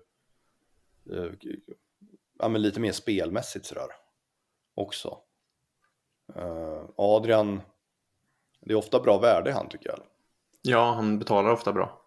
eh, 1.10 1.32
ja, 2.38 2.48
men 2.48 2.62
lite 2.62 2.80
mer 2.80 2.92
spelmässigt 2.92 3.66
sådär 3.66 3.88
också. 4.74 5.18
Eh, 6.36 6.82
Adrian, 6.96 7.60
det 8.60 8.72
är 8.72 8.76
ofta 8.76 9.00
bra 9.00 9.18
värde 9.18 9.52
han 9.52 9.68
tycker 9.68 9.88
jag. 9.88 9.98
Ja, 10.62 10.92
han 10.92 11.18
betalar 11.18 11.50
ofta 11.50 11.72
bra. 11.72 12.00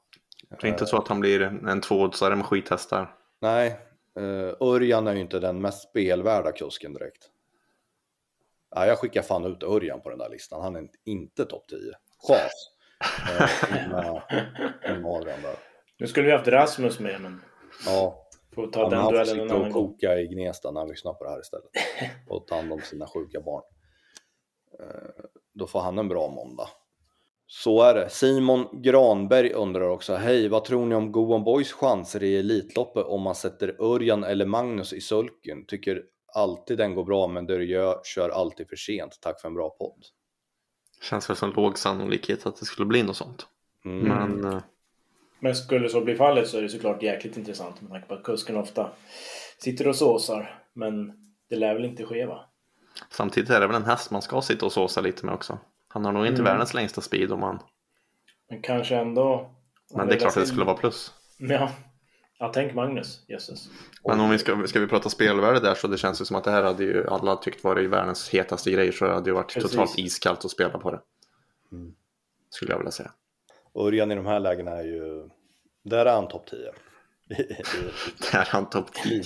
Det 0.49 0.67
är 0.67 0.71
inte 0.71 0.85
så 0.85 0.97
att 0.97 1.07
han 1.07 1.19
blir 1.19 1.41
en 1.41 1.81
tvåoddsare 1.81 2.35
med 2.35 2.45
skithästar. 2.45 3.15
Nej, 3.39 3.79
uh, 4.19 4.53
Örjan 4.59 5.07
är 5.07 5.13
ju 5.13 5.21
inte 5.21 5.39
den 5.39 5.61
mest 5.61 5.89
spelvärda 5.89 6.51
kusken 6.51 6.93
direkt. 6.93 7.29
Ja, 8.75 8.85
jag 8.85 8.99
skickar 8.99 9.21
fan 9.21 9.45
ut 9.45 9.63
Örjan 9.63 10.01
på 10.01 10.09
den 10.09 10.19
där 10.19 10.29
listan. 10.29 10.61
Han 10.61 10.75
är 10.75 10.87
inte 11.05 11.45
topp 11.45 11.67
10. 11.69 11.79
Chas. 12.27 12.71
Uh, 13.29 13.89
med, 13.91 14.21
med 15.01 15.11
Adrian 15.11 15.41
där. 15.41 15.55
Nu 15.97 16.07
skulle 16.07 16.25
vi 16.25 16.31
haft 16.31 16.47
Rasmus 16.47 16.99
med 16.99 17.21
men 17.21 17.41
Ja, 17.85 18.27
får 18.55 18.67
ta 18.67 18.81
han 18.81 18.89
den 18.89 19.13
duellen 19.13 19.39
en 19.39 19.49
sitta 19.49 19.55
och 19.55 19.73
koka 19.73 20.19
i 20.19 20.27
Gnesta 20.27 20.71
när 20.71 20.79
han 20.79 20.89
lyssnar 20.89 21.13
på 21.13 21.23
det 21.23 21.29
här 21.29 21.39
istället. 21.39 21.69
Och 22.27 22.47
ta 22.47 22.55
hand 22.55 22.73
om 22.73 22.81
sina 22.81 23.07
sjuka 23.07 23.41
barn. 23.41 23.63
Då 25.53 25.67
får 25.67 25.79
han 25.79 25.97
en 25.97 26.07
bra 26.07 26.27
måndag. 26.27 26.69
Så 27.47 27.81
är 27.83 27.93
det. 27.95 28.09
Simon 28.09 28.81
Granberg 28.81 29.53
undrar 29.53 29.89
också, 29.89 30.15
hej, 30.15 30.47
vad 30.47 30.65
tror 30.65 30.85
ni 30.85 30.95
om 30.95 31.11
Goon 31.11 31.43
Boys 31.43 31.71
chanser 31.71 32.23
i 32.23 32.37
Elitloppet 32.37 33.05
om 33.05 33.21
man 33.21 33.35
sätter 33.35 33.75
Örjan 33.81 34.23
eller 34.23 34.45
Magnus 34.45 34.93
i 34.93 35.01
sulken? 35.01 35.65
Tycker 35.65 36.03
alltid 36.33 36.77
den 36.77 36.95
går 36.95 37.03
bra, 37.03 37.27
men 37.27 37.67
gör, 37.67 38.01
kör 38.03 38.29
alltid 38.29 38.69
för 38.69 38.75
sent. 38.75 39.17
Tack 39.21 39.41
för 39.41 39.47
en 39.47 39.53
bra 39.53 39.69
podd. 39.69 40.03
Känns 41.01 41.29
väl 41.29 41.37
som 41.37 41.53
låg 41.53 41.77
sannolikhet 41.77 42.45
att 42.45 42.59
det 42.59 42.65
skulle 42.65 42.85
bli 42.85 43.03
något 43.03 43.17
sånt. 43.17 43.47
Mm. 43.85 44.07
Men 44.07 44.53
eh, 44.53 44.61
Men 45.39 45.55
skulle 45.55 45.89
så 45.89 46.01
bli 46.01 46.15
fallet 46.15 46.47
så 46.47 46.57
är 46.57 46.61
det 46.61 46.69
såklart 46.69 47.03
jäkligt 47.03 47.37
intressant 47.37 47.81
med 47.81 47.91
tanke 47.91 48.07
på 48.07 48.13
att 48.13 48.23
kusken 48.23 48.57
ofta 48.57 48.91
sitter 49.57 49.87
och 49.87 49.95
såsar. 49.95 50.63
Men 50.73 51.13
det 51.49 51.55
lär 51.55 51.73
väl 51.73 51.85
inte 51.85 52.05
ske 52.05 52.25
va? 52.25 52.45
Samtidigt 53.09 53.49
är 53.49 53.59
det 53.59 53.67
väl 53.67 53.75
en 53.75 53.85
häst 53.85 54.11
man 54.11 54.21
ska 54.21 54.41
sitta 54.41 54.65
och 54.65 54.71
såsa 54.71 55.01
lite 55.01 55.25
med 55.25 55.35
också. 55.35 55.59
Han 55.87 56.05
har 56.05 56.11
nog 56.11 56.25
inte 56.25 56.41
Mm. 56.41 56.51
världens 56.51 56.73
längsta 56.73 57.01
speed 57.01 57.31
om 57.31 57.43
han... 57.43 57.59
Men 58.49 58.61
kanske 58.61 58.95
ändå... 58.95 59.49
Men 59.95 60.07
det 60.07 60.13
är 60.15 60.19
klart 60.19 60.37
att 60.37 60.43
det 60.43 60.47
skulle 60.47 60.65
vara 60.65 60.77
plus. 60.77 61.13
Ja. 61.37 61.69
Ja, 62.39 62.51
tänk 62.53 62.73
Magnus. 62.73 63.25
Jösses. 63.27 63.69
Men 64.03 64.19
om 64.19 64.29
vi 64.29 64.37
ska, 64.37 64.67
ska 64.67 64.79
vi 64.79 64.87
prata 64.87 65.09
spelvärde 65.09 65.59
där 65.59 65.75
så 65.75 65.87
det 65.87 65.97
känns 65.97 66.21
ju 66.21 66.25
som 66.25 66.35
att 66.35 66.43
det 66.43 66.51
här 66.51 66.63
hade 66.63 66.83
ju 66.83 67.07
alla 67.07 67.35
tyckt 67.35 67.63
varit 67.63 67.89
världens 67.89 68.29
hetaste 68.29 68.71
grej 68.71 68.93
så 68.93 69.05
det 69.05 69.13
hade 69.13 69.29
ju 69.29 69.33
varit 69.33 69.53
Precis. 69.53 69.71
totalt 69.71 69.97
iskallt 69.99 70.45
att 70.45 70.51
spela 70.51 70.77
på 70.79 70.91
det. 70.91 70.99
Mm. 71.71 71.93
Skulle 72.49 72.71
jag 72.71 72.77
vilja 72.77 72.91
säga. 72.91 73.11
Örjan 73.75 74.11
i 74.11 74.15
de 74.15 74.25
här 74.25 74.39
lägena 74.39 74.71
är 74.71 74.83
ju, 74.83 75.29
där 75.83 76.05
är 76.05 76.13
han 76.13 76.27
topp 76.27 76.47
10. 76.49 76.71
Där 78.31 78.39
är 78.39 78.45
han 78.49 78.69
topp 78.69 78.93
10. 78.93 79.23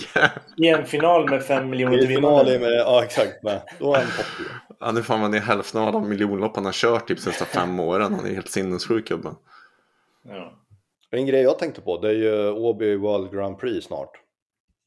I 0.56 0.68
en 0.68 0.86
final 0.86 1.30
med 1.30 1.42
5 1.42 1.70
miljoner 1.70 1.98
I 1.98 2.00
till 2.00 2.08
final 2.08 2.44
vinnare. 2.46 2.54
är 2.54 2.60
med, 2.60 2.78
ja 2.78 3.04
exakt, 3.04 3.42
med. 3.42 3.62
då 3.78 3.94
är 3.94 3.98
han 3.98 4.06
topp 4.06 4.26
10. 4.38 4.46
Ja, 4.80 4.92
nu 4.92 5.02
får 5.02 5.16
man 5.16 5.34
är 5.34 5.40
hälften 5.40 5.80
av 5.80 5.88
alla 5.88 6.00
miljonlopp 6.00 6.56
han 6.56 6.64
har 6.64 6.72
kört 6.72 7.08
typ 7.08 7.18
de 7.18 7.22
sista 7.22 7.44
fem 7.44 7.80
åren. 7.88 8.14
Han 8.14 8.26
är 8.26 8.34
helt 8.34 8.50
sinnessjuk 8.50 9.08
gubben. 9.08 9.34
Ja. 10.24 10.58
En 11.10 11.26
grej 11.26 11.42
jag 11.42 11.58
tänkte 11.58 11.80
på, 11.80 11.98
det 12.00 12.08
är 12.08 12.14
ju 12.14 12.50
Åby 12.50 12.96
World 12.96 13.32
Grand 13.32 13.58
Prix 13.58 13.86
snart. 13.86 14.10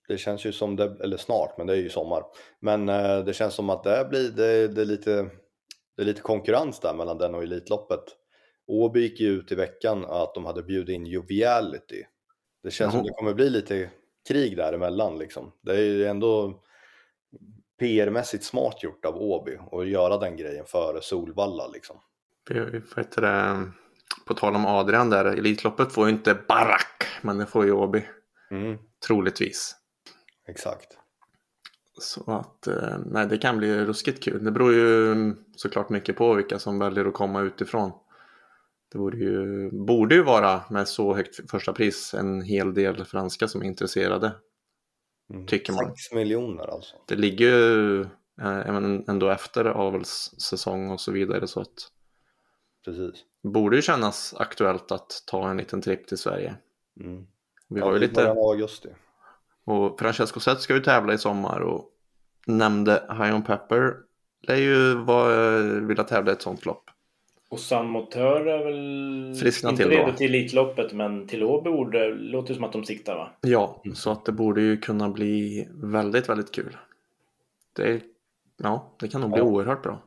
Det 0.08 0.17
känns 0.17 0.45
ju 0.45 0.51
som 0.51 0.75
det, 0.75 0.97
eller 1.04 1.17
snart, 1.17 1.58
men 1.58 1.67
det 1.67 1.73
är 1.73 1.78
ju 1.78 1.89
sommar. 1.89 2.23
Men 2.60 2.89
eh, 2.89 3.19
det 3.19 3.34
känns 3.34 3.54
som 3.54 3.69
att 3.69 3.84
det 3.84 4.08
blir, 4.10 4.30
det, 4.30 4.67
det 4.67 4.82
är 4.82 4.86
lite, 4.86 5.30
det 5.95 6.01
är 6.01 6.06
lite 6.06 6.21
konkurrens 6.21 6.80
där 6.80 6.93
mellan 6.93 7.17
den 7.17 7.36
och 7.36 7.43
Elitloppet. 7.43 8.04
Åby 8.67 9.01
gick 9.01 9.19
ju 9.19 9.30
ut 9.30 9.51
i 9.51 9.56
veckan 9.56 10.06
att 10.06 10.34
de 10.36 10.45
hade 10.45 10.63
bjudit 10.63 10.95
in 10.95 11.06
Joviality. 11.06 12.04
Det 12.65 12.71
känns 12.71 12.91
som 12.91 12.99
Jaha. 12.99 13.08
det 13.08 13.13
kommer 13.13 13.34
bli 13.34 13.49
lite 13.49 13.89
krig 14.28 14.58
däremellan 14.58 15.17
liksom. 15.17 15.51
Det 15.62 15.71
är 15.71 15.82
ju 15.82 16.06
ändå 16.06 16.62
PR-mässigt 17.80 18.43
smart 18.43 18.84
gjort 18.84 19.06
av 19.06 19.17
Åby 19.17 19.58
att 19.71 19.88
göra 19.88 20.17
den 20.17 20.38
grejen 20.38 20.65
före 20.65 21.01
Solvalla 21.01 21.67
liksom. 21.67 21.97
Det, 22.47 22.82
på 24.25 24.34
tal 24.34 24.56
om 24.56 24.65
Adrian 24.65 25.10
där, 25.10 25.25
Elitloppet 25.25 25.91
får 25.91 26.08
ju 26.08 26.13
inte 26.13 26.38
Barack, 26.47 27.04
men 27.21 27.38
det 27.38 27.45
får 27.45 27.65
ju 27.65 27.71
Åby. 27.71 28.04
Mm, 28.51 28.78
Troligtvis. 29.08 29.75
exakt. 30.47 30.97
Så 32.01 32.32
att 32.32 32.67
eh, 32.67 32.97
nej, 33.06 33.28
det 33.28 33.38
kan 33.38 33.58
bli 33.58 33.86
ruskigt 33.86 34.23
kul. 34.23 34.43
Det 34.43 34.51
beror 34.51 34.73
ju 34.73 35.12
mm, 35.12 35.38
såklart 35.56 35.89
mycket 35.89 36.15
på 36.15 36.34
vilka 36.34 36.60
som 36.60 36.80
väljer 36.80 37.06
att 37.06 37.13
komma 37.13 37.41
utifrån. 37.41 37.91
Det 38.91 38.98
borde 38.98 39.17
ju, 39.17 39.69
borde 39.71 40.15
ju 40.15 40.24
vara 40.24 40.63
med 40.69 40.88
så 40.88 41.13
högt 41.15 41.52
första 41.52 41.74
pris 41.74 42.13
en 42.13 42.41
hel 42.41 42.74
del 42.74 43.06
franska 43.06 43.48
som 43.48 43.62
är 43.62 43.65
intresserade. 43.65 44.32
Mm. 45.34 45.48
Tycker 45.48 45.74
man. 45.74 45.86
Sex 45.86 46.12
miljoner 46.13 46.74
alltså. 46.74 46.95
Det 47.08 47.15
ligger 47.15 47.48
ju 47.48 48.02
eh, 48.41 49.04
ändå 49.08 49.30
efter 49.30 49.65
avelssäsong 49.65 50.89
och 50.89 51.02
så 51.02 51.12
vidare 51.12 51.48
så 51.48 51.60
att 51.62 51.91
Precis. 52.86 53.24
det 53.43 53.50
borde 53.50 53.76
ju 53.76 53.82
kännas 53.82 54.34
aktuellt 54.38 54.91
att 54.91 55.24
ta 55.28 55.50
en 55.50 55.58
liten 55.58 55.82
tripp 55.82 56.08
till 56.08 56.17
Sverige. 56.17 56.56
Mm. 57.00 57.28
Vi 57.69 57.80
har 57.82 57.88
ju 57.88 57.93
Ja, 58.00 58.04
i 58.04 58.08
lite, 58.08 58.30
augusti. 58.30 58.89
och 59.65 60.00
Francesco 60.00 60.39
Zet 60.39 60.62
ska 60.62 60.74
ju 60.74 60.80
tävla 60.82 61.13
i 61.13 61.17
sommar 61.17 61.60
och 61.60 61.89
nämnde 62.48 63.04
High 63.10 63.36
on 63.36 63.43
Pepper 63.43 63.93
lär 64.48 64.56
ju 64.56 64.95
vara, 64.95 65.58
vilja 65.62 66.04
tävla 66.04 66.32
i 66.32 66.36
ett 66.36 66.41
sånt 66.41 66.65
lopp. 66.65 66.89
Och 67.56 67.62
San 67.62 67.88
Motör 67.89 68.46
är 68.46 68.63
väl 68.65 69.36
Friskna 69.39 69.70
inte 69.70 69.84
till 69.84 69.91
då. 69.91 69.98
redo 69.98 70.18
till 70.18 70.36
Elitloppet, 70.36 70.94
men 70.94 71.28
till 71.28 71.44
Åby 71.44 71.70
borde 71.70 72.08
låter 72.13 72.54
som 72.54 72.63
att 72.63 72.72
de 72.72 72.84
siktar 72.84 73.15
va? 73.15 73.32
Ja, 73.41 73.82
Mm. 73.86 73.96
så 73.96 74.12
att 74.12 74.26
det 74.26 74.32
borde 74.32 74.62
ju 74.62 74.78
kunna 74.78 75.10
bli 75.10 75.68
väldigt, 75.74 76.30
väldigt 76.30 76.52
kul. 76.52 76.78
Det, 77.76 78.02
ja, 78.63 78.96
det 79.00 79.08
kan 79.08 79.22
nog 79.22 79.30
bli 79.32 79.39
Ja. 79.39 79.46
oerhört 79.46 79.84
bra. 79.84 80.02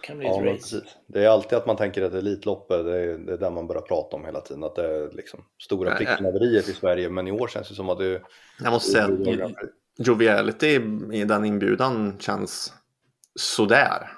Det 0.00 0.06
kan 0.06 0.18
bli 0.18 0.26
Ja, 0.26 0.44
ett 0.44 0.54
race. 0.54 0.82
Det 1.06 1.24
är 1.24 1.28
alltid 1.28 1.58
att 1.58 1.66
man 1.66 1.76
tänker 1.76 2.02
att 2.02 2.14
Elitloppet, 2.14 2.84
det 2.84 2.96
är, 2.98 3.18
det 3.18 3.32
är 3.32 3.38
där 3.38 3.50
man 3.50 3.66
börjar 3.66 3.82
prata 3.82 4.16
om 4.16 4.24
hela 4.24 4.40
tiden. 4.40 4.64
Att 4.64 4.74
det 4.74 4.84
är 4.96 5.10
liksom 5.12 5.40
stora 5.62 5.94
pricknaveriet 5.94 6.68
i 6.68 6.72
Sverige. 6.72 7.10
Men 7.10 7.28
i 7.28 7.32
år 7.32 7.48
känns 7.48 7.68
det 7.68 7.74
som 7.74 7.88
att 7.88 7.98
det 7.98 8.06
är... 8.06 8.22
Jag 8.62 8.72
måste 8.72 8.90
säga 8.90 9.04
att 9.04 9.52
Joviality 9.98 10.80
i 11.12 11.24
den 11.24 11.44
inbjudan 11.44 12.16
känns 12.18 12.72
sådär. 13.34 14.08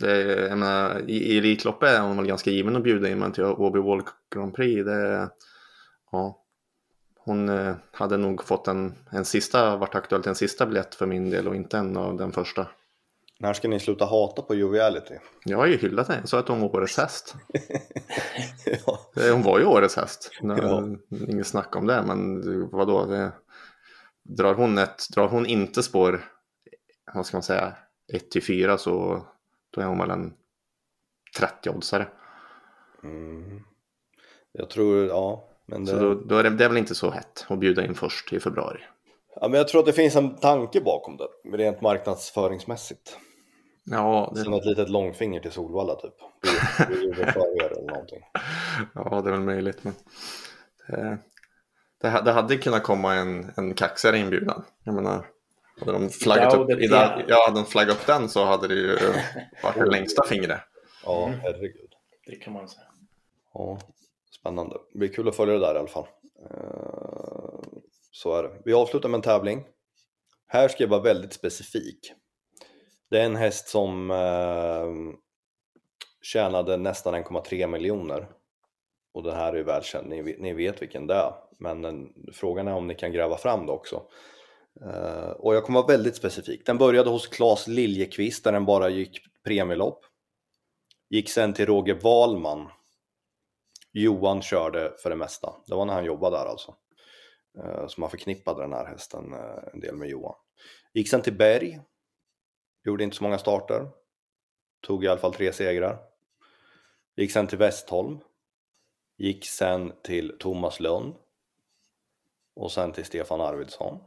Det, 0.00 0.12
är- 0.12 0.48
jag 0.48 0.58
menar, 0.58 1.00
I 1.10 1.12
i 1.34 1.38
Elitloppet 1.38 1.88
är 1.88 2.00
hon 2.00 2.16
väl 2.16 2.26
ganska 2.26 2.50
given 2.50 2.76
att 2.76 2.82
bjuda 2.82 3.08
in 3.08 3.18
men 3.18 3.32
till 3.32 3.44
Åby 3.44 3.78
World 3.80 4.04
Grand 4.34 4.54
Prix. 4.54 4.84
Det, 4.84 5.30
ja, 6.12 6.44
hon 7.18 7.48
eh, 7.48 7.74
hade 7.92 8.16
nog 8.16 8.44
fått 8.44 8.68
en, 8.68 8.94
en 9.12 9.24
sista, 9.24 9.76
varit 9.76 9.94
aktuellt 9.94 10.26
en 10.26 10.34
sista 10.34 10.66
biljett 10.66 10.94
för 10.94 11.06
min 11.06 11.30
del 11.30 11.48
och 11.48 11.56
inte 11.56 11.78
en 11.78 11.96
av 11.96 12.16
den 12.16 12.32
första. 12.32 12.66
När 13.40 13.52
ska 13.52 13.68
ni 13.68 13.80
sluta 13.80 14.04
hata 14.04 14.42
på 14.42 14.54
Joviality? 14.54 15.14
Jag 15.44 15.58
har 15.58 15.66
ju 15.66 15.76
hyllat 15.76 16.08
henne, 16.08 16.20
jag 16.20 16.28
sa 16.28 16.38
att 16.38 16.48
hon 16.48 16.60
var 16.60 16.68
årets 16.76 16.96
häst. 16.96 17.34
ja. 18.86 19.22
Eh, 19.24 19.32
Hon 19.32 19.42
var 19.42 19.58
ju 19.58 19.64
årets 19.64 19.96
häst. 19.96 20.30
Ja. 20.42 20.82
Inget 21.28 21.46
snack 21.46 21.76
om 21.76 21.86
det, 21.86 22.02
men 22.06 22.40
vadå? 22.70 23.06
Det, 23.06 23.32
drar, 24.24 24.54
hon 24.54 24.78
ett, 24.78 25.02
drar 25.14 25.28
hon 25.28 25.46
inte 25.46 25.82
spår, 25.82 26.24
vad 27.14 27.26
ska 27.26 27.36
man 27.36 27.42
säga, 27.42 27.76
1 28.12 28.30
till 28.30 28.42
4 28.42 28.78
så 28.78 29.26
då 29.70 29.80
är 29.80 29.84
hon 29.84 29.98
väl 29.98 30.10
en 30.10 30.34
30-oddsare. 31.38 32.06
Mm. 33.02 33.64
Jag 34.52 34.70
tror, 34.70 35.06
ja. 35.06 35.48
Men 35.66 35.84
det... 35.84 35.90
Så 35.90 35.98
då, 35.98 36.14
då 36.14 36.36
är 36.36 36.42
det, 36.42 36.50
det 36.50 36.64
är 36.64 36.68
väl 36.68 36.78
inte 36.78 36.94
så 36.94 37.10
hett 37.10 37.46
att 37.48 37.58
bjuda 37.58 37.84
in 37.84 37.94
först 37.94 38.32
i 38.32 38.40
februari. 38.40 38.80
ja, 39.40 39.48
men 39.48 39.58
jag 39.58 39.68
tror 39.68 39.80
att 39.80 39.86
det 39.86 39.92
finns 39.92 40.16
en 40.16 40.36
tanke 40.36 40.80
bakom 40.80 41.16
det. 41.16 41.56
Rent 41.56 41.80
marknadsföringsmässigt. 41.80 43.18
Ja, 43.84 44.32
Som 44.34 44.52
det, 44.52 44.58
ett 44.58 44.64
litet 44.64 44.88
långfinger 44.88 45.40
till 45.40 45.52
Solvalla 45.52 45.94
typ. 45.94 46.14
Vi, 46.88 46.94
vi 46.94 47.22
er 47.22 47.72
eller 47.72 47.90
någonting. 47.90 48.22
ja, 48.94 49.20
det 49.20 49.28
är 49.28 49.32
väl 49.32 49.40
möjligt. 49.40 49.84
Men 49.84 49.94
det, 52.00 52.22
det 52.24 52.32
hade 52.32 52.56
kunnat 52.56 52.82
komma 52.82 53.14
en, 53.14 53.52
en 53.56 53.74
kaxigare 53.74 54.18
inbjudan. 54.18 54.64
Jag 54.84 54.94
menar, 54.94 55.26
hade 55.80 55.92
de 55.92 56.10
flaggat 56.10 56.54
upp, 56.54 56.70
i 56.70 56.86
den, 56.86 57.22
ja, 57.28 57.44
hade 57.46 57.60
de 57.60 57.66
flaggat 57.66 57.96
upp 57.96 58.06
den 58.06 58.28
så 58.28 58.44
hade 58.44 58.68
det 58.68 58.74
ju 58.74 58.96
varit 59.62 59.74
det 59.76 59.86
längsta 59.90 60.26
fingret. 60.26 60.60
Ja, 61.04 61.26
Mm. 61.26 61.40
herregud. 61.40 61.90
Det 62.26 62.36
kan 62.36 62.52
man 62.52 62.68
säga. 62.68 62.86
Ja, 63.54 63.78
spännande. 64.40 64.76
Det 64.92 64.98
blir 64.98 65.08
kul 65.08 65.28
att 65.28 65.36
följa 65.36 65.54
det 65.54 65.60
där 65.60 65.74
i 65.74 65.78
alla 65.78 65.88
fall. 65.88 66.06
Eh, 66.50 67.78
Så 68.10 68.34
är 68.36 68.42
det. 68.42 68.50
Vi 68.64 68.72
avslutar 68.72 69.08
med 69.08 69.18
en 69.18 69.22
tävling. 69.22 69.64
Här 70.46 70.68
ska 70.68 70.82
jag 70.82 70.88
vara 70.90 71.00
väldigt 71.02 71.32
specifik. 71.32 72.12
Det 73.10 73.20
är 73.20 73.24
en 73.24 73.36
häst 73.36 73.68
som 73.68 74.10
eh, 74.10 74.86
tjänade 76.22 76.76
nästan 76.76 77.14
1,3 77.14 77.66
miljoner. 77.66 78.28
Och 79.14 79.22
den 79.22 79.36
här 79.36 79.52
är 79.52 79.56
ju 79.56 79.62
välkänd, 79.62 80.08
ni, 80.08 80.22
vet- 80.22 80.40
ni 80.40 80.52
vet 80.52 80.82
vilken 80.82 81.06
det 81.06 81.14
är. 81.14 81.32
Men 81.58 81.82
den, 81.82 82.08
frågan 82.32 82.68
är 82.68 82.74
om 82.74 82.86
ni 82.86 82.94
kan 82.94 83.12
gräva 83.12 83.36
fram 83.36 83.66
det 83.66 83.72
också. 83.72 84.02
Eh, 84.82 85.30
och 85.30 85.54
jag 85.54 85.64
kommer 85.64 85.80
vara 85.80 85.96
väldigt 85.96 86.16
specifik. 86.16 86.66
Den 86.66 86.78
började 86.78 87.10
hos 87.10 87.26
Claes 87.26 87.66
Liljekvist 87.66 88.44
där 88.44 88.52
den 88.52 88.64
bara 88.64 88.88
gick 88.88 89.20
premielopp. 89.44 90.04
Gick 91.10 91.30
sen 91.30 91.52
till 91.52 91.66
Roger 91.66 91.94
Wahlman 91.94 92.68
Johan 93.92 94.42
körde 94.42 94.94
för 94.98 95.10
det 95.10 95.16
mesta. 95.16 95.54
Det 95.66 95.74
var 95.74 95.84
när 95.84 95.94
han 95.94 96.04
jobbade 96.04 96.36
där 96.36 96.46
alltså. 96.46 96.76
Eh, 97.58 97.86
så 97.86 98.00
man 98.00 98.10
förknippade 98.10 98.62
den 98.62 98.72
här 98.72 98.86
hästen 98.86 99.32
eh, 99.32 99.72
en 99.72 99.80
del 99.80 99.96
med 99.96 100.08
Johan. 100.08 100.34
Gick 100.94 101.10
sen 101.10 101.22
till 101.22 101.36
Berg. 101.36 101.80
Gjorde 102.84 103.04
inte 103.04 103.16
så 103.16 103.22
många 103.22 103.38
starter. 103.38 103.90
Tog 104.80 105.04
i 105.04 105.08
alla 105.08 105.20
fall 105.20 105.34
tre 105.34 105.52
segrar. 105.52 105.98
Gick 107.16 107.32
sen 107.32 107.46
till 107.46 107.58
Westholm. 107.58 108.18
Gick 109.16 109.46
sen 109.46 109.92
till 110.02 110.36
Thomas 110.38 110.80
Lund. 110.80 111.14
Och 112.54 112.72
sen 112.72 112.92
till 112.92 113.04
Stefan 113.04 113.40
Arvidsson. 113.40 113.98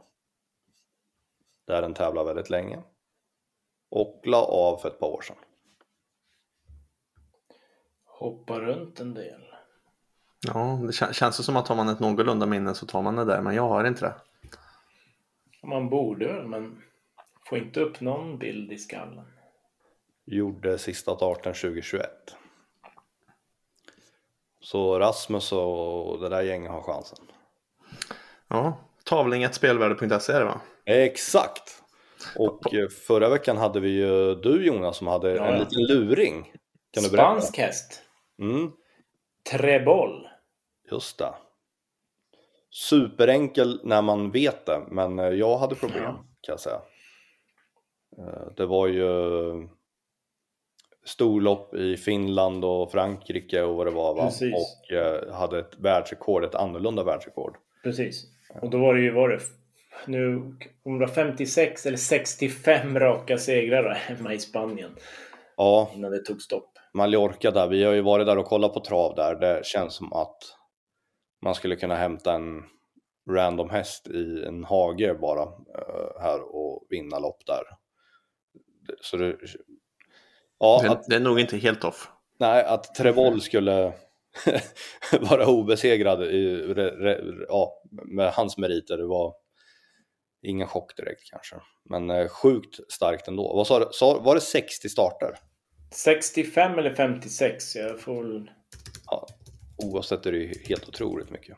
Där 1.66 1.82
den 1.82 1.94
tävlade 1.94 2.26
väldigt 2.26 2.50
länge. 2.50 2.82
Och 3.90 4.20
la 4.24 4.44
av 4.44 4.76
för 4.78 4.88
ett 4.88 4.98
par 4.98 5.06
år 5.08 5.20
sedan. 5.22 5.36
Hoppa 8.04 8.60
runt 8.60 9.00
en 9.00 9.14
del. 9.14 9.40
Ja, 10.46 10.78
det 10.82 10.90
kän- 10.92 11.12
känns 11.12 11.36
det 11.36 11.42
som 11.42 11.56
att 11.56 11.68
har 11.68 11.76
man 11.76 11.88
ett 11.88 12.00
någorlunda 12.00 12.46
minne 12.46 12.74
så 12.74 12.86
tar 12.86 13.02
man 13.02 13.16
det 13.16 13.24
där, 13.24 13.40
men 13.42 13.54
jag 13.54 13.68
har 13.68 13.84
inte 13.84 14.04
det. 14.04 14.14
Man 15.66 15.88
borde 15.88 16.42
men 16.42 16.82
får 17.48 17.58
inte 17.58 17.80
upp 17.80 18.00
någon 18.00 18.38
bild 18.38 18.72
i 18.72 18.78
skallen. 18.78 19.26
gjorde 20.24 20.78
sista 20.78 21.16
starten 21.16 21.54
2021. 21.54 22.36
Så 24.60 24.98
Rasmus 24.98 25.52
och 25.52 26.20
det 26.20 26.28
där 26.28 26.42
gänget 26.42 26.70
har 26.70 26.82
chansen. 26.82 27.18
Ja, 28.48 28.76
tavlingetspelvärde.se 29.16 30.32
är 30.32 30.38
det 30.40 30.44
va? 30.44 30.60
Exakt! 30.86 31.82
Och 32.38 32.74
eh, 32.74 32.88
förra 32.88 33.28
veckan 33.28 33.56
hade 33.56 33.80
vi 33.80 33.88
ju 33.90 34.34
du 34.34 34.66
Jonas 34.66 34.96
som 34.96 35.06
hade 35.06 35.30
Ja, 35.36 35.44
en 35.46 35.54
ja. 35.54 35.58
liten 35.60 35.82
luring. 35.82 36.52
Kan 36.92 37.02
du 37.02 37.10
berätta? 37.10 37.30
Spansk 37.40 37.58
häst. 37.58 38.02
Mm, 38.42 38.70
Treboll. 39.50 40.28
just 40.90 41.18
det. 41.18 41.34
Superenkel 42.70 43.80
när 43.84 44.02
man 44.02 44.30
vet 44.30 44.66
det, 44.66 44.80
men 44.90 45.18
eh, 45.18 45.28
jag 45.28 45.58
hade 45.58 45.74
problem 45.74 46.02
Ja. 46.02 46.12
kan 46.40 46.52
jag 46.52 46.60
säga. 46.60 46.80
Eh, 48.18 48.52
Det 48.56 48.66
var 48.66 48.86
ju 48.86 49.08
storlopp 51.04 51.74
i 51.74 51.96
Finland 51.96 52.64
och 52.64 52.90
Frankrike 52.92 53.62
och 53.62 53.76
vad 53.76 53.86
det 53.86 53.90
var 53.90 54.14
va? 54.14 54.24
Precis. 54.24 54.54
och 54.54 55.34
hade 55.34 55.58
ett 55.58 55.78
världsrekord, 55.78 56.44
ett 56.44 56.54
annorlunda 56.54 57.04
världsrekord. 57.04 57.56
Precis. 57.84 58.24
Och 58.60 58.70
då 58.70 58.78
var 58.78 58.94
det 58.94 59.00
ju, 59.00 59.10
var 59.10 59.28
det 59.28 59.40
nu, 60.06 60.36
om 60.82 60.98
det 60.98 61.06
var 61.06 61.14
56 61.14 61.86
eller 61.86 61.96
65 61.96 62.98
raka 62.98 63.38
segrar 63.38 63.94
hemma 63.94 64.34
i 64.34 64.38
Spanien. 64.38 64.90
Ja, 65.56 65.90
Innan 65.94 66.10
det 66.10 66.18
tog 66.18 66.42
stopp. 66.42 66.78
Mallorca 66.94 67.50
där, 67.50 67.68
vi 67.68 67.84
har 67.84 67.92
ju 67.92 68.00
varit 68.00 68.26
där 68.26 68.38
och 68.38 68.46
kollat 68.46 68.74
på 68.74 68.80
trav 68.80 69.14
där. 69.14 69.34
Det 69.34 69.66
känns 69.66 69.94
som 69.94 70.12
att 70.12 70.38
man 71.42 71.54
skulle 71.54 71.76
kunna 71.76 71.96
hämta 71.96 72.34
en 72.34 72.62
random 73.30 73.70
häst 73.70 74.08
i 74.08 74.44
en 74.46 74.64
hage 74.64 75.14
bara 75.14 75.42
eh, 75.42 76.20
här 76.22 76.54
och 76.56 76.86
vinna 76.90 77.18
lopp 77.18 77.46
där. 77.46 77.62
Så 79.00 79.16
det, 79.16 79.36
ja, 80.58 80.80
Det, 80.82 80.90
att, 80.90 81.04
det 81.08 81.16
är 81.16 81.20
nog 81.20 81.40
inte 81.40 81.56
helt 81.56 81.84
off. 81.84 82.10
nej, 82.38 82.64
att 82.64 82.94
Trevol 82.94 83.40
skulle 83.40 83.92
vara 85.20 85.46
obesegrad 85.46 86.22
i, 86.22 86.56
re, 86.56 86.90
re, 86.90 87.44
ja, 87.48 87.82
med 87.90 88.32
hans 88.32 88.58
meriter, 88.58 88.96
det 88.96 89.06
var 89.06 89.34
ingen 90.42 90.68
chock 90.68 90.96
direkt 90.96 91.30
kanske. 91.30 91.56
Men 91.84 92.10
eh, 92.10 92.28
sjukt 92.28 92.92
starkt 92.92 93.28
ändå. 93.28 93.56
Vad 93.56 93.66
sa 93.66 93.78
du? 93.78 93.88
Sa, 93.92 94.20
var 94.20 94.34
det 94.34 94.40
60 94.40 94.88
starter? 94.88 95.34
65 95.90 96.78
eller 96.78 96.94
56? 96.94 97.76
Jag 97.76 98.00
får. 98.00 98.52
Ja, 99.06 99.26
oavsett 99.84 100.26
är 100.26 100.32
det 100.32 100.38
ju 100.38 100.54
helt 100.68 100.88
otroligt 100.88 101.30
mycket. 101.30 101.56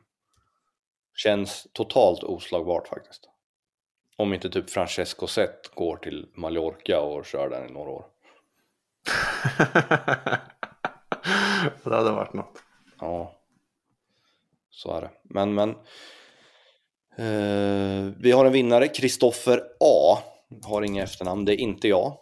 Känns 1.16 1.66
totalt 1.72 2.24
oslagbart 2.24 2.88
faktiskt. 2.88 3.28
Om 4.16 4.34
inte 4.34 4.50
typ 4.50 4.70
Francesco 4.70 5.26
Zet 5.26 5.74
går 5.74 5.96
till 5.96 6.26
Mallorca 6.36 7.00
och 7.00 7.26
kör 7.26 7.50
den 7.50 7.68
i 7.68 7.72
några 7.72 7.90
år. 7.90 8.06
det 11.84 11.96
hade 11.96 12.10
varit 12.10 12.32
något. 12.32 12.63
Ja, 13.04 13.32
så 14.70 14.92
är 14.92 15.00
det. 15.00 15.10
Men, 15.22 15.54
men. 15.54 15.70
Eh, 17.16 18.12
vi 18.18 18.32
har 18.32 18.44
en 18.44 18.52
vinnare, 18.52 18.88
Kristoffer 18.88 19.62
A. 19.80 20.18
Har 20.64 20.82
inga 20.82 21.02
efternamn, 21.02 21.44
det 21.44 21.52
är 21.52 21.60
inte 21.60 21.88
jag. 21.88 22.18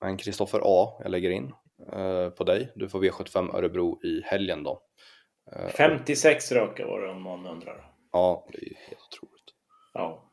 Men 0.00 0.16
Kristoffer 0.16 0.60
A, 0.64 1.00
jag 1.02 1.10
lägger 1.10 1.30
in 1.30 1.52
eh, 1.92 2.28
på 2.28 2.44
dig. 2.44 2.72
Du 2.74 2.88
får 2.88 3.00
V75 3.00 3.56
Örebro 3.56 4.00
i 4.04 4.22
helgen 4.24 4.62
då. 4.62 4.82
Eh, 5.52 5.68
56 5.68 6.52
raka 6.52 6.86
var 6.86 7.00
det 7.00 7.10
om 7.10 7.22
någon 7.22 7.46
undrar. 7.46 7.92
Ja, 8.12 8.46
det 8.52 8.58
är 8.58 8.68
ju 8.68 8.74
helt 8.88 9.08
otroligt. 9.12 9.54
Ja. 9.94 10.30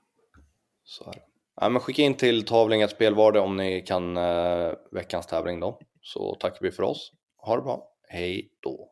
Så 0.83 1.09
är 1.09 1.13
det. 1.13 1.23
Ja, 1.61 1.69
men 1.69 1.81
skicka 1.81 2.01
in 2.01 2.13
till 2.13 2.45
Tavlinget 2.45 2.91
Spelvardag 2.91 3.43
om 3.43 3.57
ni 3.57 3.81
kan 3.81 4.17
eh, 4.17 4.73
veckans 4.91 5.27
tävling 5.27 5.59
då. 5.59 5.79
Så 6.01 6.36
tackar 6.36 6.59
vi 6.61 6.71
för 6.71 6.83
oss. 6.83 7.11
Ha 7.38 7.55
det 7.55 7.61
bra. 7.61 7.95
Hej 8.08 8.49
då. 8.60 8.91